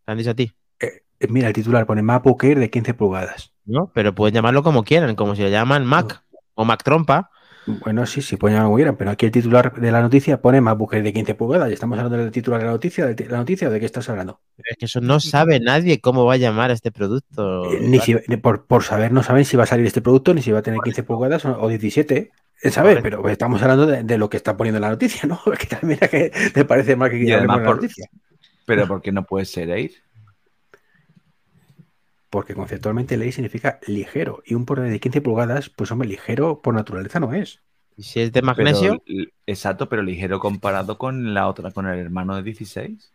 [0.06, 0.52] ¿Te han dicho a ti?
[1.26, 3.52] Eh, mira, el titular pone MacBook Air de 15 pulgadas.
[3.66, 3.92] ¿no?
[3.94, 6.24] Pero pueden llamarlo como quieran, como si lo llaman Mac
[6.54, 7.30] o Mac Trompa.
[7.84, 10.62] Bueno, sí, sí, pueden llamar como quieran, pero aquí el titular de la noticia pone
[10.62, 11.70] MacBook Air de 15 pulgadas.
[11.72, 14.08] ¿Y estamos hablando del titular de la noticia, de la noticia o de qué estás
[14.08, 14.40] hablando?
[14.64, 17.64] Es que eso no sabe nadie cómo va a llamar a este producto.
[17.72, 20.44] Eh, Ni si- por, por saber, no saben si va a salir este producto, ni
[20.44, 22.32] si va a tener 15 pulgadas o, o 17.
[22.62, 23.00] eh, ¿Sabes?
[23.02, 25.40] Pero estamos hablando de, de lo que está poniendo en la noticia, ¿no?
[25.60, 28.08] Que también que te parece mal que de la noticia.
[28.68, 29.92] Pero ¿por qué no puede ser Air?
[32.36, 34.44] Porque conceptualmente ley significa ligero.
[34.45, 37.62] Y un portátil de 15 pulgadas, pues hombre, ligero por naturaleza no es.
[37.95, 39.02] Y si es de magnesio,
[39.45, 43.14] exacto, pero ligero comparado con la otra, con el hermano de 16.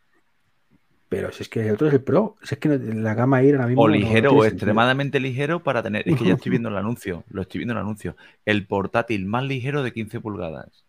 [1.11, 3.57] Pero si es que el otro es el Pro, si es que la gama Air
[3.57, 3.83] ahora mismo.
[3.83, 4.47] O no- no ligero o sentido.
[4.47, 6.09] extremadamente ligero para tener.
[6.09, 7.25] Es que ya estoy viendo el anuncio.
[7.29, 8.17] Lo estoy viendo el anuncio.
[8.47, 10.87] El portátil más ligero de 15 pulgadas.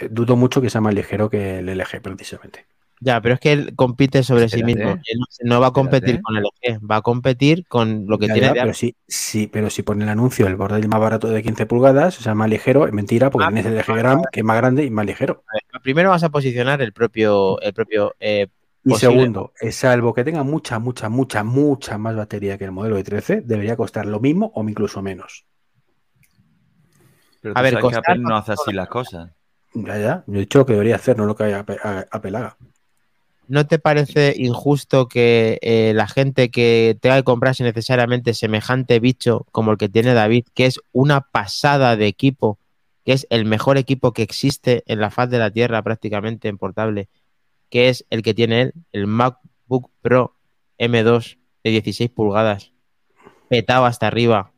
[0.00, 2.66] Eh, Dudo mucho que sea más ligero que el LG, precisamente.
[3.00, 4.92] Ya, pero es que él compite sobre sí mismo.
[5.06, 6.22] Él no, va a competir Espérate.
[6.22, 6.44] con el
[6.78, 9.68] LG, va a competir con lo que Ya, tiene ya, de pero sí, sí, pero
[9.70, 12.86] si pone el anuncio el portátil más barato de 15 pulgadas, o sea, más ligero,
[12.86, 15.44] es mentira, porque Ah, tienes el LG Gram, que es más grande y más ligero.
[15.82, 18.46] Primero vas a posicionar el propio, el propio eh,
[18.84, 22.72] Y posible- segundo, eh, salvo que tenga mucha, mucha, mucha, mucha más batería que el
[22.72, 25.44] modelo de 13, debería costar lo mismo o incluso menos.
[27.40, 29.30] Pero A ver, que Apple no hace así las cosas.
[29.74, 32.36] Ya, ya, yo he dicho lo que debería hacer, no lo que Apple a- Apple
[32.36, 32.56] haga.
[33.48, 39.46] ¿No te parece injusto que eh, la gente que tenga que comprarse necesariamente semejante bicho
[39.52, 42.58] como el que tiene David, que es una pasada de equipo,
[43.04, 46.58] que es el mejor equipo que existe en la faz de la Tierra prácticamente en
[46.58, 47.08] portable,
[47.70, 50.34] que es el que tiene él, el MacBook Pro
[50.78, 52.72] M2 de 16 pulgadas,
[53.48, 54.52] petado hasta arriba?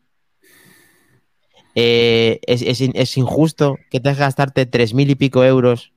[1.74, 5.92] Eh, es, es in- es injusto que tengas que gastarte tres mil y pico euros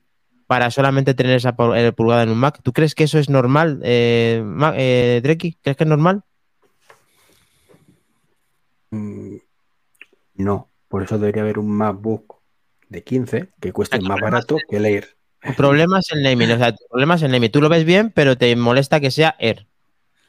[0.52, 2.60] para solamente tener esa eh, pulgada en un Mac.
[2.62, 4.44] ¿Tú crees que eso es normal, eh,
[4.76, 5.56] eh, Dreki?
[5.62, 6.24] ¿Crees que es normal?
[8.90, 9.36] Mm,
[10.34, 12.42] No, por eso debería haber un MacBook
[12.90, 15.16] de 15 que cueste más barato que el Air.
[15.42, 17.50] Tu problema es el naming, o sea, tu problema es el naming.
[17.50, 19.66] Tú lo ves bien, pero te molesta que sea Air.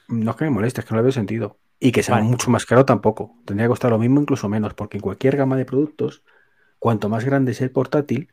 [0.08, 1.58] No es que me moleste, es que no le veo sentido.
[1.82, 2.28] Y que sea Vale.
[2.28, 3.36] mucho más caro tampoco.
[3.44, 6.24] Tendría que costar lo mismo, incluso menos, porque en cualquier gama de productos,
[6.80, 8.30] cuanto más grande sea el portátil,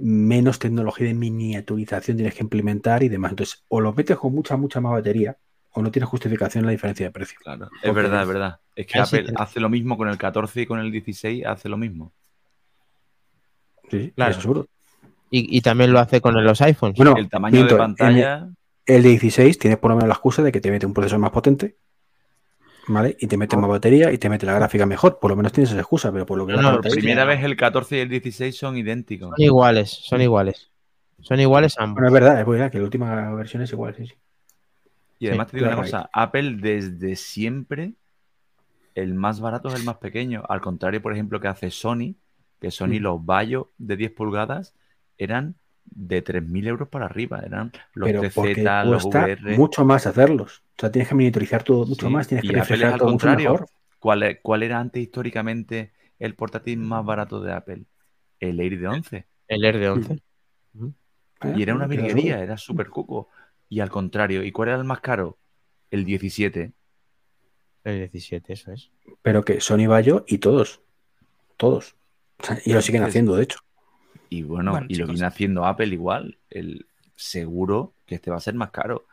[0.00, 3.32] menos tecnología de miniaturización tienes que implementar y demás.
[3.32, 5.36] Entonces, o lo metes con mucha, mucha más batería,
[5.72, 7.38] o no tienes justificación en la diferencia de precio.
[7.42, 7.68] Claro.
[7.82, 8.60] Es verdad, es verdad.
[8.74, 11.44] Es que Ahí sí Apple hace lo mismo con el 14 y con el 16
[11.46, 12.12] hace lo mismo.
[13.90, 14.30] Sí, Claro.
[14.30, 14.66] es absurdo.
[15.30, 16.96] Y, y también lo hace con los iPhones.
[16.96, 18.48] Bueno, el tamaño miento, de pantalla.
[18.84, 21.20] El de 16 tienes por lo menos la excusa de que te mete un procesador
[21.20, 21.76] más potente,
[22.92, 23.16] ¿vale?
[23.20, 25.18] Y te mete más batería y te mete la gráfica mejor.
[25.18, 27.56] Por lo menos tienes esa excusa, pero por lo que No, la primera vez el
[27.56, 29.30] 14 y el 16 son idénticos.
[29.30, 30.70] Son iguales, son iguales.
[31.22, 31.96] Son iguales ambos.
[31.96, 34.14] Bueno, es verdad, es verdad que la última versión es igual, sí, sí.
[35.18, 37.92] Y además Sí, te digo una cosa, Apple desde siempre
[38.94, 40.42] el más barato es el más pequeño.
[40.48, 42.16] Al contrario, por ejemplo, que hace Sony,
[42.60, 43.02] que Sony Mm.
[43.02, 44.74] los Bayo de 10 pulgadas
[45.18, 45.56] eran
[45.90, 47.40] de 3.000 euros para arriba.
[47.44, 49.56] Eran los pero porque TZ, los cuesta VR.
[49.56, 50.62] mucho más hacerlos.
[50.76, 53.52] O sea, tienes que miniaturizar todo mucho Sí, más, tienes que reflejar todo mucho contrario.
[53.52, 53.66] mejor.
[53.98, 57.84] ¿Cuál, cuál era antes históricamente el portátil más barato de Apple?
[58.38, 59.26] El Air de 11.
[59.48, 60.12] El Air de 11.
[60.14, 60.20] ¿eh?
[61.56, 63.28] Y era una virguería, era súper cuco.
[63.68, 65.38] Y al contrario, ¿y cuál era el más caro?
[65.90, 66.72] El 17.
[67.84, 68.90] El 17, eso es.
[69.22, 70.82] Pero que Sony Bayo y todos.
[71.56, 71.96] Todos.
[72.42, 73.58] O sea, y lo siguen haciendo, de hecho.
[74.30, 75.14] Y bueno, Bueno, y lo chicos.
[75.14, 76.38] viene haciendo Apple igual.
[76.48, 76.86] El
[77.16, 79.06] seguro que este va a ser más caro.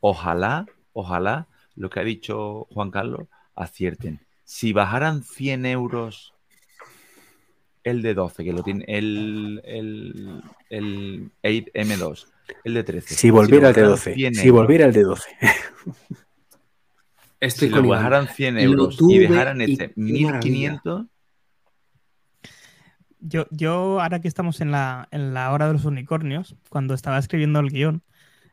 [0.00, 3.26] Ojalá, ojalá, lo que ha dicho Juan Carlos,
[3.56, 4.20] acierten.
[4.44, 6.34] Si bajaran 100 euros
[7.82, 12.26] el de 12, que lo tiene el, el, el 8M2,
[12.64, 13.14] el de 13.
[13.14, 14.14] Si volviera lo el de bajaran 12.
[14.14, 15.28] 100 Si euros, volviera el de 12.
[17.40, 21.06] Estoy si lo bajaran 100 Lo euros y dejaran este qué 1500,
[23.24, 27.18] Yo, yo, ahora que estamos en la, en la hora de los unicornios, cuando estaba
[27.18, 28.02] escribiendo el guion,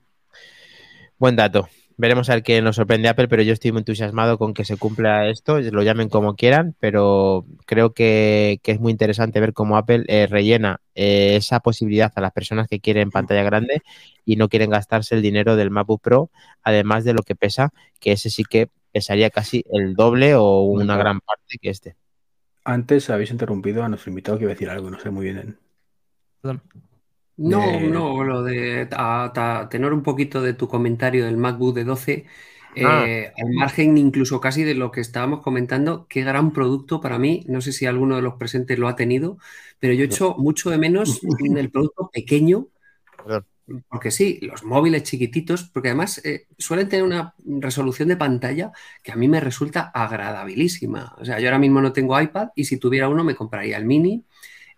[1.19, 1.69] Buen dato.
[2.01, 4.79] Veremos a ver qué nos sorprende Apple, pero yo estoy muy entusiasmado con que se
[4.79, 9.77] cumpla esto, lo llamen como quieran, pero creo que, que es muy interesante ver cómo
[9.77, 13.83] Apple eh, rellena eh, esa posibilidad a las personas que quieren pantalla grande
[14.25, 16.31] y no quieren gastarse el dinero del MacBook Pro,
[16.63, 17.69] además de lo que pesa,
[17.99, 21.97] que ese sí que pesaría casi el doble o una gran parte que este.
[22.65, 25.59] Antes habéis interrumpido a nuestro invitado que iba a decir algo, no sé muy bien.
[26.41, 26.63] Perdón.
[27.37, 31.75] No, De- no, lo de a, a tener un poquito de tu comentario del MacBook
[31.75, 32.27] de 12,
[32.85, 33.05] Ah.
[33.05, 37.45] eh, al margen incluso casi de lo que estábamos comentando, qué gran producto para mí.
[37.49, 39.39] No sé si alguno de los presentes lo ha tenido,
[39.81, 41.21] pero yo echo mucho de menos
[41.59, 42.69] el producto pequeño,
[43.17, 43.47] Perdón.
[43.89, 48.73] Porque sí, los móviles chiquititos, porque además eh, suelen tener una resolución de pantalla
[49.03, 51.15] que a mí me resulta agradabilísima.
[51.19, 53.85] O sea, yo ahora mismo no tengo iPad y si tuviera uno me compraría el
[53.85, 54.25] mini.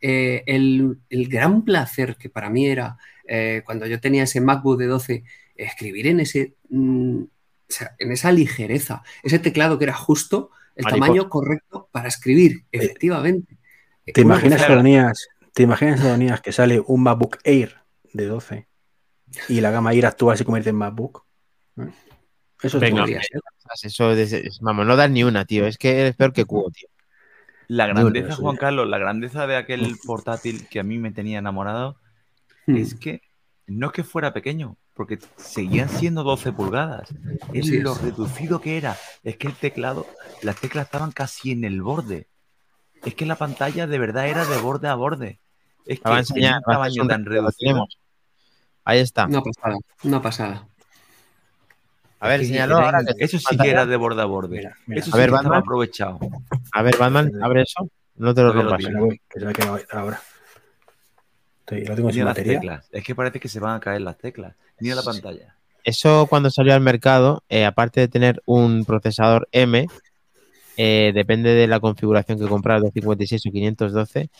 [0.01, 2.97] Eh, el, el gran placer que para mí era
[3.27, 5.25] eh, cuando yo tenía ese MacBook de 12,
[5.55, 10.85] escribir en ese mm, o sea, en esa ligereza, ese teclado que era justo, el
[10.85, 11.07] Mariposa.
[11.07, 13.57] tamaño correcto para escribir, efectivamente.
[14.05, 17.77] ¿Te imaginas, ironías, ¿Te imaginas, ironías, que sale un MacBook Air
[18.13, 18.67] de 12
[19.49, 21.25] y la gama Air actual se convierte en MacBook?
[21.79, 21.89] ¿Eh?
[22.63, 23.41] Eso es Venga, podría ser.
[23.83, 25.67] Eso, es- es- vamos, no das ni una, tío.
[25.67, 26.89] Es que es peor que cubo, tío.
[27.69, 28.57] La grandeza, Juan.
[28.57, 31.97] Carlos, la grandeza de aquel portátil que a mí me tenía enamorado
[32.67, 32.77] Hmm.
[32.77, 33.23] es que
[33.67, 37.09] no es que fuera pequeño, porque seguían siendo 12 pulgadas.
[37.53, 38.03] Es Así lo es.
[38.03, 38.97] reducido que era.
[39.25, 40.07] Es que el teclado,
[40.43, 42.29] las teclas estaban casi en el borde.
[43.05, 45.41] Es que la pantalla de verdad era de borde a borde.
[45.87, 46.57] Es que tenía enseñar.
[46.67, 47.57] un tamaño tan reducido.
[47.59, 47.99] tenemos.
[48.85, 49.27] Ahí está.
[49.27, 50.67] Una pasada, una pasada.
[52.21, 54.59] A ver, era- ahora que Eso sí que era de borde a borde.
[54.59, 55.01] Mira, mira.
[55.01, 55.55] Eso A sí ver, que Batman.
[55.61, 56.19] aprovechado.
[56.73, 57.89] A ver, Batman, abre eso.
[58.17, 58.79] No te lo rompas.
[58.79, 58.95] tiene.
[58.95, 60.21] Venga, voy, que se me ha quedado ahora.
[61.61, 62.61] Estoy- lo tengo sin las batería.
[62.61, 62.89] teclas.
[62.93, 64.55] Es que parece que se van a caer las teclas.
[64.81, 65.57] Ni a la pantalla.
[65.85, 69.87] Eso cuando salió al mercado, eh, aparte de tener un procesador M,
[70.77, 74.31] eh, depende de la configuración que compras, 256 o 512,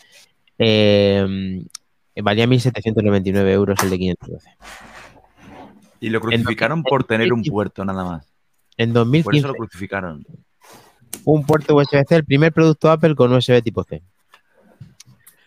[0.57, 1.65] eh,
[2.21, 4.49] valía 1.799 euros el de 512.
[5.99, 8.33] Y lo crucificaron por tener un puerto nada más.
[8.77, 10.25] En Por 2015, eso lo crucificaron.
[11.25, 14.01] un puerto USB-C, el primer producto Apple con USB tipo C.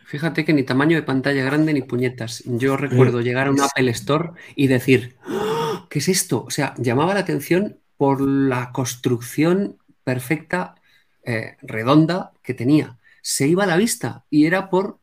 [0.07, 2.43] Fíjate que ni tamaño de pantalla grande ni puñetas.
[2.47, 5.87] Yo recuerdo llegar a un Apple Store y decir, "¡Ah!
[5.91, 6.45] ¿qué es esto?
[6.45, 10.77] O sea, llamaba la atención por la construcción perfecta,
[11.25, 12.99] eh, redonda que tenía.
[13.29, 15.01] Se iba a la vista y era por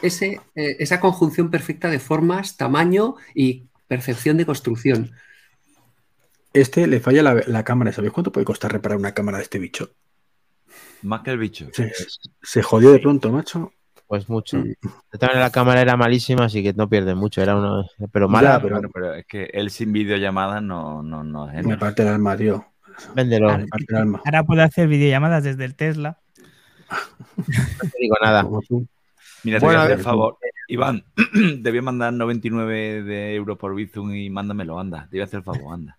[0.00, 5.10] ese, eh, esa conjunción perfecta de formas, tamaño y percepción de construcción.
[6.52, 7.90] Este le falla la, la cámara.
[7.90, 9.90] ¿Sabéis cuánto puede costar reparar una cámara de este bicho?
[11.02, 11.66] Más que el bicho.
[11.72, 11.92] Se,
[12.42, 13.72] se jodió de pronto, macho.
[14.06, 14.58] Pues mucho.
[14.58, 14.74] Mm.
[15.20, 17.42] Maneras, la cámara era malísima, así que no pierdes mucho.
[17.42, 21.24] Era uno, pero mala, Ya, pero Bueno, pero es que él sin videollamada no, no,
[21.24, 22.64] no es me parte el alma, tío.
[23.16, 23.50] véndelo.
[23.50, 24.22] Alma.
[24.24, 26.20] Ahora puede hacer videollamadas desde el Tesla.
[27.46, 28.46] No te digo nada.
[29.42, 30.04] Mira, te Bueno, voy a hacer ver.
[30.04, 30.38] favor.
[30.68, 31.04] Iván,
[31.62, 35.06] te voy a mandar 99 de euros por Bizum y mándamelo, anda.
[35.10, 35.98] Te voy a hacer el favor, anda.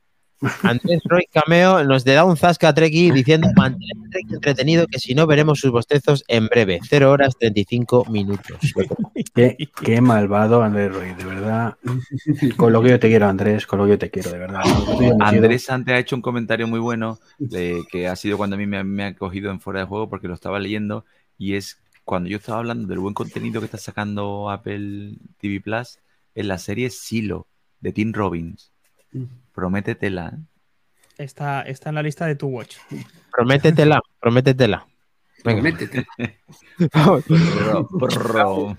[0.64, 5.00] Andrés Roy Cameo nos da un zasca a Treki diciendo mantener a Treki entretenido que
[5.00, 6.80] si no veremos sus bostezos en breve.
[6.88, 8.58] 0 horas 35 minutos.
[9.34, 11.76] Qué, qué malvado Andrés Ruiz, de verdad.
[12.58, 14.62] Con lo que yo te quiero, Andrés, con lo que yo te quiero, de verdad.
[15.20, 18.66] Andrés antes ha hecho un comentario muy bueno de- que ha sido cuando a mí
[18.68, 21.06] me, me ha cogido en fuera de juego porque lo estaba leyendo
[21.38, 25.98] y es cuando yo estaba hablando del buen contenido que está sacando Apple TV Plus
[26.36, 27.48] en la serie Silo
[27.80, 28.72] de Tim Robbins.
[29.54, 30.34] Prométetela.
[30.36, 30.40] ¿eh?
[31.18, 32.78] Está, está en la lista de tu watch.
[33.32, 34.86] Prométetela, prométetela.
[35.44, 35.78] Venga.
[36.94, 38.78] Bro, bro.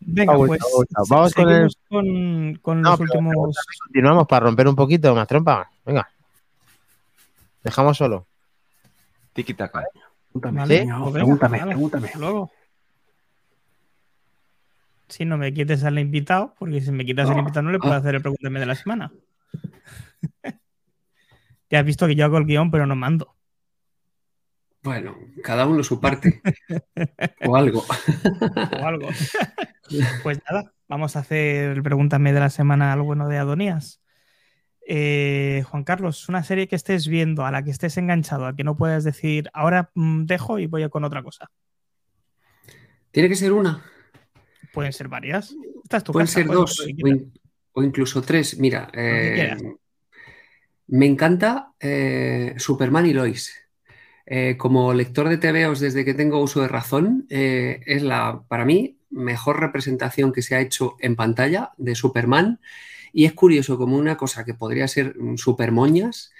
[0.00, 3.56] Venga, Vamos, pues vamos, vamos con el- con, con No, los pero- últimos.
[3.84, 5.70] continuamos para romper un poquito más trompa.
[5.84, 6.08] Venga.
[7.62, 8.26] Dejamos solo.
[9.34, 9.84] Tiki taka.
[10.32, 11.70] Pregúntame, venga, pues pregúntame, vale.
[11.72, 12.10] pregúntame.
[12.18, 12.50] Luego.
[15.08, 17.94] Si no me quites al invitado, porque si me quitas al invitado no le puedo
[17.94, 17.98] Ah.
[17.98, 19.10] hacer el pregúntame de la semana.
[21.70, 23.34] Ya has visto que yo hago el guion, pero no mando.
[24.82, 26.40] Bueno, cada uno su parte.
[27.46, 27.84] o algo.
[28.80, 29.08] o algo.
[30.22, 34.00] pues nada, vamos a hacer pregúntame de la semana al bueno de Adonías.
[34.90, 38.64] Eh, Juan Carlos, una serie que estés viendo, a la que estés enganchado, a que
[38.64, 41.50] no puedas decir, ahora mm, dejo y voy a con otra cosa.
[43.10, 43.84] Tiene que ser una.
[44.72, 45.54] Pueden ser varias.
[45.82, 47.32] Esta es tu Pueden casa, ser dos o, in-
[47.78, 48.58] o incluso tres.
[48.58, 49.56] Mira, eh,
[50.88, 53.54] me encanta eh, Superman y Lois.
[54.26, 58.98] Eh, como lector de TVOs desde que tengo uso de razón, es la, para mí,
[59.10, 62.60] mejor representación que se ha hecho en pantalla de Superman.
[63.12, 66.32] Y es curioso, como una cosa que podría ser super moñas,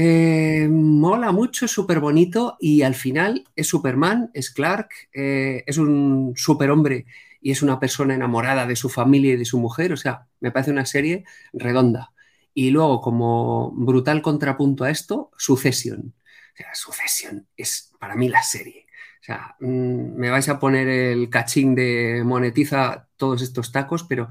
[0.00, 5.76] eh, mola mucho, es súper bonito y al final es Superman, es Clark, eh, es
[5.76, 7.06] un superhombre
[7.40, 9.92] y es una persona enamorada de su familia y de su mujer.
[9.92, 12.12] O sea, me parece una serie redonda.
[12.54, 16.14] Y luego, como brutal contrapunto a esto, Succession.
[16.54, 18.86] O sea, Succession es para mí la serie.
[19.20, 24.30] O sea, mm, me vais a poner el cachín de monetiza todos estos tacos, pero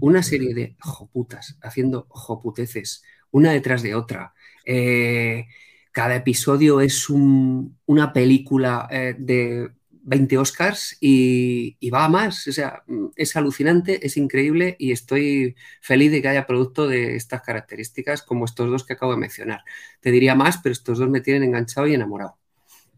[0.00, 4.34] una serie de joputas haciendo joputeces, una detrás de otra.
[4.64, 5.46] Eh,
[5.92, 9.70] cada episodio es un- una película eh, de
[10.06, 12.46] 20 Oscars y, y va a más.
[12.48, 17.16] O sea, mm, es alucinante, es increíble y estoy feliz de que haya producto de
[17.16, 19.62] estas características como estos dos que acabo de mencionar.
[20.00, 22.38] Te diría más, pero estos dos me tienen enganchado y enamorado.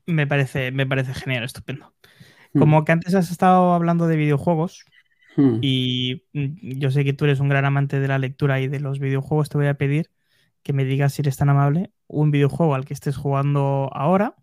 [0.07, 1.95] Me parece, me parece genial, estupendo.
[2.55, 4.87] Mm, Como que antes has estado hablando de videojuegos
[5.37, 5.61] mm.
[5.61, 8.81] y mm, yo sé que tú eres un gran amante de la lectura y de
[8.81, 10.11] los videojuegos, te voy a pedir
[10.65, 14.37] que me digas, si eres tan amable, un videojuego al que estés jugando ahora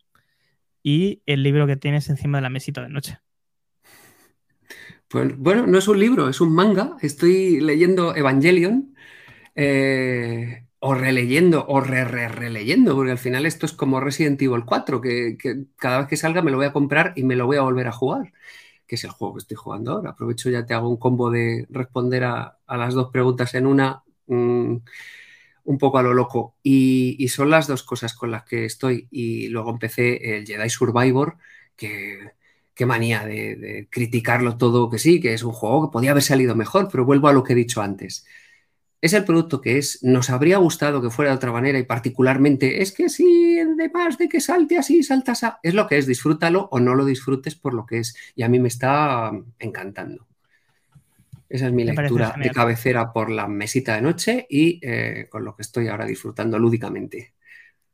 [0.85, 3.17] y el libro que tienes encima de la mesita de noche.
[5.07, 6.95] Pues bueno, no es un libro, es un manga.
[7.01, 8.95] Estoy leyendo Evangelion,
[9.55, 14.63] eh, o releyendo, o re, re, releyendo, porque al final esto es como Resident Evil
[14.63, 15.37] 4, que,
[15.75, 17.87] cada vez que salga me lo voy a comprar y me lo voy a volver
[17.87, 18.31] a jugar,
[18.85, 20.11] que es el juego que estoy jugando ahora.
[20.11, 24.03] Aprovecho ya te hago un combo de responder a, a las dos preguntas en una,
[24.27, 24.77] mm,
[25.65, 26.55] un poco a lo loco.
[26.63, 29.07] Y, son las dos cosas con las que estoy.
[29.11, 31.37] Y luego empecé el Jedi Survivor,
[31.75, 32.31] que
[32.75, 36.55] qué manía de, criticarlo todo, que sí, que es un juego que podía haber salido
[36.55, 38.25] mejor, pero vuelvo a lo que he dicho antes.
[39.01, 42.81] Es el producto que es, nos habría gustado que fuera de otra manera y particularmente
[42.81, 45.59] es que sí, además de que salte así, saltas a...
[45.63, 48.15] Es lo que es, disfrútalo o no lo disfrutes por lo que es.
[48.35, 50.27] Y a mí me está encantando.
[51.55, 55.45] Esa es mi Me lectura de cabecera por la mesita de noche y eh, con
[55.45, 57.33] lo que estoy ahora disfrutando lúdicamente.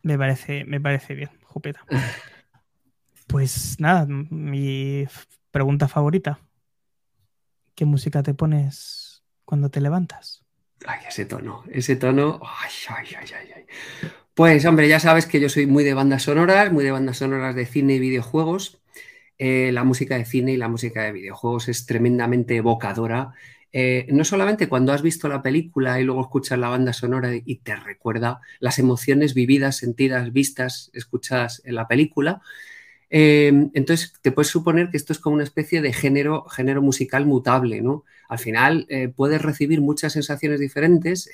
[0.01, 1.85] Me parece, me parece bien, Jupeta.
[3.27, 5.05] Pues nada, mi
[5.51, 6.39] pregunta favorita.
[7.75, 10.43] ¿Qué música te pones cuando te levantas?
[10.85, 12.41] Ay, ese tono, ese tono.
[12.43, 13.65] Ay, ay, ay, ay, ay.
[14.33, 17.53] Pues hombre, ya sabes que yo soy muy de bandas sonoras, muy de bandas sonoras
[17.53, 18.80] de cine y videojuegos.
[19.37, 23.33] Eh, la música de cine y la música de videojuegos es tremendamente evocadora.
[23.73, 27.55] Eh, no solamente cuando has visto la película y luego escuchas la banda sonora y
[27.57, 32.41] te recuerda las emociones vividas, sentidas, vistas, escuchadas en la película.
[33.09, 37.25] Eh, entonces, te puedes suponer que esto es como una especie de género, género musical
[37.25, 38.05] mutable, ¿no?
[38.29, 41.29] Al final puedes recibir muchas sensaciones diferentes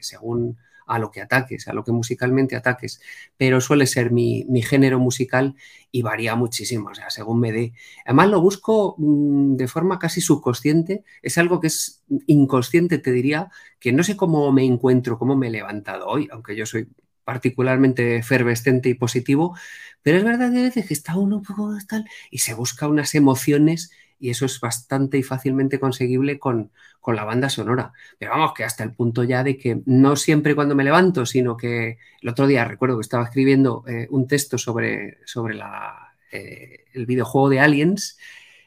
[0.00, 0.56] según
[0.90, 3.00] a lo que ataques, a lo que musicalmente ataques,
[3.36, 5.54] pero suele ser mi, mi, género musical
[5.92, 7.72] y varía muchísimo, o sea, según me dé.
[8.04, 13.50] Además, lo busco mmm, de forma casi subconsciente, es algo que es inconsciente, te diría,
[13.78, 16.88] que no sé cómo me encuentro, cómo me he levantado hoy, aunque yo soy
[17.24, 19.56] particularmente efervescente y positivo,
[20.02, 23.14] pero es verdad que a veces está uno un poco tal y se busca unas
[23.14, 26.70] emociones y eso es bastante y fácilmente conseguible con,
[27.00, 27.92] con, la banda sonora.
[28.18, 31.56] Pero vamos, que hasta el punto ya de que no siempre cuando me levanto, sino
[31.56, 36.84] que el otro día recuerdo que estaba escribiendo eh, un texto sobre, sobre la, eh,
[36.92, 38.18] el videojuego de Aliens,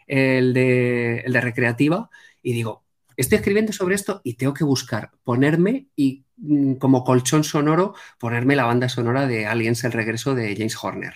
[0.08, 2.10] el de, el de Recreativa,
[2.42, 2.84] y digo,
[3.16, 8.56] estoy escribiendo sobre esto y tengo que buscar, ponerme y mm, como colchón sonoro, ponerme
[8.56, 11.14] la banda sonora de Aliens, el regreso de James Horner.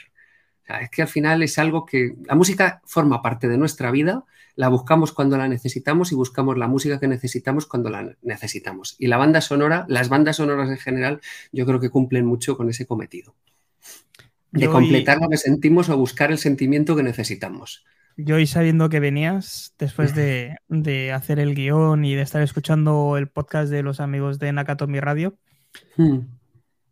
[0.67, 4.25] Es que al final es algo que la música forma parte de nuestra vida,
[4.55, 8.95] la buscamos cuando la necesitamos y buscamos la música que necesitamos cuando la necesitamos.
[8.99, 11.21] Y la banda sonora, las bandas sonoras en general,
[11.51, 13.35] yo creo que cumplen mucho con ese cometido.
[14.51, 15.23] De yo completar y...
[15.23, 17.85] lo que sentimos o buscar el sentimiento que necesitamos.
[18.17, 23.15] Yo hoy sabiendo que venías, después de, de, hacer el guion y de estar escuchando
[23.17, 25.37] el podcast de los amigos de Nakatomi Radio,
[25.97, 26.17] hmm.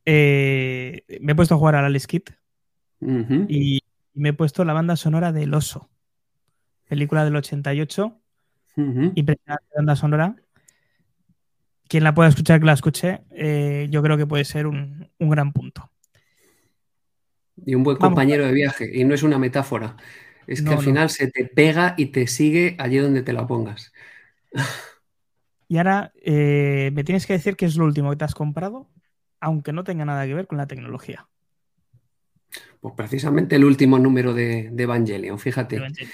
[0.06, 2.26] eh, me he puesto a jugar al Alice Kid
[3.06, 3.46] uh -huh.
[3.50, 3.82] y
[4.14, 5.90] me he puesto la banda sonora del Oso,
[6.88, 8.20] película del 88,
[8.78, 9.48] uh -huh.
[9.76, 10.36] banda sonora.
[11.88, 15.30] Quien la pueda escuchar, que la escuche, eh, yo creo que puede ser un, un,
[15.30, 15.92] gran punto.
[17.64, 18.10] Y un buen Vamos.
[18.10, 19.96] compañero de viaje, y no es una metáfora.
[20.48, 21.10] Es que al final no.
[21.10, 23.94] se te pega y te sigue allí donde te la pongas.
[25.68, 28.88] Y ahora eh, me tienes que decir qué es lo último que te has comprado,
[29.40, 31.28] aunque no tenga nada que ver con la tecnología.
[32.82, 35.78] Pues precisamente el último número de, de Evangelion, fíjate.
[35.78, 36.12] Evangelion.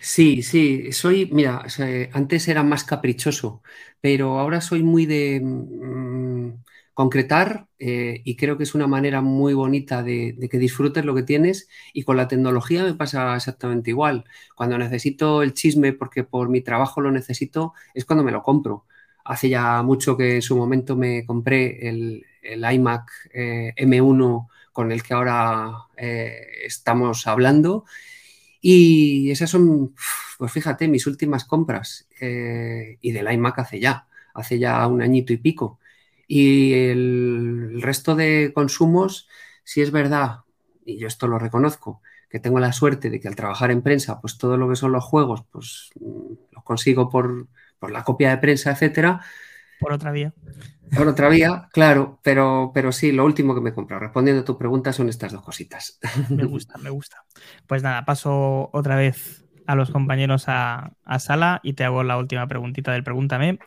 [0.00, 3.62] Sí, sí, soy, mira, o sea, antes era más caprichoso,
[4.00, 6.52] pero ahora soy muy de mm,
[6.94, 11.14] concretar eh, y creo que es una manera muy bonita de, de que disfrutes lo
[11.14, 14.24] que tienes y con la tecnología me pasa exactamente igual.
[14.56, 18.86] Cuando necesito el chisme porque por mi trabajo lo necesito, es cuando me lo compro.
[19.24, 24.92] Hace ya mucho que en su momento me compré el, el iMac eh, M1 con
[24.92, 27.86] el que ahora eh, estamos hablando.
[28.60, 29.94] Y esas son,
[30.36, 32.06] pues fíjate, mis últimas compras.
[32.20, 35.80] eh, y del iMac hace ya, hace ya un añito y pico.
[36.28, 39.28] Y el, resto de consumos,
[39.64, 40.40] si es verdad,
[40.84, 44.20] y yo esto lo reconozco, que tengo la suerte de que al trabajar en prensa,
[44.20, 47.48] pues todo lo que son los juegos, pues mm, los consigo por,
[47.78, 49.22] por la copia de prensa, etcétera.
[49.80, 50.34] Por otra vía.
[50.94, 54.44] Por otra vía, claro, pero, pero sí, lo último que me he comprado, respondiendo a
[54.44, 55.98] tu pregunta, son estas dos cositas.
[56.28, 57.24] Me gusta, me gusta.
[57.66, 62.18] Pues nada, paso otra vez a los compañeros a, a sala y te hago la
[62.18, 63.58] última preguntita del Pregúntame,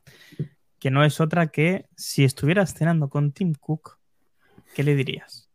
[0.80, 3.98] que no es otra que si estuvieras cenando con Tim Cook,
[4.74, 5.50] ¿qué le dirías?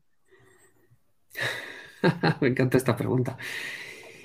[2.40, 3.36] Me encanta esta pregunta.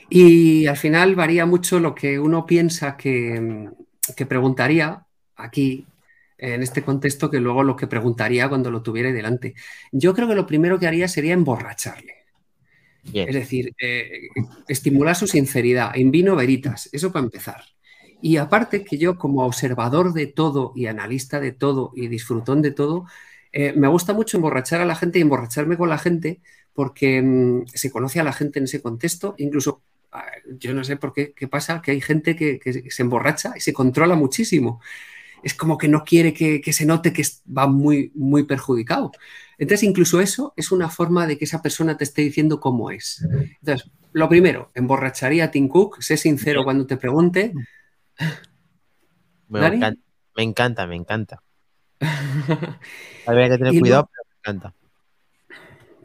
[0.09, 3.69] Y al final varía mucho lo que uno piensa que,
[4.15, 5.05] que preguntaría
[5.35, 5.85] aquí,
[6.39, 9.55] en este contexto, que luego lo que preguntaría cuando lo tuviera delante.
[9.91, 12.19] Yo creo que lo primero que haría sería emborracharle.
[13.13, 14.27] Es decir, eh,
[14.67, 17.63] estimular su sinceridad, in vino veritas, eso para empezar.
[18.21, 22.71] Y aparte que yo como observador de todo y analista de todo y disfrutón de
[22.71, 23.05] todo,
[23.51, 26.41] eh, me gusta mucho emborrachar a la gente y emborracharme con la gente
[26.73, 30.25] porque mm, se conoce a la gente en ese contexto, incluso ah,
[30.59, 33.61] yo no sé por qué, qué pasa, que hay gente que, que se emborracha y
[33.61, 34.81] se controla muchísimo.
[35.43, 39.11] Es como que no quiere que, que se note que va muy, muy perjudicado.
[39.57, 43.25] Entonces, incluso eso es una forma de que esa persona te esté diciendo cómo es.
[43.59, 47.53] Entonces, lo primero, emborracharía a Tim Cook, sé sincero cuando te pregunte.
[49.49, 50.01] Me encanta,
[50.35, 51.43] me encanta, me encanta.
[53.25, 54.75] Habría que tener Y cuidado, pero me encanta.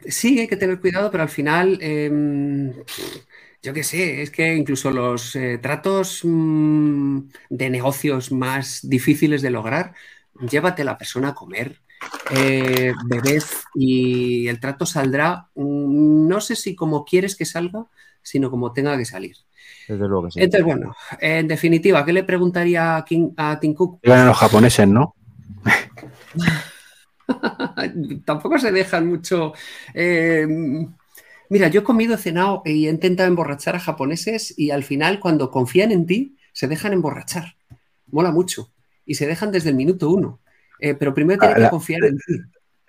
[0.07, 2.73] Sí, hay que tener cuidado, pero al final, eh,
[3.65, 7.19] yo qué sé, es que incluso los eh, tratos mm,
[7.49, 9.93] de negocios más difíciles de lograr,
[10.49, 11.81] llévate a la persona a comer,
[12.35, 13.43] eh, bebed
[13.75, 17.85] y el trato saldrá, mm, no sé si como quieres que salga,
[18.21, 19.35] sino como tenga que salir.
[19.87, 20.39] Desde luego que sí.
[20.41, 23.99] Entonces, bueno, en definitiva, ¿qué le preguntaría a, King- a Tim Cook?
[24.07, 25.15] A los japoneses, ¿no?
[28.25, 29.53] Tampoco se dejan mucho.
[29.93, 30.47] eh,
[31.49, 35.51] mira, yo he comido, cenado y he intentado emborrachar a japoneses y al final, cuando
[35.51, 37.55] confían en ti, se dejan emborrachar.
[38.07, 38.71] Mola mucho.
[39.05, 40.39] Y se dejan desde el minuto uno.
[40.79, 42.33] Eh, pero primero tienen Ah, que confiar en ti.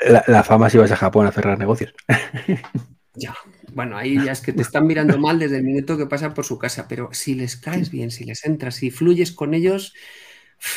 [0.01, 1.95] La, la fama si vas a Japón a cerrar negocios.
[3.19, 3.35] Ya.
[3.73, 6.45] Bueno, ahí ya es que te están mirando mal desde el minuto que pasan por
[6.45, 6.87] su casa.
[6.87, 9.95] Pero si les caes bien, si les entras, si fluyes con ellos,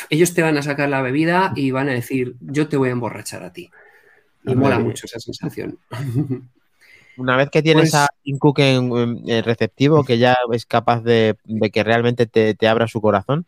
[0.08, 2.92] ellos te van a sacar la bebida y van a decir, yo te voy a
[2.92, 3.70] emborrachar a ti.
[4.44, 5.78] Y mola eh, mucho esa sensación.
[7.16, 10.66] Una vez que tienes Pues- a Tim Cook en, en- en receptivo, que ya es
[10.66, 13.46] capaz de, de que realmente te, te abra su corazón.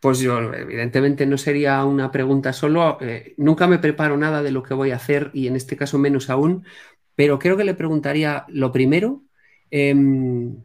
[0.00, 2.96] Pues yo, evidentemente, no sería una pregunta solo.
[3.00, 5.98] eh, nunca me preparo nada de lo que voy a hacer y en este caso
[5.98, 6.64] menos aún,
[7.14, 9.22] pero creo que le preguntaría lo primero.
[9.72, 10.56] em,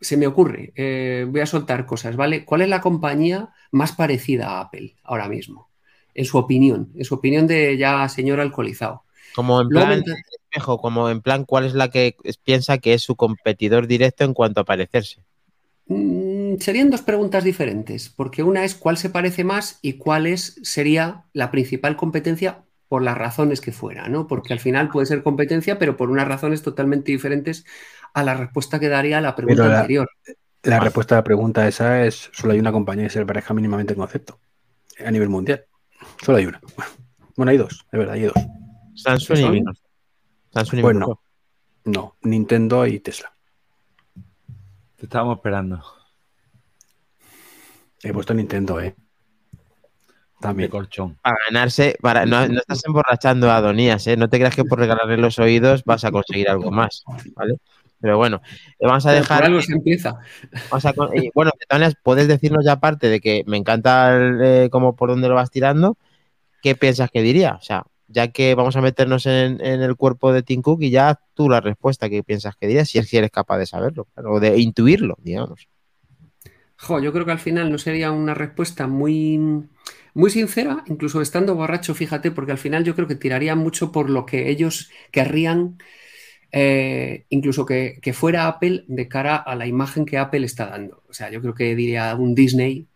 [0.00, 2.44] se me ocurre, eh, voy a soltar cosas, ¿vale?
[2.44, 5.70] ¿Cuál es la compañía más parecida a Apple ahora mismo?
[6.14, 9.04] En su opinión, en su opinión de ya señor alcoholizado.
[9.32, 10.02] Como en plan
[10.50, 14.24] espejo, como en plan cuál es la que es- piensa que es su competidor directo
[14.24, 15.22] en cuanto a parecerse.
[15.86, 20.58] Mm, Serían dos preguntas diferentes, porque una es cuál se parece más y cuál es,
[20.62, 24.26] sería la principal competencia por las razones que fuera, ¿no?
[24.26, 27.64] Porque al final puede ser competencia, pero por unas razones totalmente diferentes
[28.14, 30.08] a la respuesta que daría a la pregunta la- anterior.
[30.64, 33.54] La respuesta a la pregunta esa es: solo hay una compañía que se le parezca
[33.54, 34.38] mínimamente en concepto
[35.04, 35.64] a nivel mundial.
[36.22, 36.60] Solo hay una.
[37.36, 38.34] Bueno, hay dos, de verdad, hay dos.
[38.96, 39.89] Samsung y Microsoft.
[40.52, 41.20] Samsung y Pues Microsoft.
[41.84, 43.32] No, Nintendo y Tesla.
[44.96, 45.82] Te estábamos esperando.
[48.02, 48.94] He puesto Nintendo, ¿eh?
[48.94, 49.58] De
[50.40, 50.70] También.
[50.70, 51.18] colchón.
[51.22, 54.16] Para ganarse, para, no, no estás emborrachando a Adonías, ¿eh?
[54.16, 57.04] No te creas que por regalarle los oídos vas a conseguir algo más,
[57.34, 57.56] ¿vale?
[58.00, 58.40] Pero bueno,
[58.78, 59.44] eh, vamos a dejar.
[59.44, 60.16] algo se empieza.
[60.70, 63.58] vamos a con- y bueno, de todas maneras, puedes decirnos ya aparte de que me
[63.58, 65.98] encanta el, eh, cómo por dónde lo vas tirando,
[66.62, 67.56] ¿qué piensas que diría?
[67.56, 71.20] O sea, ya que vamos a meternos en, el cuerpo de Tim Cook y ya
[71.34, 74.40] tú la respuesta que piensas que diría, si es que eres capaz de saberlo, o
[74.40, 75.68] de intuirlo, digamos.
[76.76, 79.38] Jo, yo creo que al final no sería una respuesta muy,
[80.14, 84.10] muy sincera, incluso estando borracho, fíjate, porque al final yo creo que tiraría mucho por
[84.10, 85.78] lo que ellos querrían
[86.52, 91.04] eh, incluso que, que fuera Apple de cara a la imagen que Apple está dando.
[91.08, 92.88] O sea, yo creo que diría un Disney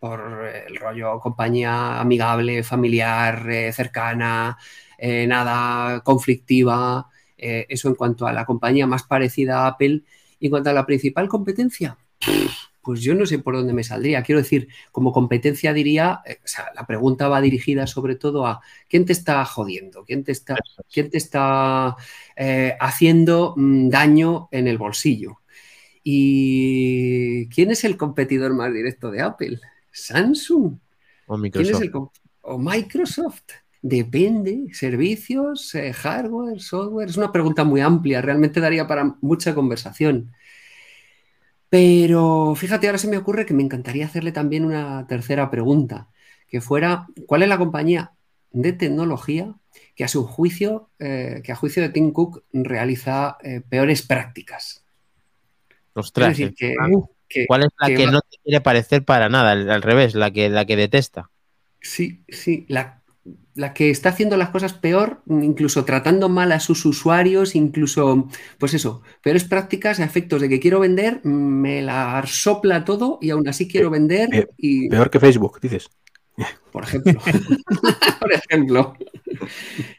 [0.00, 4.58] por el rollo compañía amigable, familiar, eh, cercana,
[4.98, 7.08] eh, nada conflictiva.
[7.42, 10.02] eh, eso en cuanto a la compañía más parecida a Apple.
[10.40, 11.98] Y en cuanto a la principal competencia,
[12.82, 14.22] pues yo no sé por dónde me saldría.
[14.22, 18.60] Quiero decir, como competencia diría, eh, o sea, la pregunta va dirigida sobre todo a
[18.88, 20.56] quién te está jodiendo, quién te está,
[20.92, 21.96] quién te está
[22.36, 25.40] eh, haciendo mm, daño en el bolsillo.
[26.02, 29.60] ¿Y quién es el competidor más directo de Apple?
[29.92, 30.78] Samsung.
[31.26, 31.82] O ¿Quién es Microsoft.
[31.82, 31.92] el
[32.42, 33.42] o Microsoft?
[33.82, 37.08] Depende, servicios, eh, hardware, software.
[37.08, 40.32] Es una pregunta muy amplia, realmente daría para mucha conversación.
[41.68, 46.08] Pero fíjate, ahora se me ocurre que me encantaría hacerle también una tercera pregunta,
[46.48, 48.12] que fuera, ¿cuál es la compañía
[48.50, 49.54] de tecnología
[49.94, 54.84] que a su juicio, eh, que a juicio de Tim Cook realiza eh, peores prácticas?
[55.94, 56.74] Ostras, Es decir, que-
[57.30, 59.52] que- ¿cuál es la que no te quiere parecer para nada?
[59.52, 61.30] Al, revés, la que, la que detesta.
[61.80, 63.02] Sí, sí, la,
[63.54, 68.28] la que está haciendo las cosas peor, incluso tratando mal a sus usuarios, incluso,
[68.58, 73.30] pues eso, peores prácticas a efectos de que quiero vender, me la sopla todo y
[73.30, 75.88] aún así quiero vender pe- y, Peor que Facebook, dices.
[76.72, 77.20] por ejemplo,
[78.20, 78.94] por ejemplo.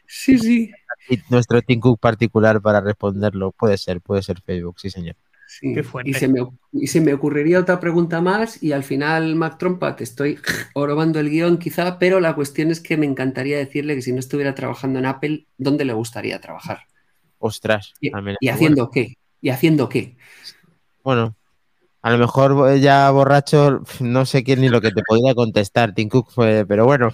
[0.06, 0.70] Sí, sí,
[1.08, 5.16] Y nuestro Cook particular para responderlo puede ser, puede ser Facebook, sí, señor.
[5.62, 5.74] Sí.
[5.74, 6.10] Qué fuerte.
[6.10, 6.40] Y se, me,
[6.72, 10.38] y se me ocurriría otra pregunta más y al final, Mac Trompa, te estoy
[10.74, 14.20] orobando el guion quizá, pero la cuestión es que me encantaría decirle que si no
[14.20, 16.80] estuviera trabajando en Apple, ¿dónde le gustaría trabajar?
[17.48, 17.94] Ostras.
[18.00, 19.14] ¿Y, y haciendo qué?
[19.40, 20.16] ¿Y haciendo qué?
[21.02, 21.36] Bueno,
[22.02, 26.08] a lo mejor ya borracho, no sé quién ni lo que te podría contestar, Tim
[26.10, 27.10] Cook, fue- pero bueno.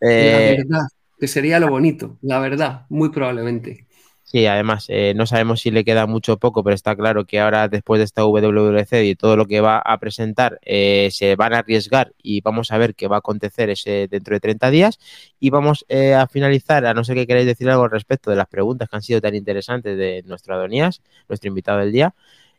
[0.00, 0.86] eh, La verdad,
[1.18, 3.86] que sería lo bonito, la verdad, muy probablemente.
[4.32, 7.38] Sí, además, eh, no sabemos si le queda mucho o poco, pero está claro que
[7.38, 11.52] ahora, después de esta WWDC y todo lo que va a presentar, eh, se van
[11.52, 14.98] a arriesgar y vamos a ver qué va a acontecer ese dentro de 30 días.
[15.38, 18.36] Y vamos eh, a finalizar, a no ser que queráis decir algo al respecto de
[18.36, 22.14] las preguntas que han sido tan interesantes de nuestro Adonías, nuestro invitado del día.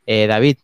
[0.06, 0.58] David,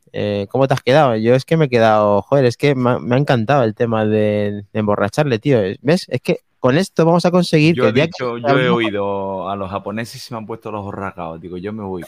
[0.49, 1.15] ¿cómo te has quedado?
[1.15, 4.65] Yo es que me he quedado, joder, es que me ha, encantado el tema de
[4.73, 5.59] emborracharle, tío.
[5.81, 6.05] ¿Ves?
[6.09, 9.49] Es que con esto vamos a conseguir Yo que he que dicho, yo he oído
[9.49, 11.39] a los japoneses y se me han puesto los rasgados.
[11.39, 12.03] Digo, yo me voy.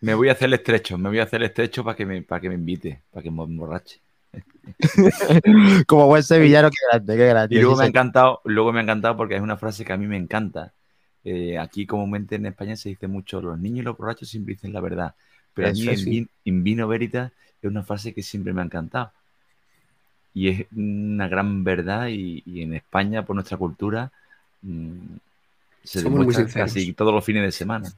[0.00, 2.22] me voy a hacer el estrecho, me voy a hacer el estrecho para que me,
[2.22, 4.00] para que me invite, para que me emborrache.
[5.86, 7.54] Como buen sevillano, qué grande, qué grande.
[7.56, 9.96] Y luego me ha encantado, luego me ha encantado porque es una frase que a
[9.96, 10.72] mí me encanta.
[11.24, 14.72] Eh, aquí comúnmente en España se dice mucho, los niños y los borrachos siempre dicen
[14.72, 15.14] la verdad.
[15.54, 16.10] Pero a mí Eso en, sí.
[16.10, 19.12] vin- in vino veritas es una frase que siempre me ha encantado.
[20.36, 24.12] Y es una gran verdad y, y en España, por nuestra cultura,
[24.60, 24.90] mm,
[25.82, 27.90] se Somos demuestra casi todos los fines de semana.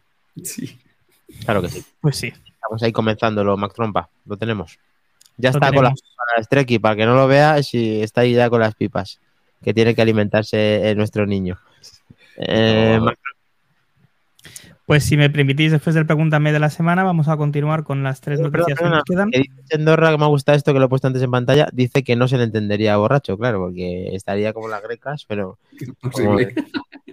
[0.44, 0.78] Sí.
[1.44, 1.84] Claro que sí.
[2.00, 2.32] Pues sí.
[2.46, 4.08] Estamos ahí comenzándolo, Mac Trompa.
[4.24, 4.78] Lo tenemos.
[5.36, 8.34] Ya lo está con las pipas Treki, para que no lo veas, y está ahí
[8.34, 9.18] ya con las pipas.
[9.64, 11.58] Que tiene que alimentarse eh, nuestro niño.
[12.36, 13.18] Eh, No, Mac-
[14.88, 18.22] Pues si me permitís, después del Pregúntame de la semana, vamos a continuar con las
[18.22, 19.30] tres Perdona, noticias que perdona, nos quedan.
[19.30, 22.02] que dice Endorra, que me gusta esto, que lo he puesto antes en pantalla, dice
[22.02, 26.54] que no se le entendería borracho, claro, porque estaría como las grecas, pero Imposible.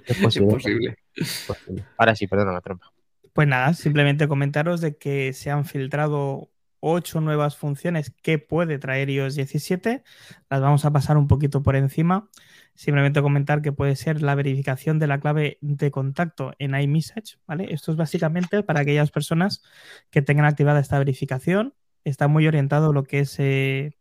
[0.06, 0.48] es posible.
[0.48, 0.98] Imposible.
[1.16, 1.84] es posible.
[1.98, 2.94] Ahora sí, perdona, Mac Trompa.
[3.34, 6.50] Pues nada, simplemente comentaros de que se han filtrado
[6.80, 10.02] ocho nuevas funciones que puede traer iOS 17.
[10.50, 12.30] Las vamos a pasar un poquito por encima.
[12.76, 17.74] Simplemente comentar que puede ser la verificación de la clave de contacto en iMessage, ¿vale?
[17.74, 19.64] Esto es básicamente para aquellas personas
[20.12, 21.74] que tengan activada esta verificación.
[22.04, 23.96] Está muy orientado lo que es eh,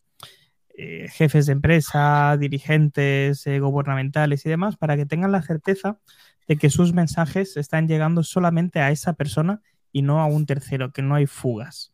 [0.76, 6.00] eh, jefes de empresa, dirigentes eh, gubernamentales y demás, para que tengan la certeza
[6.48, 10.92] de que sus mensajes están llegando solamente a esa persona y no a un tercero,
[10.92, 11.93] que no hay fugas.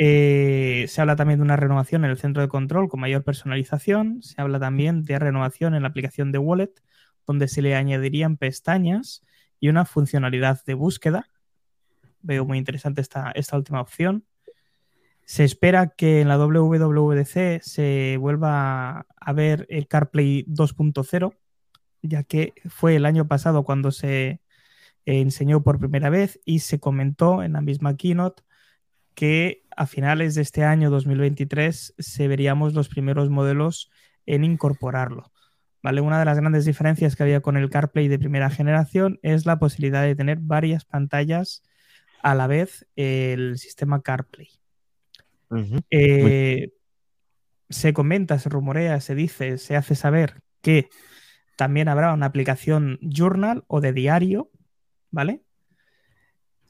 [0.00, 4.22] Eh, se habla también de una renovación en el centro de control con mayor personalización.
[4.22, 6.70] Se habla también de renovación en la aplicación de Wallet,
[7.26, 9.24] donde se le añadirían pestañas
[9.58, 11.28] y una funcionalidad de búsqueda.
[12.22, 14.24] Veo muy interesante esta, esta última opción.
[15.24, 21.34] Se espera que en la WWDC se vuelva a ver el CarPlay 2.0,
[22.02, 24.40] ya que fue el año pasado cuando se eh,
[25.06, 28.44] enseñó por primera vez y se comentó en la misma keynote
[29.14, 33.92] que a finales de este año 2023 se veríamos los primeros modelos
[34.26, 35.30] en incorporarlo.
[35.84, 36.00] ¿Vale?
[36.00, 39.60] Una de las grandes diferencias que había con el CarPlay de primera generación es la
[39.60, 41.62] posibilidad de tener varias pantallas
[42.24, 44.48] a la vez el sistema CarPlay.
[45.90, 46.72] Eh,
[47.70, 50.88] se comenta, se rumorea, se dice, se hace saber que
[51.56, 54.50] también habrá una aplicación journal o de diario
[55.10, 55.42] ¿vale?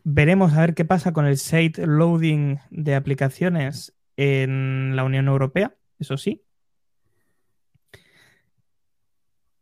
[0.05, 5.77] Veremos a ver qué pasa con el site loading de aplicaciones en la Unión Europea,
[5.99, 6.45] eso sí.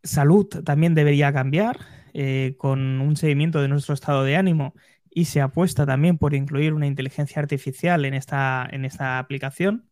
[0.03, 1.79] Salud también debería cambiar
[2.13, 4.73] eh, con un seguimiento de nuestro estado de ánimo
[5.09, 9.89] y se apuesta también por incluir una inteligencia artificial en esta, en esta aplicación.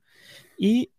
[0.58, 0.92] Y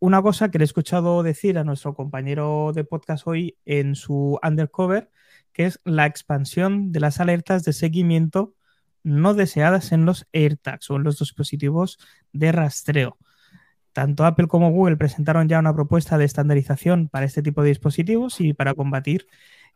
[0.00, 4.38] una cosa que le he escuchado decir a nuestro compañero de podcast hoy en su
[4.42, 5.10] undercover,
[5.52, 8.54] que es la expansión de las alertas de seguimiento
[9.08, 11.98] no deseadas en los AirTags o en los dispositivos
[12.32, 13.16] de rastreo.
[13.92, 18.40] Tanto Apple como Google presentaron ya una propuesta de estandarización para este tipo de dispositivos
[18.40, 19.26] y para combatir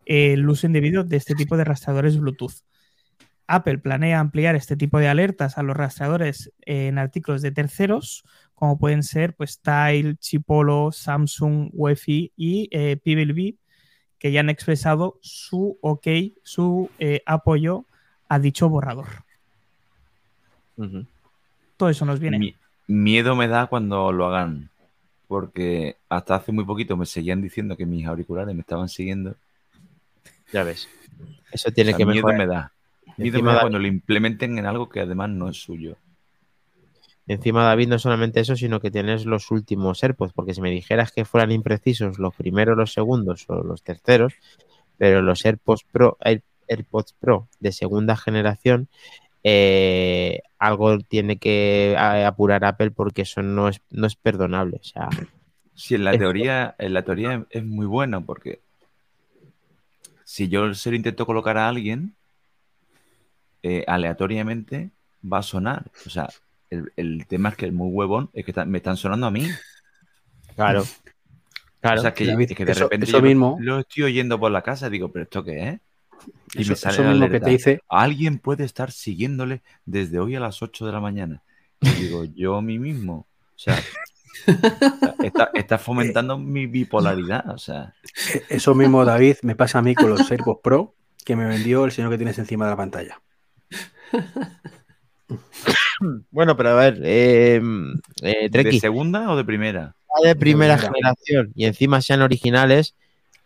[0.05, 2.63] el uso indebido de este tipo de rastreadores Bluetooth.
[3.47, 8.79] Apple planea ampliar este tipo de alertas a los rastreadores en artículos de terceros, como
[8.79, 12.97] pueden ser pues, Tile, Chipolo, Samsung, Wi-Fi y eh,
[14.19, 16.07] que ya han expresado su ok,
[16.45, 17.87] su eh, apoyo
[18.33, 19.07] a dicho borrador.
[21.77, 22.55] Todo eso nos viene.
[22.87, 24.71] miedo me da cuando lo hagan,
[25.29, 29.35] porque hasta hace muy poquito me seguían diciendo que mis auriculares me estaban siguiendo.
[30.51, 30.89] Ya ves.
[31.51, 32.73] Eso tiene que miedo me da.
[33.19, 35.97] Miedo me da cuando lo implementen en algo que además no es suyo.
[37.27, 41.13] Encima, David, no solamente eso, sino que tienes los últimos AirPods, porque si me dijeras
[41.13, 44.33] que fueran imprecisos los primeros, los segundos o los terceros,
[44.97, 46.17] pero los AirPods Pro,
[46.73, 48.89] AirPods Pro de segunda generación,
[49.45, 54.79] eh, algo tiene que apurar Apple porque eso no es, no es perdonable.
[54.81, 55.09] O sea,
[55.75, 58.61] sí, en la teoría, en la teoría es muy bueno porque
[60.25, 62.15] si yo se lo intento colocar a alguien,
[63.63, 64.91] eh, aleatoriamente
[65.31, 65.91] va a sonar.
[66.07, 66.29] O sea,
[66.71, 69.47] el, tema es que el muy huevón es que me están sonando a mí.
[70.55, 70.85] Claro.
[71.81, 72.01] Claro.
[72.01, 75.11] O sea, que, que de repente yo mismo, lo, estoy oyendo por la casa, digo,
[75.11, 75.81] ¿pero esto qué es?
[76.55, 77.81] Y me sale mismo que te dice.
[77.89, 81.43] Alguien puede estar siguiéndole desde hoy a las 8 de la mañana.
[81.81, 83.27] Y digo, yo a mí mismo.
[83.55, 83.79] O sea,
[85.55, 87.49] está, fomentando mi bipolaridad.
[87.51, 87.95] O sea.
[88.49, 90.95] Eso mismo, David, me pasa a mí con los AirPods Pro
[91.25, 93.21] que me vendió el señor que tienes encima de la pantalla.
[96.33, 97.63] Bueno, pero a ver, eh,
[98.23, 99.95] eh ¿de segunda o de primera?
[100.25, 102.97] De primera generación y encima sean originales,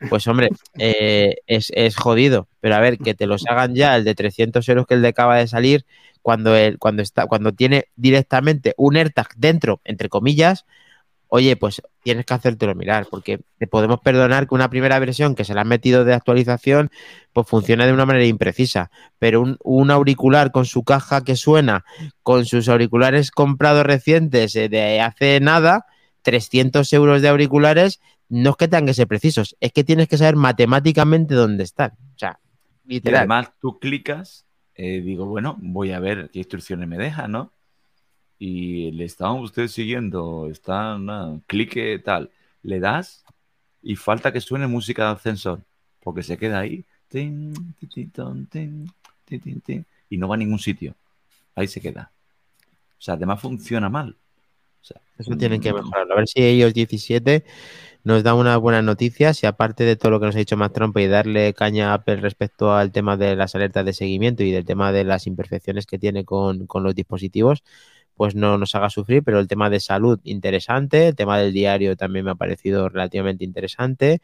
[0.08, 2.48] pues hombre, eh, es, jodido.
[2.60, 5.08] Pero a ver, que te los hagan ya el de 300 euros que el de
[5.08, 5.86] acaba de salir,
[6.22, 10.64] cuando, el, cuando, está, cuando tiene directamente un AirTag dentro, entre comillas,
[11.28, 15.44] oye, pues tienes que hacértelo mirar, porque te podemos perdonar que una primera versión que
[15.44, 16.90] se le han metido de actualización,
[17.32, 21.84] pues funcione de una manera imprecisa, pero un, auricular con su caja que suena,
[22.22, 25.86] con sus auriculares comprados recientes eh, de hace nada,
[26.22, 30.18] 300 euros de auriculares, no es que tengan que ser precisos, es que tienes que
[30.18, 31.92] saber matemáticamente dónde están.
[32.14, 32.38] O sea,
[32.84, 33.14] literal.
[33.14, 34.44] Y además tú clicas,
[34.74, 37.52] eh, digo, bueno, voy a ver qué instrucciones me deja, ¿no?
[38.38, 42.30] y le estaban ustedes siguiendo, están, clique tal,
[42.62, 43.24] le das
[43.82, 45.60] y falta que suene música de ascensor,
[46.00, 46.84] porque se queda ahí
[50.10, 50.94] y no va a ningún sitio.
[51.54, 52.10] Ahí se queda.
[52.98, 54.16] O sea, además funciona mal.
[55.18, 56.10] Eso tienen que mejorar.
[56.12, 57.44] A ver si ellos 17
[58.06, 60.74] nos da una buena noticia, si aparte de todo lo que nos ha dicho Matt
[60.74, 64.52] Trump y darle caña a Apple respecto al tema de las alertas de seguimiento y
[64.52, 67.64] del tema de las imperfecciones que tiene con, con los dispositivos,
[68.14, 71.96] pues no nos haga sufrir, pero el tema de salud interesante, el tema del diario
[71.96, 74.22] también me ha parecido relativamente interesante.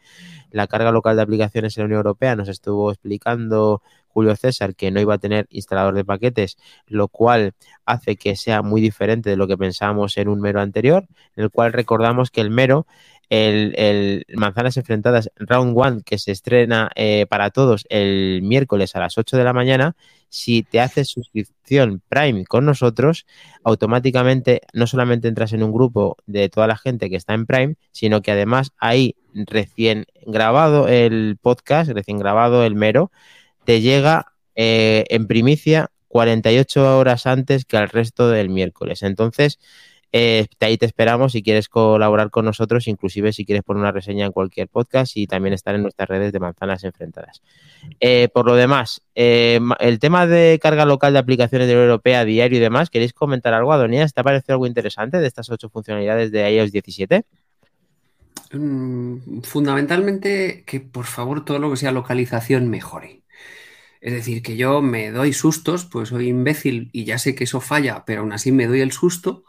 [0.49, 4.91] La carga local de aplicaciones en la Unión Europea nos estuvo explicando Julio César que
[4.91, 6.57] no iba a tener instalador de paquetes,
[6.87, 7.51] lo cual
[7.85, 11.05] hace que sea muy diferente de lo que pensábamos en un mero anterior,
[11.35, 12.87] en el cual recordamos que el mero
[13.33, 19.17] el, Manzanas Enfrentadas Round One que se estrena eh, para todos el miércoles a las
[19.17, 19.95] 8 de la mañana,
[20.29, 23.25] si te haces suscripción Prime con nosotros,
[23.63, 27.75] automáticamente no solamente entras en un grupo de toda la gente que está en Prime,
[27.91, 33.11] sino que además ahí recién grabado el podcast, recién grabado el mero,
[33.65, 39.01] te llega eh, en primicia 48 horas antes que al resto del miércoles.
[39.01, 39.59] Entonces,
[40.15, 44.27] eh, ahí te esperamos si quieres colaborar con nosotros, inclusive si quieres poner una reseña
[44.27, 47.41] en cualquier podcast y también estar en nuestras redes de manzanas enfrentadas.
[47.99, 52.25] Eh, por lo demás, eh, el tema de carga local de aplicaciones de la Europea
[52.25, 54.13] diario y demás, ¿queréis comentar algo, Adonías?
[54.13, 57.25] ¿Te ha parecido algo interesante de estas ocho funcionalidades de iOS 17?
[58.51, 63.23] Mm, fundamentalmente que por favor todo lo que sea localización mejore.
[63.99, 67.61] Es decir, que yo me doy sustos, pues soy imbécil y ya sé que eso
[67.61, 69.43] falla, pero aún así me doy el susto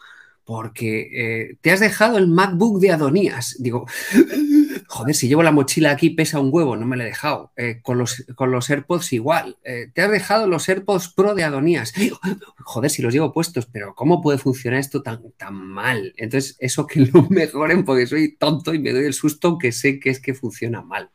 [0.45, 3.57] porque eh, te has dejado el MacBook de Adonías.
[3.59, 3.87] Digo,
[4.87, 7.53] joder, si llevo la mochila aquí pesa un huevo, no me la he dejado.
[7.57, 9.57] Eh, con, los, con los AirPods igual.
[9.65, 11.93] Eh, te has dejado los AirPods Pro de Adonías.
[12.59, 16.13] Joder, si los llevo puestos, pero ¿cómo puede funcionar esto tan, tan mal?
[16.17, 19.99] Entonces, eso que lo mejoren porque soy tonto y me doy el susto que sé
[19.99, 21.11] que es que funciona mal.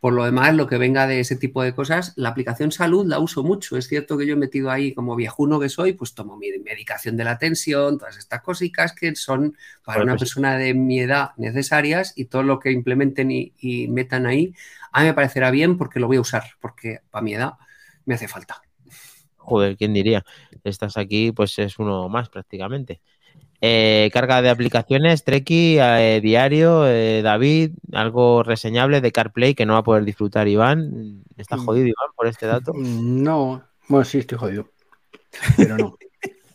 [0.00, 3.18] Por lo demás, lo que venga de ese tipo de cosas, la aplicación salud la
[3.18, 3.76] uso mucho.
[3.76, 7.16] Es cierto que yo he metido ahí, como viejuno que soy, pues tomo mi medicación
[7.16, 12.14] de la tensión, todas estas cositas que son para una persona de mi edad necesarias
[12.16, 14.54] y todo lo que implementen y, y metan ahí,
[14.92, 17.52] a mí me parecerá bien porque lo voy a usar, porque para mi edad
[18.06, 18.62] me hace falta.
[19.36, 20.24] Joder, ¿quién diría?
[20.64, 23.00] Estás aquí, pues es uno más prácticamente.
[23.62, 29.74] Eh, carga de aplicaciones, Treki, eh, diario, eh, David, algo reseñable de CarPlay que no
[29.74, 31.22] va a poder disfrutar Iván.
[31.36, 31.64] ¿Está Mm.
[31.66, 32.72] jodido Iván por este dato?
[32.74, 34.68] No, bueno, sí, estoy jodido.
[35.56, 35.96] Pero no.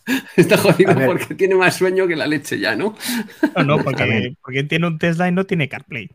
[0.36, 2.96] Está jodido porque tiene más sueño que la leche ya, ¿no?
[3.56, 6.10] No, no, porque, porque tiene un Tesla y no tiene CarPlay.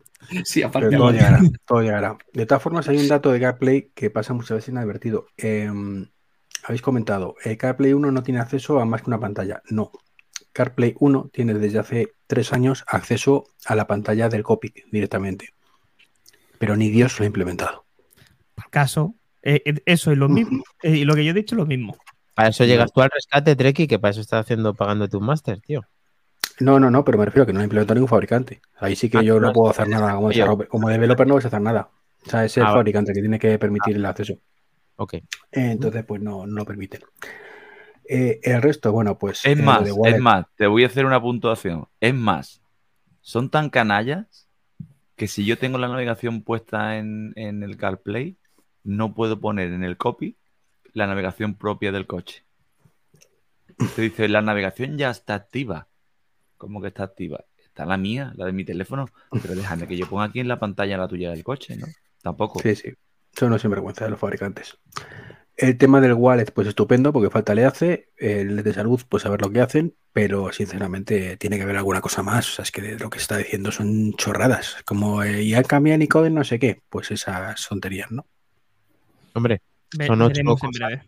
[0.45, 0.89] Sí, aparte.
[0.89, 2.17] Pero todo llegará, todo llegará.
[2.33, 5.25] De todas formas, hay un dato de CarPlay que pasa muchas veces inadvertido.
[5.37, 5.69] Eh,
[6.63, 9.61] habéis comentado, eh, CarPlay 1 no tiene acceso a más que una pantalla.
[9.69, 9.91] No.
[10.53, 15.49] CarPlay 1 tiene desde hace tres años acceso a la pantalla del Cockpit directamente.
[16.59, 17.85] Pero ni Dios lo ha implementado.
[18.55, 20.63] Por caso, eh, eh, eso es lo mismo.
[20.83, 21.97] eh, y lo que yo he dicho es lo mismo.
[22.35, 25.59] Para eso llegas tú al rescate, Treki, que para eso estás haciendo pagándote un máster,
[25.61, 25.81] tío.
[26.59, 28.61] No, no, no, pero me refiero a que no lo ha implementado ningún fabricante.
[28.79, 30.29] Ahí sí que Ah, yo no puedo hacer nada como,
[30.67, 31.89] como developer, no vas a hacer nada.
[32.25, 34.35] O sea, es el Ah, fabricante que tiene que permitir el acceso.
[34.97, 35.15] Ok.
[35.15, 37.01] Eh, Entonces, pues no, no lo permiten.
[38.13, 39.45] Eh, el resto, bueno, pues.
[39.45, 41.87] Es eh, más, es más, te voy a hacer una puntuación.
[42.01, 42.61] Es más,
[43.21, 44.49] son tan canallas
[45.15, 48.35] que si yo tengo la navegación puesta en, en el CarPlay,
[48.83, 50.35] no puedo poner en el copy
[50.91, 52.43] la navegación propia del coche.
[53.95, 55.87] Te dice, la navegación ya está activa.
[56.57, 57.45] ¿Cómo que está activa?
[57.63, 59.07] Está la mía, la de mi teléfono,
[59.41, 61.87] pero déjame que yo ponga aquí en la pantalla la tuya del coche, ¿no?
[62.21, 62.59] Tampoco.
[62.59, 62.93] Sí, sí.
[63.31, 64.77] Son los sinvergüenza de los fabricantes.
[65.57, 68.09] El tema del wallet, pues estupendo, porque falta le hace.
[68.17, 72.01] El de salud, pues a ver lo que hacen, pero sinceramente tiene que haber alguna
[72.01, 72.49] cosa más.
[72.49, 74.77] O sea, es que de lo que se está diciendo son chorradas.
[74.85, 76.81] Como eh, ya cambia el icono, no sé qué.
[76.89, 78.25] Pues esas tonterías, ¿no?
[79.33, 79.61] Hombre,
[80.07, 80.69] Son ocho cosas.
[80.73, 81.03] breve.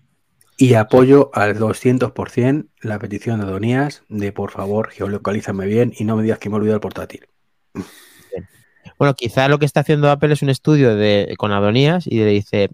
[0.57, 6.15] Y apoyo al 200% la petición de Donías de por favor, geolocalízame bien y no
[6.15, 7.27] me digas que me he olvidado el portátil.
[8.99, 12.27] Bueno, quizá lo que está haciendo Apple es un estudio de, con Adonías y le
[12.27, 12.69] dice,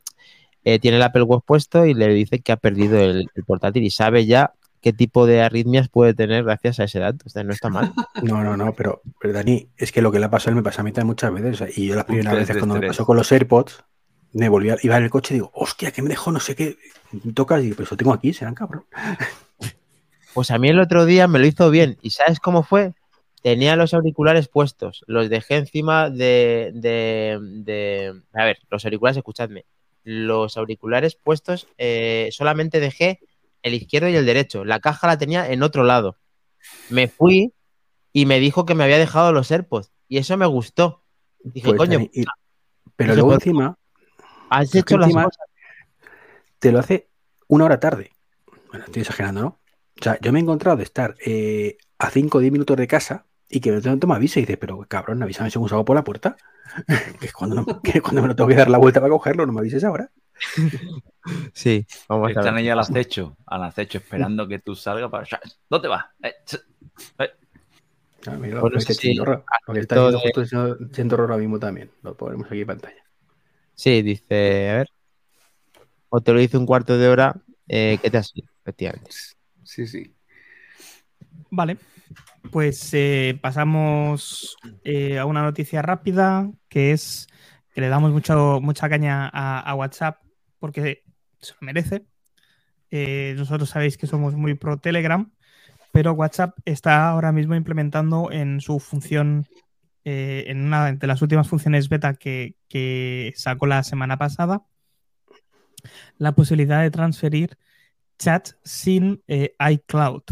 [0.63, 3.83] eh, tiene el Apple Watch puesto y le dice que ha perdido el, el portátil
[3.83, 7.23] y sabe ya qué tipo de arritmias puede tener gracias a ese dato.
[7.25, 7.91] O sea, no está mal.
[8.23, 10.55] No, no, no, pero, pero Dani, es que lo que le ha pasado a él
[10.57, 11.53] me pasa a mí también muchas veces.
[11.61, 13.83] o sea, y yo las primeras veces cuando me pasó con los AirPods,
[14.33, 16.55] me volví a iba en el coche y digo, hostia, que me dejó no sé
[16.55, 16.77] qué.
[17.33, 18.85] Tocas y digo, pues lo tengo aquí, serán cabrón.
[20.33, 21.97] Pues a mí el otro día me lo hizo bien.
[22.01, 22.93] ¿Y sabes cómo fue?
[23.41, 25.03] Tenía los auriculares puestos.
[25.07, 29.65] Los dejé encima de, de, de- A ver, los auriculares, escuchadme.
[30.11, 33.19] Los auriculares puestos, eh, solamente dejé
[33.61, 34.65] el izquierdo y el derecho.
[34.65, 36.17] La caja la tenía en otro lado.
[36.89, 37.53] Me fui
[38.11, 39.91] y me dijo que me había dejado los AirPods.
[40.07, 41.03] Y eso me gustó.
[41.43, 42.25] Dije, Pues, coño, y-
[42.95, 43.77] pero luego encima
[44.49, 45.45] has hecho las encima- cosas.
[46.57, 47.07] te lo hace
[47.47, 48.11] una hora tarde.
[48.69, 49.59] Bueno, estoy exagerando, ¿no?
[49.99, 52.87] O sea, yo me he encontrado de estar eh, a 5 o 10 minutos de
[52.87, 55.95] casa y que de pronto me avise y dice, pero cabrón, avísame según salgo por
[55.95, 56.37] la puerta.
[57.19, 59.45] que, es cuando no- que cuando me lo tengo que dar la vuelta para cogerlo,
[59.45, 60.09] no me avises ahora.
[61.53, 65.27] Sí, vamos a Están ahí al acecho, al acecho, esperando que tú salgas para.
[65.69, 66.05] ¿Dónde vas?
[66.23, 66.63] Eh, ch-
[68.27, 71.37] Ah, mira, Bueno, lo que sí, está haciendo Ro- lo que está de- justo ahora
[71.37, 71.89] mismo también.
[72.03, 73.03] Lo ponemos aquí en pantalla.
[73.75, 74.87] Sí, dice, a ver.
[76.09, 77.35] O te lo dice un cuarto de hora,
[77.67, 78.47] eh, ¿qué te has ido?
[78.63, 79.11] Efectivamente.
[79.63, 80.13] Sí, sí.
[81.51, 81.77] Vale,
[82.51, 87.27] pues eh, pasamos eh, a una noticia rápida que es
[87.73, 90.21] que le damos mucho, mucha caña a, WhatsApp
[90.59, 91.03] porque
[91.39, 92.05] se lo merece.
[92.91, 95.31] Eh, nosotros sabéis que somos muy pro Telegram,
[95.91, 99.47] pero WhatsApp está ahora mismo implementando en su función,
[100.03, 104.63] en una de las últimas funciones beta que, que sacó la semana pasada,
[106.17, 107.57] la posibilidad de transferir
[108.17, 110.23] chats sin iCloud.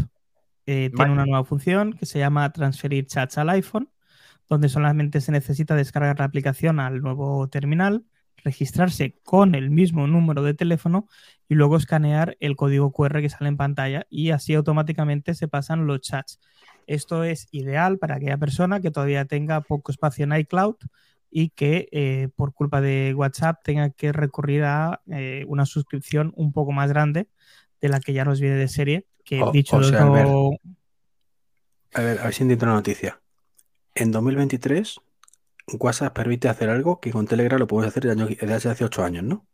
[0.70, 3.88] Eh, tiene una nueva función que se llama transferir chats al iPhone,
[4.50, 8.04] donde solamente se necesita descargar la aplicación al nuevo terminal,
[8.44, 11.08] registrarse con el mismo número de teléfono
[11.48, 15.86] y luego escanear el código QR que sale en pantalla y así automáticamente se pasan
[15.86, 16.38] los chats.
[16.86, 20.76] Esto es ideal para aquella persona que todavía tenga poco espacio en iCloud
[21.30, 26.52] y que eh, por culpa de WhatsApp tenga que recurrir a eh, una suscripción un
[26.52, 27.26] poco más grande
[27.80, 30.60] de la que ya nos viene de serie, que O- dicho o sea, lo- Albert.
[31.94, 33.20] A ver, a ver si entiendo la noticia.
[33.94, 35.00] En 2023,
[35.78, 39.46] WhatsApp permite hacer algo que con Telegram lo podemos hacer desde, hace 8 años, ¿no?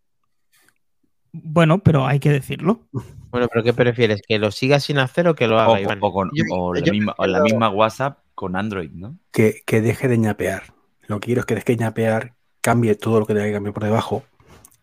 [1.32, 2.80] Bueno, pero hay que decirlo.
[3.34, 4.22] Bueno, pero ¿qué prefieres?
[4.28, 5.98] ¿Que lo siga sin hacer o que lo haga, O, Iván?
[6.00, 9.18] o con- Yo- o la misma, o la prefiero- misma WhatsApp con Android, ¿no?
[9.32, 10.72] Que, que deje de ñapear.
[11.08, 13.74] Lo que quiero es que deje de ñapear, cambie todo lo que tenga que cambiar
[13.74, 14.22] por debajo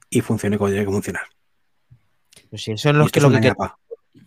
[0.09, 1.23] y funcione como tiene que funcionar.
[2.49, 3.53] Pues si eso es lo que, es lo que.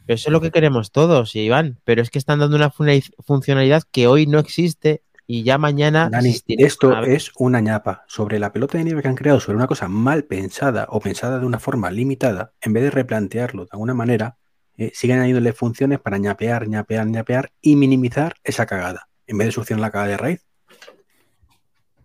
[0.06, 1.78] Pero eso es lo que queremos todos, Iván.
[1.84, 6.10] Pero es que están dando una funcionali- funcionalidad que hoy no existe y ya mañana
[6.10, 9.66] Dani, esto es una ñapa sobre la pelota de nieve que han creado sobre una
[9.66, 13.94] cosa mal pensada o pensada de una forma limitada, en vez de replantearlo de alguna
[13.94, 14.36] manera,
[14.76, 19.52] eh, siguen añadiéndole funciones para ñapear, ñapear, ñapear y minimizar esa cagada, en vez de
[19.52, 20.44] solucionar la cagada de raíz.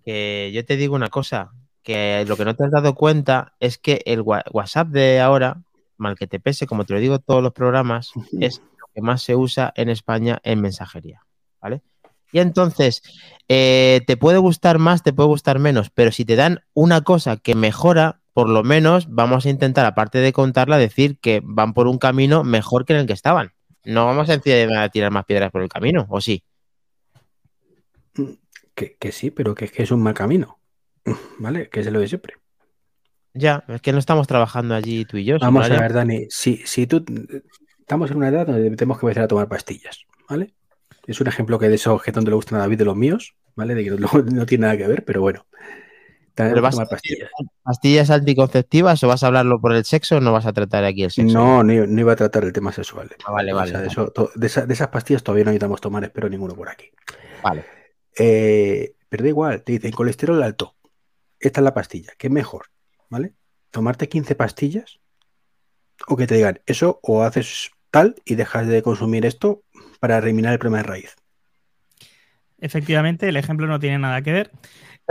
[0.06, 1.52] que yo te digo una cosa,
[1.84, 5.62] que lo que no te has dado cuenta es que el WhatsApp de ahora,
[6.00, 9.22] mal que te pese, como te lo digo todos los programas, es lo que más
[9.22, 11.22] se usa en España en mensajería,
[11.62, 11.82] ¿vale?
[12.32, 13.02] Y entonces,
[13.48, 17.38] eh, te puede gustar más, te puede gustar menos, pero si te dan una cosa
[17.38, 21.88] que mejora, por lo menos vamos a intentar, aparte de contarla, decir que van por
[21.88, 23.52] un camino mejor que en el que estaban.
[23.84, 26.44] No vamos a decir a tirar más piedras por el camino, ¿o sí?
[28.76, 30.60] Que, que sí, pero que es que es un mal camino.
[31.40, 31.70] ¿Vale?
[31.70, 32.36] Que es lo de siempre.
[33.34, 35.38] Ya, es que no estamos trabajando allí tú y yo.
[35.40, 37.04] Vamos a ver, Dani, si, si tú
[37.80, 40.54] estamos en una edad donde tenemos que empezar a tomar pastillas, ¿vale?
[41.06, 43.36] Es un ejemplo que de esos que donde le gustan a David de los míos,
[43.56, 43.76] ¿vale?
[43.76, 45.46] De que no, no tiene nada que ver, pero bueno.
[46.36, 47.30] Pero que vas a pastillas.
[47.64, 51.04] pastillas anticonceptivas o vas a hablarlo por el sexo o no vas a tratar aquí
[51.04, 51.34] el sexo?
[51.34, 53.10] No, no, no iba a tratar el tema sexual.
[53.26, 53.92] Ah, vale, O vale, sea, de, vale.
[53.92, 56.92] eso- to- de esa- de esas pastillas todavía no necesitamos tomar, espero ninguno por aquí.
[57.44, 57.66] Vale.
[58.18, 60.76] Eh, pero da igual, te dicen colesterol alto.
[61.40, 62.68] Esta es la pastilla, ¿qué es mejor?
[63.10, 63.34] ¿Vale?
[63.72, 65.00] Tomarte 15 pastillas
[66.08, 69.64] o que te digan eso o haces tal y dejas de consumir esto
[70.00, 71.16] para eliminar el problema de raíz.
[72.60, 74.52] Efectivamente, el ejemplo no tiene nada que ver.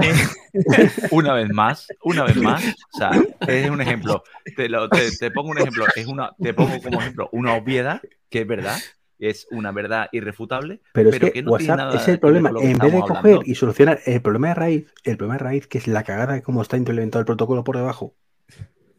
[0.03, 0.15] Eh,
[1.11, 2.65] Una vez más, una vez más.
[2.65, 3.11] O sea,
[3.47, 4.23] es un ejemplo.
[4.57, 5.87] Te, lo- te- te pongo un ejemplo.
[5.95, 8.01] Es una, te pongo como ejemplo una obviedad,
[8.31, 8.79] que es verdad.
[9.19, 10.81] Es una verdad irrefutable.
[10.93, 12.51] Pero, es que, que no tiene WhatsApp nada es el problema.
[12.61, 13.43] En vez de coger hablando.
[13.45, 16.43] y solucionar el problema de raíz, el problema de raíz, que es la cagada de
[16.43, 18.15] cómo está implementado el protocolo por debajo,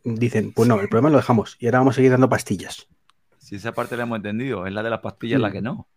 [0.04, 2.88] dicen, pues no, el problema lo dejamos y ahora vamos a seguir dando pastillas.
[3.38, 5.88] Si esa parte la hemos entendido, es la de las pastillas la que no.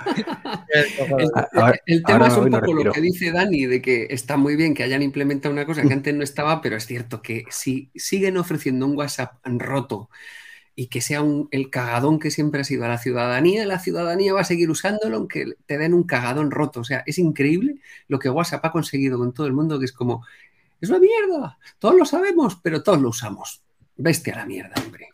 [1.87, 4.75] El, tema ahora es un poco lo que dice Dani, de que está muy bien
[4.75, 8.37] que hayan implementado una cosa que antes no estaba, pero es cierto que si siguen
[8.37, 10.09] ofreciendo un WhatsApp roto
[10.75, 14.33] y que sea un- el cagadón que siempre ha sido a la ciudadanía, la ciudadanía
[14.33, 16.81] va a seguir usándolo aunque te den un cagadón roto.
[16.81, 17.77] O sea, es increíble
[18.09, 20.25] lo que WhatsApp ha conseguido con todo el mundo, que es como,
[20.81, 23.63] es una mierda, todos lo sabemos, pero todos lo usamos.
[23.97, 25.09] Veste a la mierda, hombre.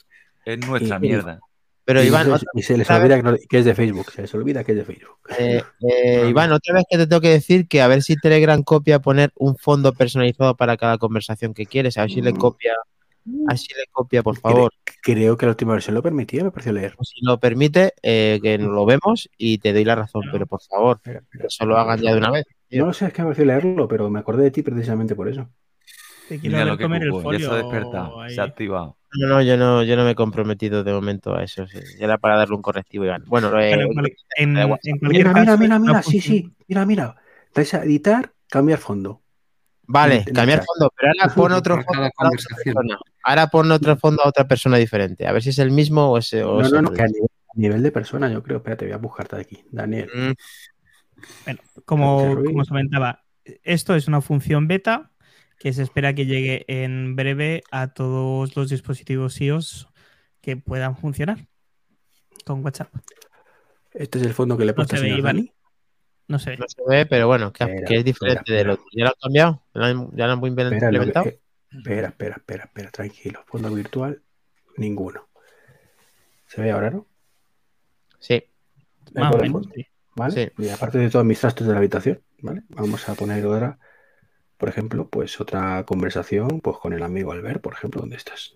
[0.45, 1.41] Es nuestra y- mierda.
[1.89, 4.35] Pero y, Iván, se, otra, y se les olvida que, es de Facebook, se les
[4.35, 5.17] olvida que es de Facebook.
[5.39, 8.63] eh, eh, Iván, otra vez que te tengo que decir que a ver si Telegram
[8.63, 11.97] copia poner un fondo personalizado para cada conversación que quieres.
[11.97, 14.71] A ver si le copia, a ver si le copia, por favor.
[15.01, 16.95] Creo que la última versión lo permitía, me pareció leer.
[17.01, 20.25] Si lo permite, eh, que nos lo vemos y te doy la razón.
[20.31, 22.45] Pero por favor, que eso lo hagan ya de una vez.
[22.69, 22.81] tío.
[22.83, 25.27] No lo sé, es que me pareció leerlo, pero me acordé de ti precisamente por
[25.27, 25.49] eso.
[26.29, 27.55] te quiero Mira ver lo que comer el ya se ha folio.
[27.55, 28.35] despertado, ahí.
[28.35, 28.98] se ha activado.
[29.15, 31.67] No, no, yo no, yo no me he comprometido de momento a eso.
[31.67, 31.79] sí.
[31.99, 33.25] Era para darle un correctivo, Iván.
[33.27, 33.73] Bueno, eh,
[34.37, 37.17] en, de en cualquier Mira, caso, mira, mira, no mira, sí, sí, mira, mira.
[37.55, 39.23] Dais a editar, cambiar fondo.
[39.87, 42.99] vale, cambiar fondo, pero ahora pon otro fondo para otra persona.
[43.23, 45.27] Ahora pon otro fondo a otra persona diferente.
[45.27, 46.43] A ver si es el mismo o ese.
[46.45, 48.59] o No, es no, no, que a nivel, a nivel de persona, yo creo.
[48.59, 49.65] Espérate, voy a buscarte aquí.
[49.71, 50.11] Daniel.
[50.15, 50.33] Mm,
[51.45, 53.25] Bueno, como, como os comentaba,
[53.65, 55.11] esto es una función beta
[55.59, 59.89] que se espera que llegue en breve a todos los dispositivos iOS
[60.41, 61.47] que puedan funcionar
[62.45, 62.95] con WhatsApp.
[63.93, 65.51] Este es el fondo que le he puesto se al ve, Iván.
[66.29, 66.57] No sé.
[66.57, 68.85] No se ve, pero bueno, que, Espera, que es diferente espera, del otro.
[68.93, 69.65] ¿Ya lo han cambiado?
[69.75, 71.27] ¿Ya lo han, ya lo han Espera, lo que- implementado?
[71.27, 71.41] eh,
[71.71, 73.45] espera, espera, espera, espera, tranquilo.
[73.47, 74.23] Fondo virtual,
[74.77, 75.29] ninguno.
[76.47, 77.07] ¿Se ve ahora, no?
[78.21, 78.45] Sí.
[79.15, 79.87] Más o menos, sí.
[80.15, 80.53] ¿Vale?
[80.59, 82.63] Y aparte de todos mis trastos de la habitación, ¿vale?
[82.71, 83.79] Vamos a poner ahora,
[84.59, 88.55] por ejemplo, pues otra conversación pues con el amigo Albert, por ejemplo, ¿dónde estás?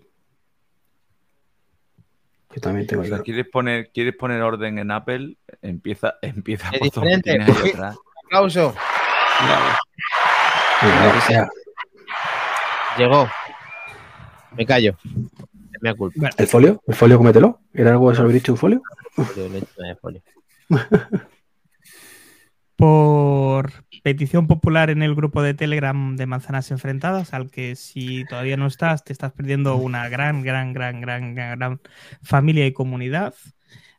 [2.50, 3.22] Que también tengo O sea, yo.
[3.22, 5.36] ¿quieres poner, ¿Quieres poner orden en Apple?
[5.62, 7.44] Empieza, empieza Es por donde diferente.
[7.44, 7.96] tienes ahí atrás.
[8.26, 8.74] ¡Aplauso!
[10.82, 11.48] Mira, o sea,
[12.98, 13.28] Llegó.
[14.56, 14.96] Me callo.
[15.80, 16.30] Mi culpa.
[16.36, 16.82] ¿El folio?
[16.86, 17.60] ¿El folio cómetelo?
[17.72, 18.82] ¿Era algo de haber dicho un folio.
[22.76, 23.72] Por
[24.02, 28.66] petición popular en el grupo de Telegram de Manzanas Enfrentadas, al que si todavía no
[28.66, 31.80] estás, te estás perdiendo una gran, gran, gran, gran, gran, gran
[32.22, 33.34] familia y comunidad,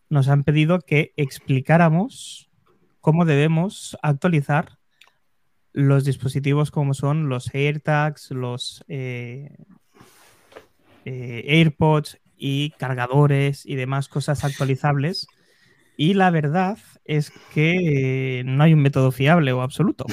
[0.09, 2.49] nos han pedido que explicáramos
[2.99, 4.77] cómo debemos actualizar
[5.71, 9.55] los dispositivos como son los AirTags, los eh,
[11.05, 15.27] eh, AirPods y cargadores y demás cosas actualizables.
[15.97, 20.05] Y la verdad es que no hay un método fiable o absoluto.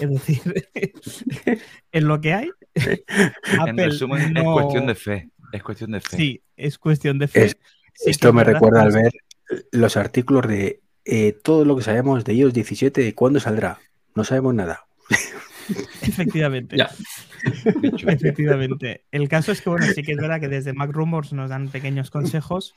[0.00, 0.40] Es decir,
[1.92, 2.50] en lo que hay,
[3.66, 5.30] En resumen, no- es cuestión de fe.
[5.52, 6.16] Es cuestión de fe.
[6.16, 7.44] Sí, es cuestión de fe.
[7.44, 7.56] Es-
[7.98, 9.10] Sí Esto me recuerda al ver
[9.72, 13.78] los artículos de eh, todo lo que sabemos de iOS 17 y cuándo saldrá.
[14.14, 14.86] No sabemos nada.
[16.02, 16.76] Efectivamente.
[16.76, 16.90] Ya.
[18.06, 19.04] Efectivamente.
[19.10, 21.68] El caso es que, bueno, sí que es verdad que desde Mac Rumors nos dan
[21.68, 22.74] pequeños consejos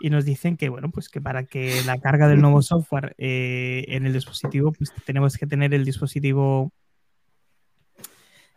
[0.00, 3.84] y nos dicen que, bueno, pues que para que la carga del nuevo software eh,
[3.88, 6.72] en el dispositivo, pues tenemos que tener el dispositivo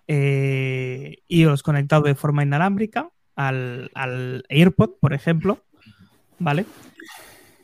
[0.07, 5.63] eh, iOS conectado de forma inalámbrica al, al AirPod, por ejemplo,
[6.39, 6.65] ¿vale?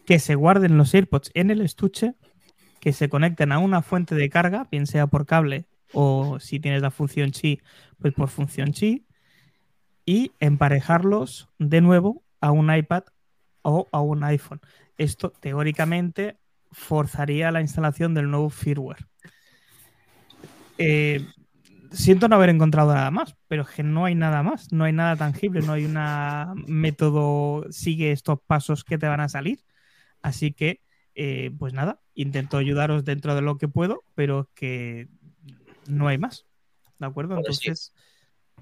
[0.05, 2.15] Que se guarden los AirPods en el estuche,
[2.79, 6.81] que se conecten a una fuente de carga, bien sea por cable o si tienes
[6.81, 7.61] la función Qi,
[7.99, 9.05] pues por función Qi,
[10.05, 13.03] y emparejarlos de nuevo a un iPad
[13.63, 14.61] o a un iPhone.
[14.97, 16.37] Esto teóricamente
[16.71, 19.07] forzaría la instalación del nuevo firmware.
[20.77, 21.25] Eh,
[21.91, 24.93] siento no haber encontrado nada más, pero es que no hay nada más, no hay
[24.93, 29.63] nada tangible, no hay un método, sigue estos pasos que te van a salir.
[30.21, 30.81] Así que,
[31.15, 35.09] eh, pues nada, intento ayudaros dentro de lo que puedo, pero que
[35.87, 36.45] no hay más.
[36.99, 37.39] ¿De acuerdo?
[37.51, 37.71] Sí.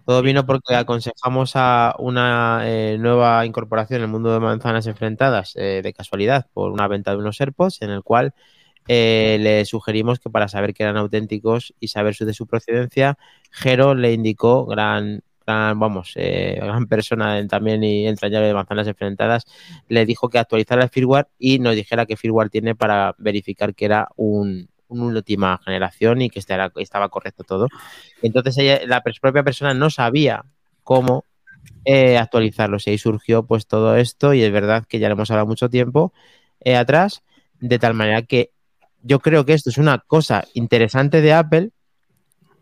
[0.06, 5.54] Todo vino porque aconsejamos a una eh, nueva incorporación en el mundo de manzanas enfrentadas
[5.56, 8.34] eh, de casualidad por una venta de unos AirPods en el cual
[8.88, 13.18] eh, le sugerimos que para saber que eran auténticos y saber su, de su procedencia,
[13.52, 18.88] Jero le indicó, gran, gran vamos, eh, gran persona en- también y entrañable de manzanas
[18.88, 19.46] enfrentadas,
[19.88, 23.86] le dijo que actualizara el firmware y nos dijera qué firmware tiene para verificar que
[23.86, 27.68] era un, un última generación y que estaba correcto todo.
[28.22, 30.46] Entonces la propia persona no sabía
[30.84, 31.26] cómo
[31.86, 35.32] eh, actualizarlos y ahí surgió pues todo esto y es verdad que ya lo hemos
[35.32, 36.14] hablado mucho tiempo
[36.60, 37.24] eh, atrás,
[37.60, 38.52] de tal manera que
[39.02, 41.72] yo creo que esto es una cosa interesante de Apple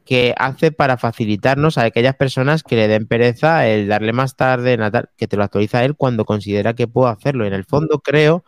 [0.06, 4.78] que hace para facilitarnos a aquellas personas que le den pereza el darle más tarde,
[5.18, 7.46] que te lo actualiza él cuando considera que puedo hacerlo.
[7.46, 8.44] En el fondo creo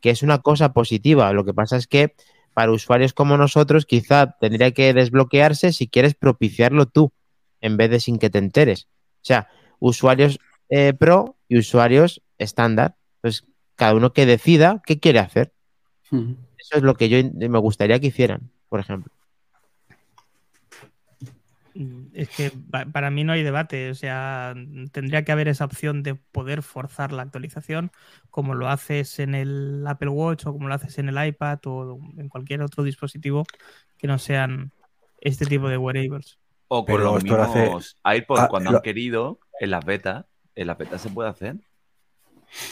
[0.00, 1.32] que es una cosa positiva.
[1.32, 2.14] Lo que pasa es que
[2.58, 7.12] para usuarios como nosotros quizá tendría que desbloquearse si quieres propiciarlo tú,
[7.60, 8.88] en vez de sin que te enteres.
[9.18, 9.46] O sea,
[9.78, 12.96] usuarios eh, pro y usuarios estándar.
[13.20, 13.44] Pues
[13.76, 15.52] cada uno que decida qué quiere hacer.
[16.10, 19.12] Eso es lo que yo me gustaría que hicieran, por ejemplo.
[22.12, 24.52] Es que pa- para mí no hay debate, o sea,
[24.90, 27.92] tendría que haber esa opción de poder forzar la actualización
[28.30, 32.00] como lo haces en el Apple Watch o como lo haces en el iPad o
[32.16, 33.44] en cualquier otro dispositivo
[33.96, 34.72] que no sean
[35.20, 36.38] este tipo de wearables.
[36.66, 40.24] O con Pero los hace- mismos iPods Ah, cuando lo- han querido, en las betas,
[40.56, 41.56] en las betas se puede hacer.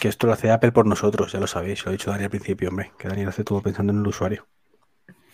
[0.00, 2.30] Que esto lo hace Apple por nosotros, ya lo sabéis, lo ha dicho Dani al
[2.30, 4.46] principio, hombre, que Dani lo hace todo pensando en el usuario.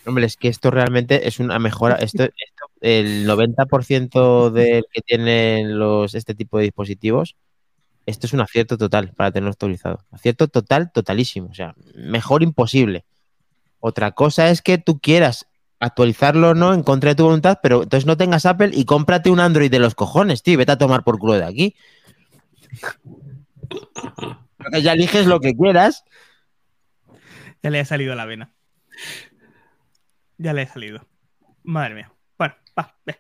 [0.04, 1.94] Hombre, es que esto realmente es una mejora.
[1.96, 2.32] Esto, esto-
[2.80, 7.36] el 90% del que tienen los, este tipo de dispositivos,
[8.06, 10.00] esto es un acierto total para tenerlo actualizado.
[10.10, 11.48] Acierto total, totalísimo.
[11.50, 13.04] O sea, mejor imposible.
[13.78, 15.46] Otra cosa es que tú quieras
[15.78, 19.30] actualizarlo o no en contra de tu voluntad, pero entonces no tengas Apple y cómprate
[19.30, 21.74] un Android de los cojones, tío, vete a tomar por culo de aquí.
[24.80, 26.04] Ya eliges lo que quieras.
[27.62, 28.52] Ya le ha salido la vena.
[30.42, 31.06] Ya le ha salido.
[31.62, 32.12] Madre mía.
[32.36, 33.16] Bueno, va, ve.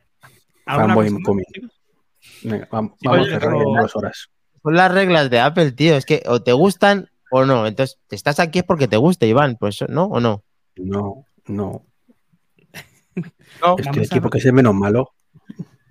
[2.42, 4.28] Venga, vamos, Sí, vamos oye, a cerrar pero- en dos horas.
[4.62, 5.96] Son las reglas de Apple, tío.
[5.96, 7.66] Es que o te gustan o no.
[7.66, 9.56] Entonces, te estás aquí es porque te gusta, Iván.
[9.58, 10.04] Pues, ¿no?
[10.04, 10.42] ¿O no?
[10.76, 11.84] No, no.
[13.60, 15.10] No, Es que el Vamos a- equipo que es el menos malo.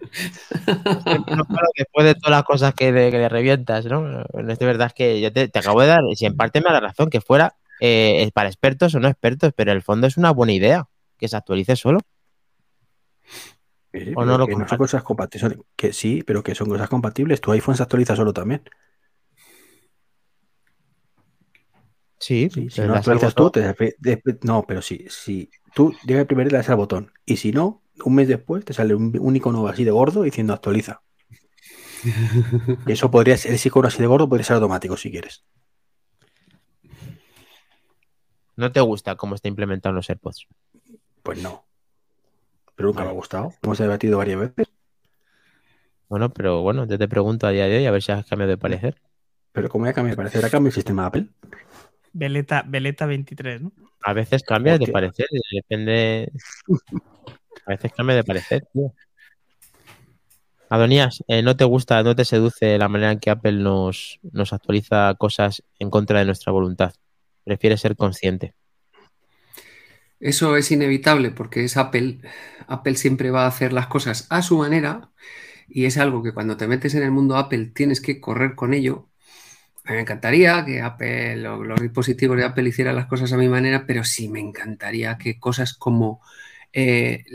[0.68, 4.26] no, claro, después de todas las cosas que le, que le revientas, ¿no?
[4.34, 6.66] Bueno, es de verdad que yo te, te acabo de dar, si en parte me
[6.66, 10.08] da la razón, que fuera eh, para expertos o no expertos, pero en el fondo
[10.08, 10.88] es una buena idea
[11.22, 12.00] que se actualice solo.
[13.94, 15.60] Sí, O no lo que no son cosas compatibles.
[15.76, 17.40] Que sí, pero que son cosas compatibles.
[17.40, 18.64] Tu iPhone se actualiza solo también.
[22.18, 23.74] Sí, Sí, si no actualizas tú, te
[24.44, 27.12] no, pero sí, si tú llegas primero y le das al botón.
[27.26, 30.54] Y si no, un mes después te sale un, un icono así de gordo diciendo
[30.54, 31.02] actualiza.
[32.88, 35.44] Eso podría ser, ese icono así de gordo podría ser automático si quieres.
[38.56, 40.48] No te gusta cómo está implementado en los AirPods.
[41.24, 41.66] Pues no.
[42.76, 43.54] Pero nunca me ha gustado.
[43.62, 44.68] Hemos debatido varias veces.
[46.10, 48.50] Bueno, pero bueno, yo te pregunto a día de hoy a ver si has cambiado
[48.50, 49.02] de parecer.
[49.52, 51.28] Pero como ya cambia, parece que cambia el sistema Apple.
[52.14, 53.72] Veleta, Veleta 23, ¿no?
[54.04, 56.32] A veces cambia de parecer, depende.
[57.66, 58.94] A veces cambia de parecer, tío.
[60.70, 64.54] Adonías, eh, ¿no te gusta, no te seduce la manera en que Apple nos, nos
[64.54, 66.94] actualiza cosas en contra de nuestra voluntad?
[67.44, 68.54] Prefieres ser consciente.
[70.22, 72.22] Eso es inevitable porque es Apple.
[72.68, 75.10] Apple siempre va a hacer las cosas a su manera
[75.68, 78.74] y es algo que cuando te metes en el mundo Apple tienes que correr con
[78.74, 79.10] ello.
[79.86, 84.04] Me encantaría que Apple los dispositivos de Apple hicieran las cosas a mi manera, pero
[84.04, 86.22] sí me encantaría que cosas como
[86.74, 87.26] eh,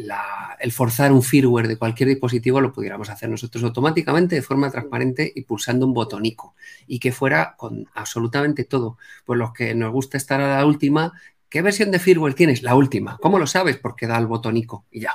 [0.61, 5.31] el forzar un firmware de cualquier dispositivo lo pudiéramos hacer nosotros automáticamente de forma transparente
[5.35, 6.55] y pulsando un botonico
[6.87, 8.97] y que fuera con absolutamente todo.
[9.25, 11.13] Pues los que nos gusta estar a la última,
[11.49, 12.63] ¿qué versión de firmware tienes?
[12.63, 13.19] La última.
[13.19, 13.77] ¿Cómo lo sabes?
[13.77, 15.15] Porque da el botonico y ya.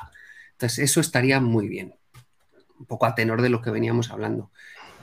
[0.53, 1.95] Entonces eso estaría muy bien.
[2.79, 4.51] Un poco a tenor de lo que veníamos hablando.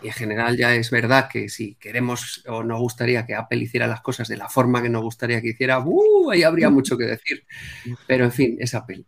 [0.03, 3.87] Y en general ya es verdad que si queremos o nos gustaría que Apple hiciera
[3.87, 6.31] las cosas de la forma que nos gustaría que hiciera, ¡uh!
[6.31, 7.45] ahí habría mucho que decir.
[8.07, 9.05] Pero en fin, es Apple.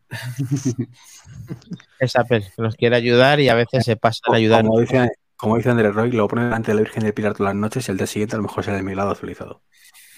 [1.98, 4.64] Es Apple, que nos quiere ayudar y a veces se pasa en ayudar.
[4.64, 7.54] Como dice, como dice Andrés Roy, lo pone delante de la Virgen del Pilar todas
[7.54, 9.62] las noches y el día siguiente a lo mejor será el migrado actualizado.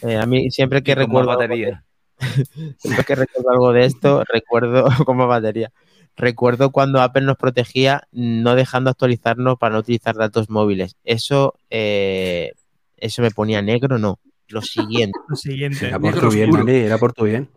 [0.02, 1.84] Eh, a mí siempre que recuerdo batería.
[2.78, 5.72] Siempre que recuerdo algo de esto, recuerdo como batería.
[6.16, 10.96] Recuerdo cuando Apple nos protegía no dejando actualizarnos para no utilizar datos móviles.
[11.04, 12.52] Eso, eh,
[12.96, 14.18] eso me ponía negro, no.
[14.48, 15.18] Lo siguiente.
[15.28, 15.88] Lo siguiente.
[15.88, 16.54] Era por tu bien.
[16.54, 17.48] Andy, era por tu bien.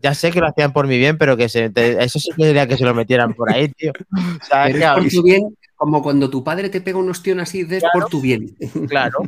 [0.00, 2.68] Ya sé que lo hacían por mi bien, pero que se, te- eso sí que
[2.68, 3.90] que se lo metieran por ahí, tío.
[3.90, 7.66] O sea, Pero por tu bien, como cuando tu padre te pega un ostión así,
[7.68, 8.56] es por tu bien.
[8.88, 9.18] claro,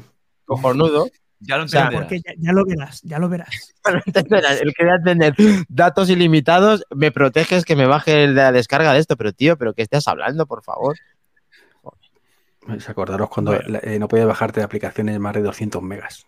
[0.44, 1.08] cojonudo.
[1.42, 2.08] Ya lo O sea, entenderás.
[2.08, 3.74] Porque ya, ya lo verás, ya lo verás.
[4.62, 5.34] El que voy a tener
[5.68, 9.82] datos ilimitados, me proteges que me baje la descarga de esto, pero tío, ¿pero qué
[9.82, 10.96] estás hablando, por favor?
[12.60, 13.78] Pues acordaros cuando Bueno.
[13.82, 16.26] eh, no podías bajarte de aplicaciones más de 200 megas.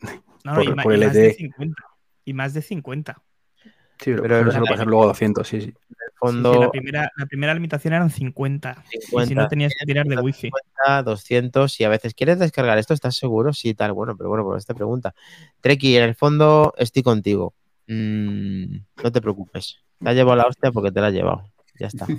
[0.42, 1.36] No, Por- y, por y el más de ET.
[1.36, 1.82] 50.
[2.24, 3.12] Y más de 50.
[3.12, 4.72] Sí, pero, Pero pero es solo verdad.
[4.72, 5.74] pasar luego a 200, sí, sí.
[6.22, 8.84] Sí, sí, fondo, la, primera, la primera limitación eran 50.
[8.92, 9.34] Y si 50.
[9.42, 10.50] no tenías que tirar de wifi.
[10.50, 13.52] 50, 200 y a veces quieres descargar esto, ¿estás seguro?
[13.52, 15.14] Sí, tal, bueno, pero bueno, por esta pregunta.
[15.60, 17.54] Treki, en el fondo estoy contigo.
[17.86, 19.78] Mm, no te preocupes.
[19.98, 21.44] Te has llevado la hostia porque te la has llevado.
[21.78, 22.06] Ya está.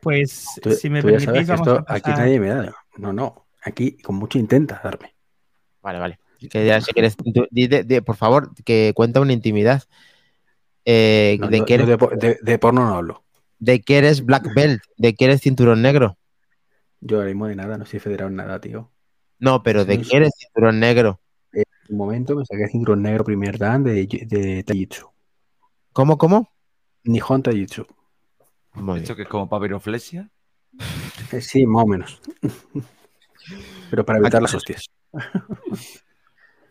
[0.00, 2.18] Pues Tú, si me permitís, vamos esto a aquí pasar.
[2.18, 2.74] nadie me da.
[2.96, 3.46] No, no.
[3.64, 5.14] Aquí con mucho intenta darme.
[5.80, 6.18] Vale, vale.
[6.50, 9.84] Que ya, si quieres, tú- di- di- di- por favor, que cuenta una intimidad.
[10.84, 13.24] Eh, No, de, yo- que yo eres, de, de- de porno no hablo.
[13.58, 16.18] de que eres black belt, de que eres cinturón negro.
[17.00, 18.90] Yo ahora mismo de nada, no estoy federado en nada, tío.
[19.38, 21.20] No, pero de que eres cinturón negro.
[21.52, 25.08] En un momento me saqué cinturón negro primer dan de, de Taijitsu.
[25.92, 26.48] ¿Cómo, cómo?
[27.04, 27.86] Nihon Taijitsu.
[28.96, 30.30] ¿Esto que es como papiroflexia?
[31.32, 32.20] Eh, Sí, más o menos.
[33.90, 34.86] Pero para evitar las hostias.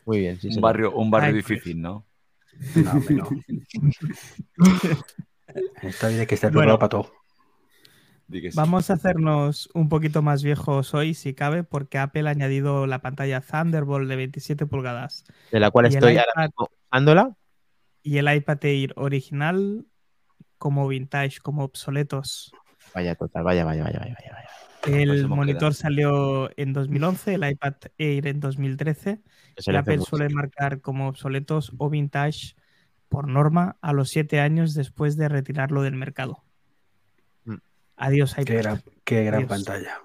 [0.06, 1.46] Muy bien, sí, Un barrio, un barrio Ay, pues.
[1.48, 2.06] difícil, ¿no?
[2.76, 3.30] No, hombre, no.
[5.82, 6.78] Vida hay que estar Bueno.
[6.80, 7.12] para todo.
[8.56, 13.00] Vamos a hacernos un poquito más viejos hoy, si cabe, porque Apple ha añadido la
[13.02, 17.36] pantalla Thunderbolt de 27 pulgadas De la cual y estoy ahora iPad- mismo usándola.
[18.04, 19.86] y el iPad Air original
[20.58, 22.54] como vintage, como obsoletos.
[22.96, 24.50] Vaya, total, vaya, vaya, vaya, vaya, vaya.
[24.86, 25.74] El monitor quedado.
[25.74, 29.22] salió en 2011, el iPad Air en 2013.
[29.56, 32.56] Que se Y le hace Apple suele marcar como obsoletos o vintage
[33.10, 36.44] por norma a los 7 años después de retirarlo del mercado.
[37.46, 37.56] Mm.
[37.98, 38.44] Adiós iPad.
[38.46, 39.50] Qué gran, qué gran Adiós.
[39.50, 40.00] pantalla.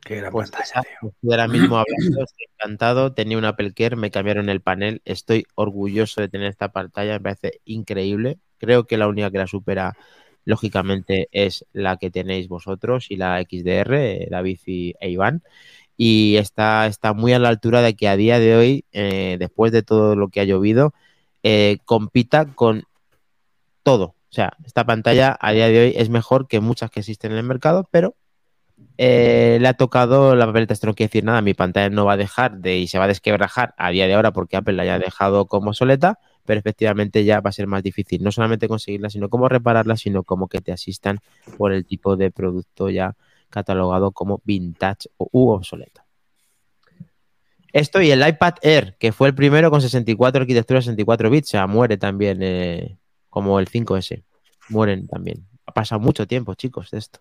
[0.00, 1.14] Qué gran Pues pantalla, tío.
[1.30, 3.12] ahora mismo hablando, estoy encantado.
[3.12, 5.02] Tenía un Apple Care, me cambiaron el panel.
[5.04, 8.38] Estoy orgulloso de tener esta pantalla, me parece increíble.
[8.58, 9.96] Creo que la única que la supera,
[10.48, 15.42] lógicamente, es la que tenéis vosotros y la XDR, eh, David y e Iván.
[15.96, 19.72] Y está, está muy a la altura de que a día de hoy, eh, después
[19.72, 20.94] de todo lo que ha llovido,
[21.42, 22.84] eh, compita con
[23.82, 24.04] todo.
[24.30, 27.38] O sea, esta pantalla a día de hoy es mejor que muchas que existen en
[27.38, 28.16] el mercado, pero
[28.96, 32.14] eh, le ha tocado la papeleta, esto no quiere decir nada, mi pantalla no va
[32.14, 34.84] a dejar de y se va a desquebrajar a día de ahora porque Apple la
[34.84, 36.18] haya dejado como soleta,
[36.48, 40.22] pero efectivamente ya va a ser más difícil, no solamente conseguirla, sino cómo repararla, sino
[40.22, 41.18] como que te asistan
[41.58, 43.16] por el tipo de producto ya
[43.50, 46.00] catalogado como vintage o u obsoleto.
[47.74, 51.50] Esto y el iPad Air, que fue el primero con 64 arquitectura 64 bits, o
[51.50, 52.96] sea, muere también eh,
[53.28, 54.24] como el 5S.
[54.70, 55.46] Mueren también.
[55.66, 57.20] Ha pasado mucho tiempo, chicos, de esto.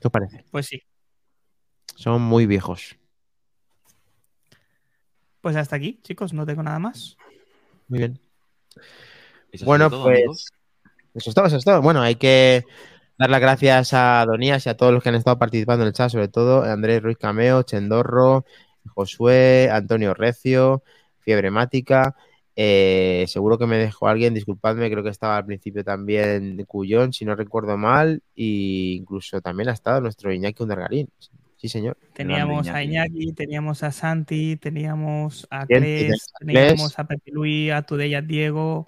[0.00, 0.44] ¿Qué os parece?
[0.52, 0.80] Pues sí.
[1.96, 2.97] Son muy viejos.
[5.48, 7.16] Pues hasta aquí, chicos, no tengo nada más.
[7.88, 8.20] Muy bien.
[9.50, 10.52] Eso Bueno, todo, pues amigos.
[11.14, 11.80] eso es todo, eso es todo.
[11.80, 12.64] Bueno, hay que
[13.16, 15.94] dar las gracias a Donías y a todos los que han estado participando en el
[15.94, 18.44] chat, sobre todo Andrés Ruiz Cameo, Chendorro,
[18.94, 20.82] Josué, Antonio Recio,
[21.20, 22.14] Fiebre Mática.
[22.54, 27.24] eh, seguro que me dejó alguien, disculpadme, creo que estaba al principio también Cuyón, si
[27.24, 31.08] no recuerdo mal, e incluso también ha estado nuestro Iñaki Undergarín.
[31.58, 31.96] Sí, señor.
[32.14, 33.10] Teníamos a Iñaki.
[33.24, 38.86] Iñaki, teníamos a Santi, teníamos a Cles, teníamos a Pepe Luis, a Tudella Diego,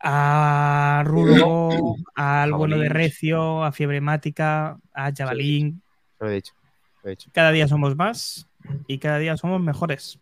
[0.00, 2.88] a Rulo, al bueno de.
[2.88, 5.82] Recio, a Fiebre Mática, a Jabalín.
[6.18, 6.54] Lo he dicho.
[7.02, 7.30] Lo he dicho.
[7.32, 8.48] Cada día somos más
[8.86, 10.18] y cada día somos mejores.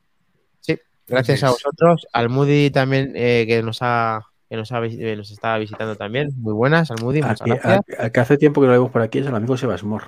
[1.06, 2.06] Gracias a vosotros.
[2.12, 5.96] Al Moody también, eh, que nos ha que nos, ha, vis- eh, nos está visitando
[5.96, 6.30] también.
[6.36, 7.84] Muy buenas, al Moody, muchas Aquí- gracias.
[8.00, 10.04] a- a- que hace tiempo que no lo vemos por aquí es el amigo Sebasmor.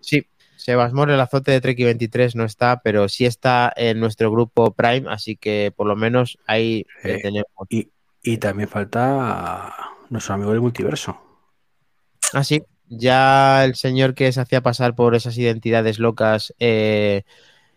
[0.00, 0.26] Sí,
[0.58, 4.74] Sebas Mor, el azote de Trek 23 no está, pero sí está en nuestro grupo
[4.74, 7.46] Prime, así que por lo menos ahí Eh, tenemos.
[7.70, 7.88] Y,
[8.22, 9.72] y también falta
[10.10, 11.20] nuestro amigo del multiverso.
[12.32, 17.22] Ah, sí, ya el señor que se hacía pasar por esas identidades locas eh,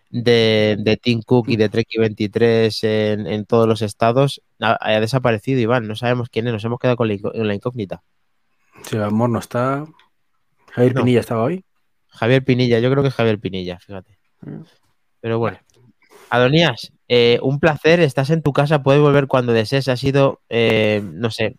[0.10, 5.00] de, de Tim Cook y de Trek 23 en, en todos los estados ha, ha
[5.00, 5.88] desaparecido, Iván.
[5.88, 8.02] No sabemos quién es, nos hemos quedado con la, incógnita.
[8.84, 9.86] Sebasmor no está.
[10.72, 11.02] Javier No.
[11.02, 11.64] Pinilla estaba hoy.
[12.12, 14.18] Javier Pinilla, yo creo que es Javier Pinilla, fíjate.
[15.22, 15.58] Pero bueno.
[16.30, 19.90] Adonías, eh, un placer, estás en tu casa, puedes volver cuando desees.
[19.90, 21.58] Ha sido, eh, no sé,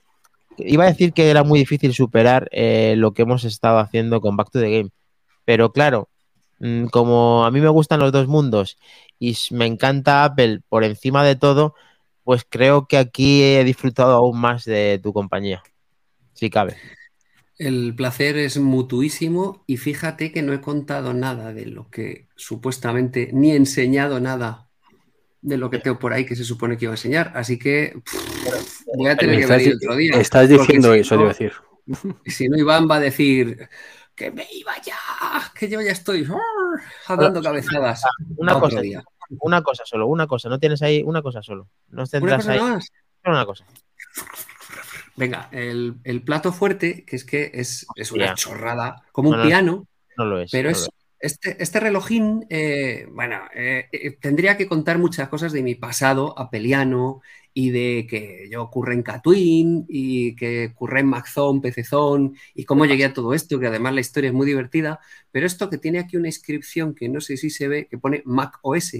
[0.57, 4.37] iba a decir que era muy difícil superar eh, lo que hemos estado haciendo con
[4.37, 4.91] Back to the Game.
[5.45, 6.09] Pero claro,
[6.61, 8.79] mm, como a mí me gustan los dos mundos
[9.19, 11.75] y me encanta Apple por encima de todo,
[12.25, 15.63] pues creo que aquí he disfrutado aún más de tu compañía.
[16.35, 16.77] Si cabe.
[17.59, 23.31] El placer es mutuísimo y fíjate que no he contado nada de lo que supuestamente,
[23.33, 24.69] ni he enseñado nada
[25.43, 27.33] de lo que tengo por ahí que se supone que iba a enseñar.
[27.35, 30.17] Así que pff, voy a tener que venir otro día.
[30.21, 31.53] estás diciendo si eso, no- a decir.
[32.27, 33.69] Si no, Iván va a decir
[34.15, 34.97] que me iba ya,
[35.55, 37.17] que yo ya estoy ¡ah!
[37.17, 38.03] dando cabezadas.
[38.37, 39.03] Una Otro cosa, día.
[39.41, 40.49] una cosa solo, una cosa.
[40.49, 41.69] No tienes ahí una cosa solo.
[41.89, 42.85] No Una tendrás cosa ahí más.
[43.25, 43.65] solo una cosa.
[45.17, 49.43] Venga, el, el plato fuerte, que es que es, es una chorrada, como un No,
[49.43, 49.87] no, piano,
[50.17, 50.51] No lo es.
[50.51, 55.29] pero no es lo este, este relojín, eh, bueno, eh, eh, tendría que contar muchas
[55.29, 57.21] cosas de mi pasado apeliano
[57.55, 62.87] y de que yo ocurre en Catwin y que ocurre en Maxon, Pecezón y cómo
[62.87, 64.99] llegué a todo esto, que además la historia es muy divertida,
[65.31, 68.23] pero esto que tiene aquí una inscripción que no sé si se ve, que pone
[68.25, 68.95] Mac OS.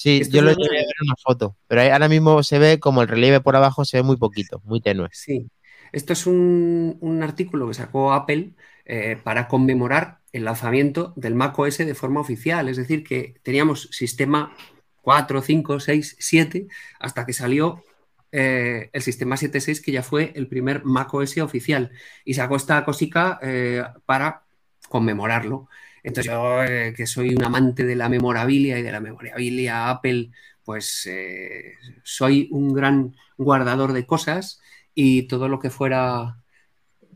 [0.00, 2.80] Sí, esto yo lo llegué a ver en una foto, pero ahora mismo se ve
[2.80, 5.08] como el relieve por abajo se ve muy poquito, muy tenue.
[5.12, 5.50] Sí,
[5.92, 8.54] esto es un, un artículo que sacó Apple
[8.86, 12.70] eh, para conmemorar el lanzamiento del Mac OS de forma oficial.
[12.70, 14.54] Es decir, que teníamos sistema
[15.02, 16.66] 4, 5, 6, 7,
[16.98, 17.84] hasta que salió
[18.32, 21.90] eh, el sistema 7.6, que ya fue el primer Mac OS oficial.
[22.24, 24.44] Y sacó esta cosica eh, para
[24.88, 25.68] conmemorarlo.
[26.02, 30.30] Entonces yo, eh, que soy un amante de la memorabilia y de la memorabilia Apple,
[30.64, 31.74] pues eh,
[32.04, 34.60] soy un gran guardador de cosas
[34.94, 36.38] y todo lo que fuera,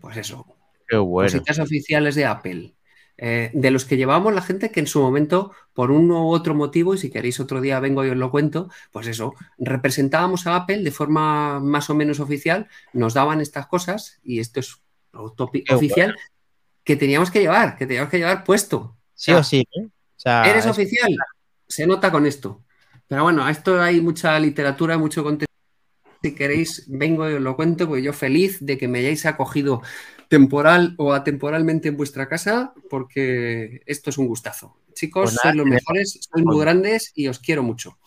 [0.01, 0.47] pues eso,
[0.89, 1.29] Qué bueno.
[1.31, 2.75] cositas oficiales de Apple.
[3.17, 6.55] eh, de los que llevábamos la gente que en su momento, por uno u otro
[6.55, 10.57] motivo, y si queréis otro día vengo y os lo cuento, pues eso, representábamos a
[10.57, 14.83] Apple de forma más o menos oficial, nos daban estas cosas, y esto es
[15.71, 16.17] oficial,
[16.85, 18.97] que teníamos que llevar, que teníamos que llevar puesto.
[19.15, 19.85] Sí o sí, ¿eh?
[19.87, 19.91] O
[20.21, 21.17] sea, ¿Eres es- oficial?
[21.67, 22.63] Se nota con esto.
[23.09, 25.49] Pero bueno, a esto hay mucha literatura, mucho contenido.
[26.23, 29.83] Si queréis, vengo y os lo cuento, pues yo feliz de que me hayáis acogido
[30.29, 34.77] temporal o atemporalmente en vuestra casa, porque esto es un gustazo.
[34.95, 37.99] Chicos, Pues nada, sois los mejores, sois muy grandes y os quiero mucho.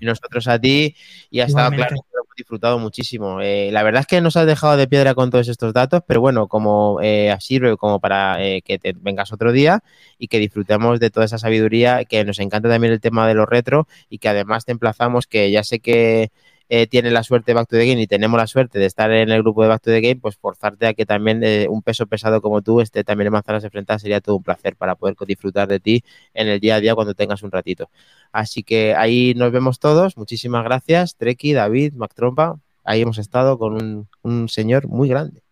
[0.00, 0.94] Y nosotros a ti
[1.30, 1.88] y ha estado Igualmente.
[1.88, 3.40] claro que lo hemos disfrutado muchísimo.
[3.40, 6.20] Eh, la verdad es que nos has dejado de piedra con todos estos datos, pero
[6.20, 9.82] bueno, como eh, sirve como para eh, que te vengas otro día
[10.18, 13.48] y que disfrutemos de toda esa sabiduría, que nos encanta también el tema de los
[13.48, 16.30] retro y que además te emplazamos que ya sé que
[16.72, 19.10] eh, tienes la suerte de Back to the Game y tenemos la suerte de estar
[19.10, 21.82] en el grupo de Back to the Game, pues forzarte a que también eh, un
[21.82, 25.16] peso pesado como tú esté también en Manzanas Enfrentadas sería todo un placer para poder
[25.26, 27.90] disfrutar de ti en el día a día cuando tengas un ratito.
[28.30, 30.16] Así que ahí nos vemos todos.
[30.16, 32.60] Muchísimas gracias, Treki, David, Mac Trompa.
[32.84, 35.42] Ahí hemos estado con un señor muy grande.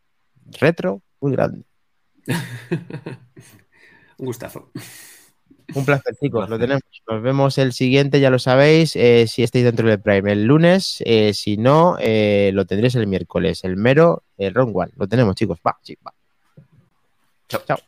[0.60, 1.64] Retro, muy grande.
[4.18, 4.70] un gustazo.
[5.74, 6.48] Un placer, chicos.
[6.48, 6.82] Lo tenemos.
[7.08, 8.96] Nos vemos el siguiente, ya lo sabéis.
[8.96, 11.02] eh, si estáis dentro del Prime el lunes.
[11.04, 13.64] eh, si no, eh, lo tendréis el miércoles.
[13.64, 14.92] El mero, el Ron One.
[14.96, 15.58] Lo tenemos, chicos.
[15.66, 16.12] Va, sí, va.
[17.48, 17.87] Chao, chao.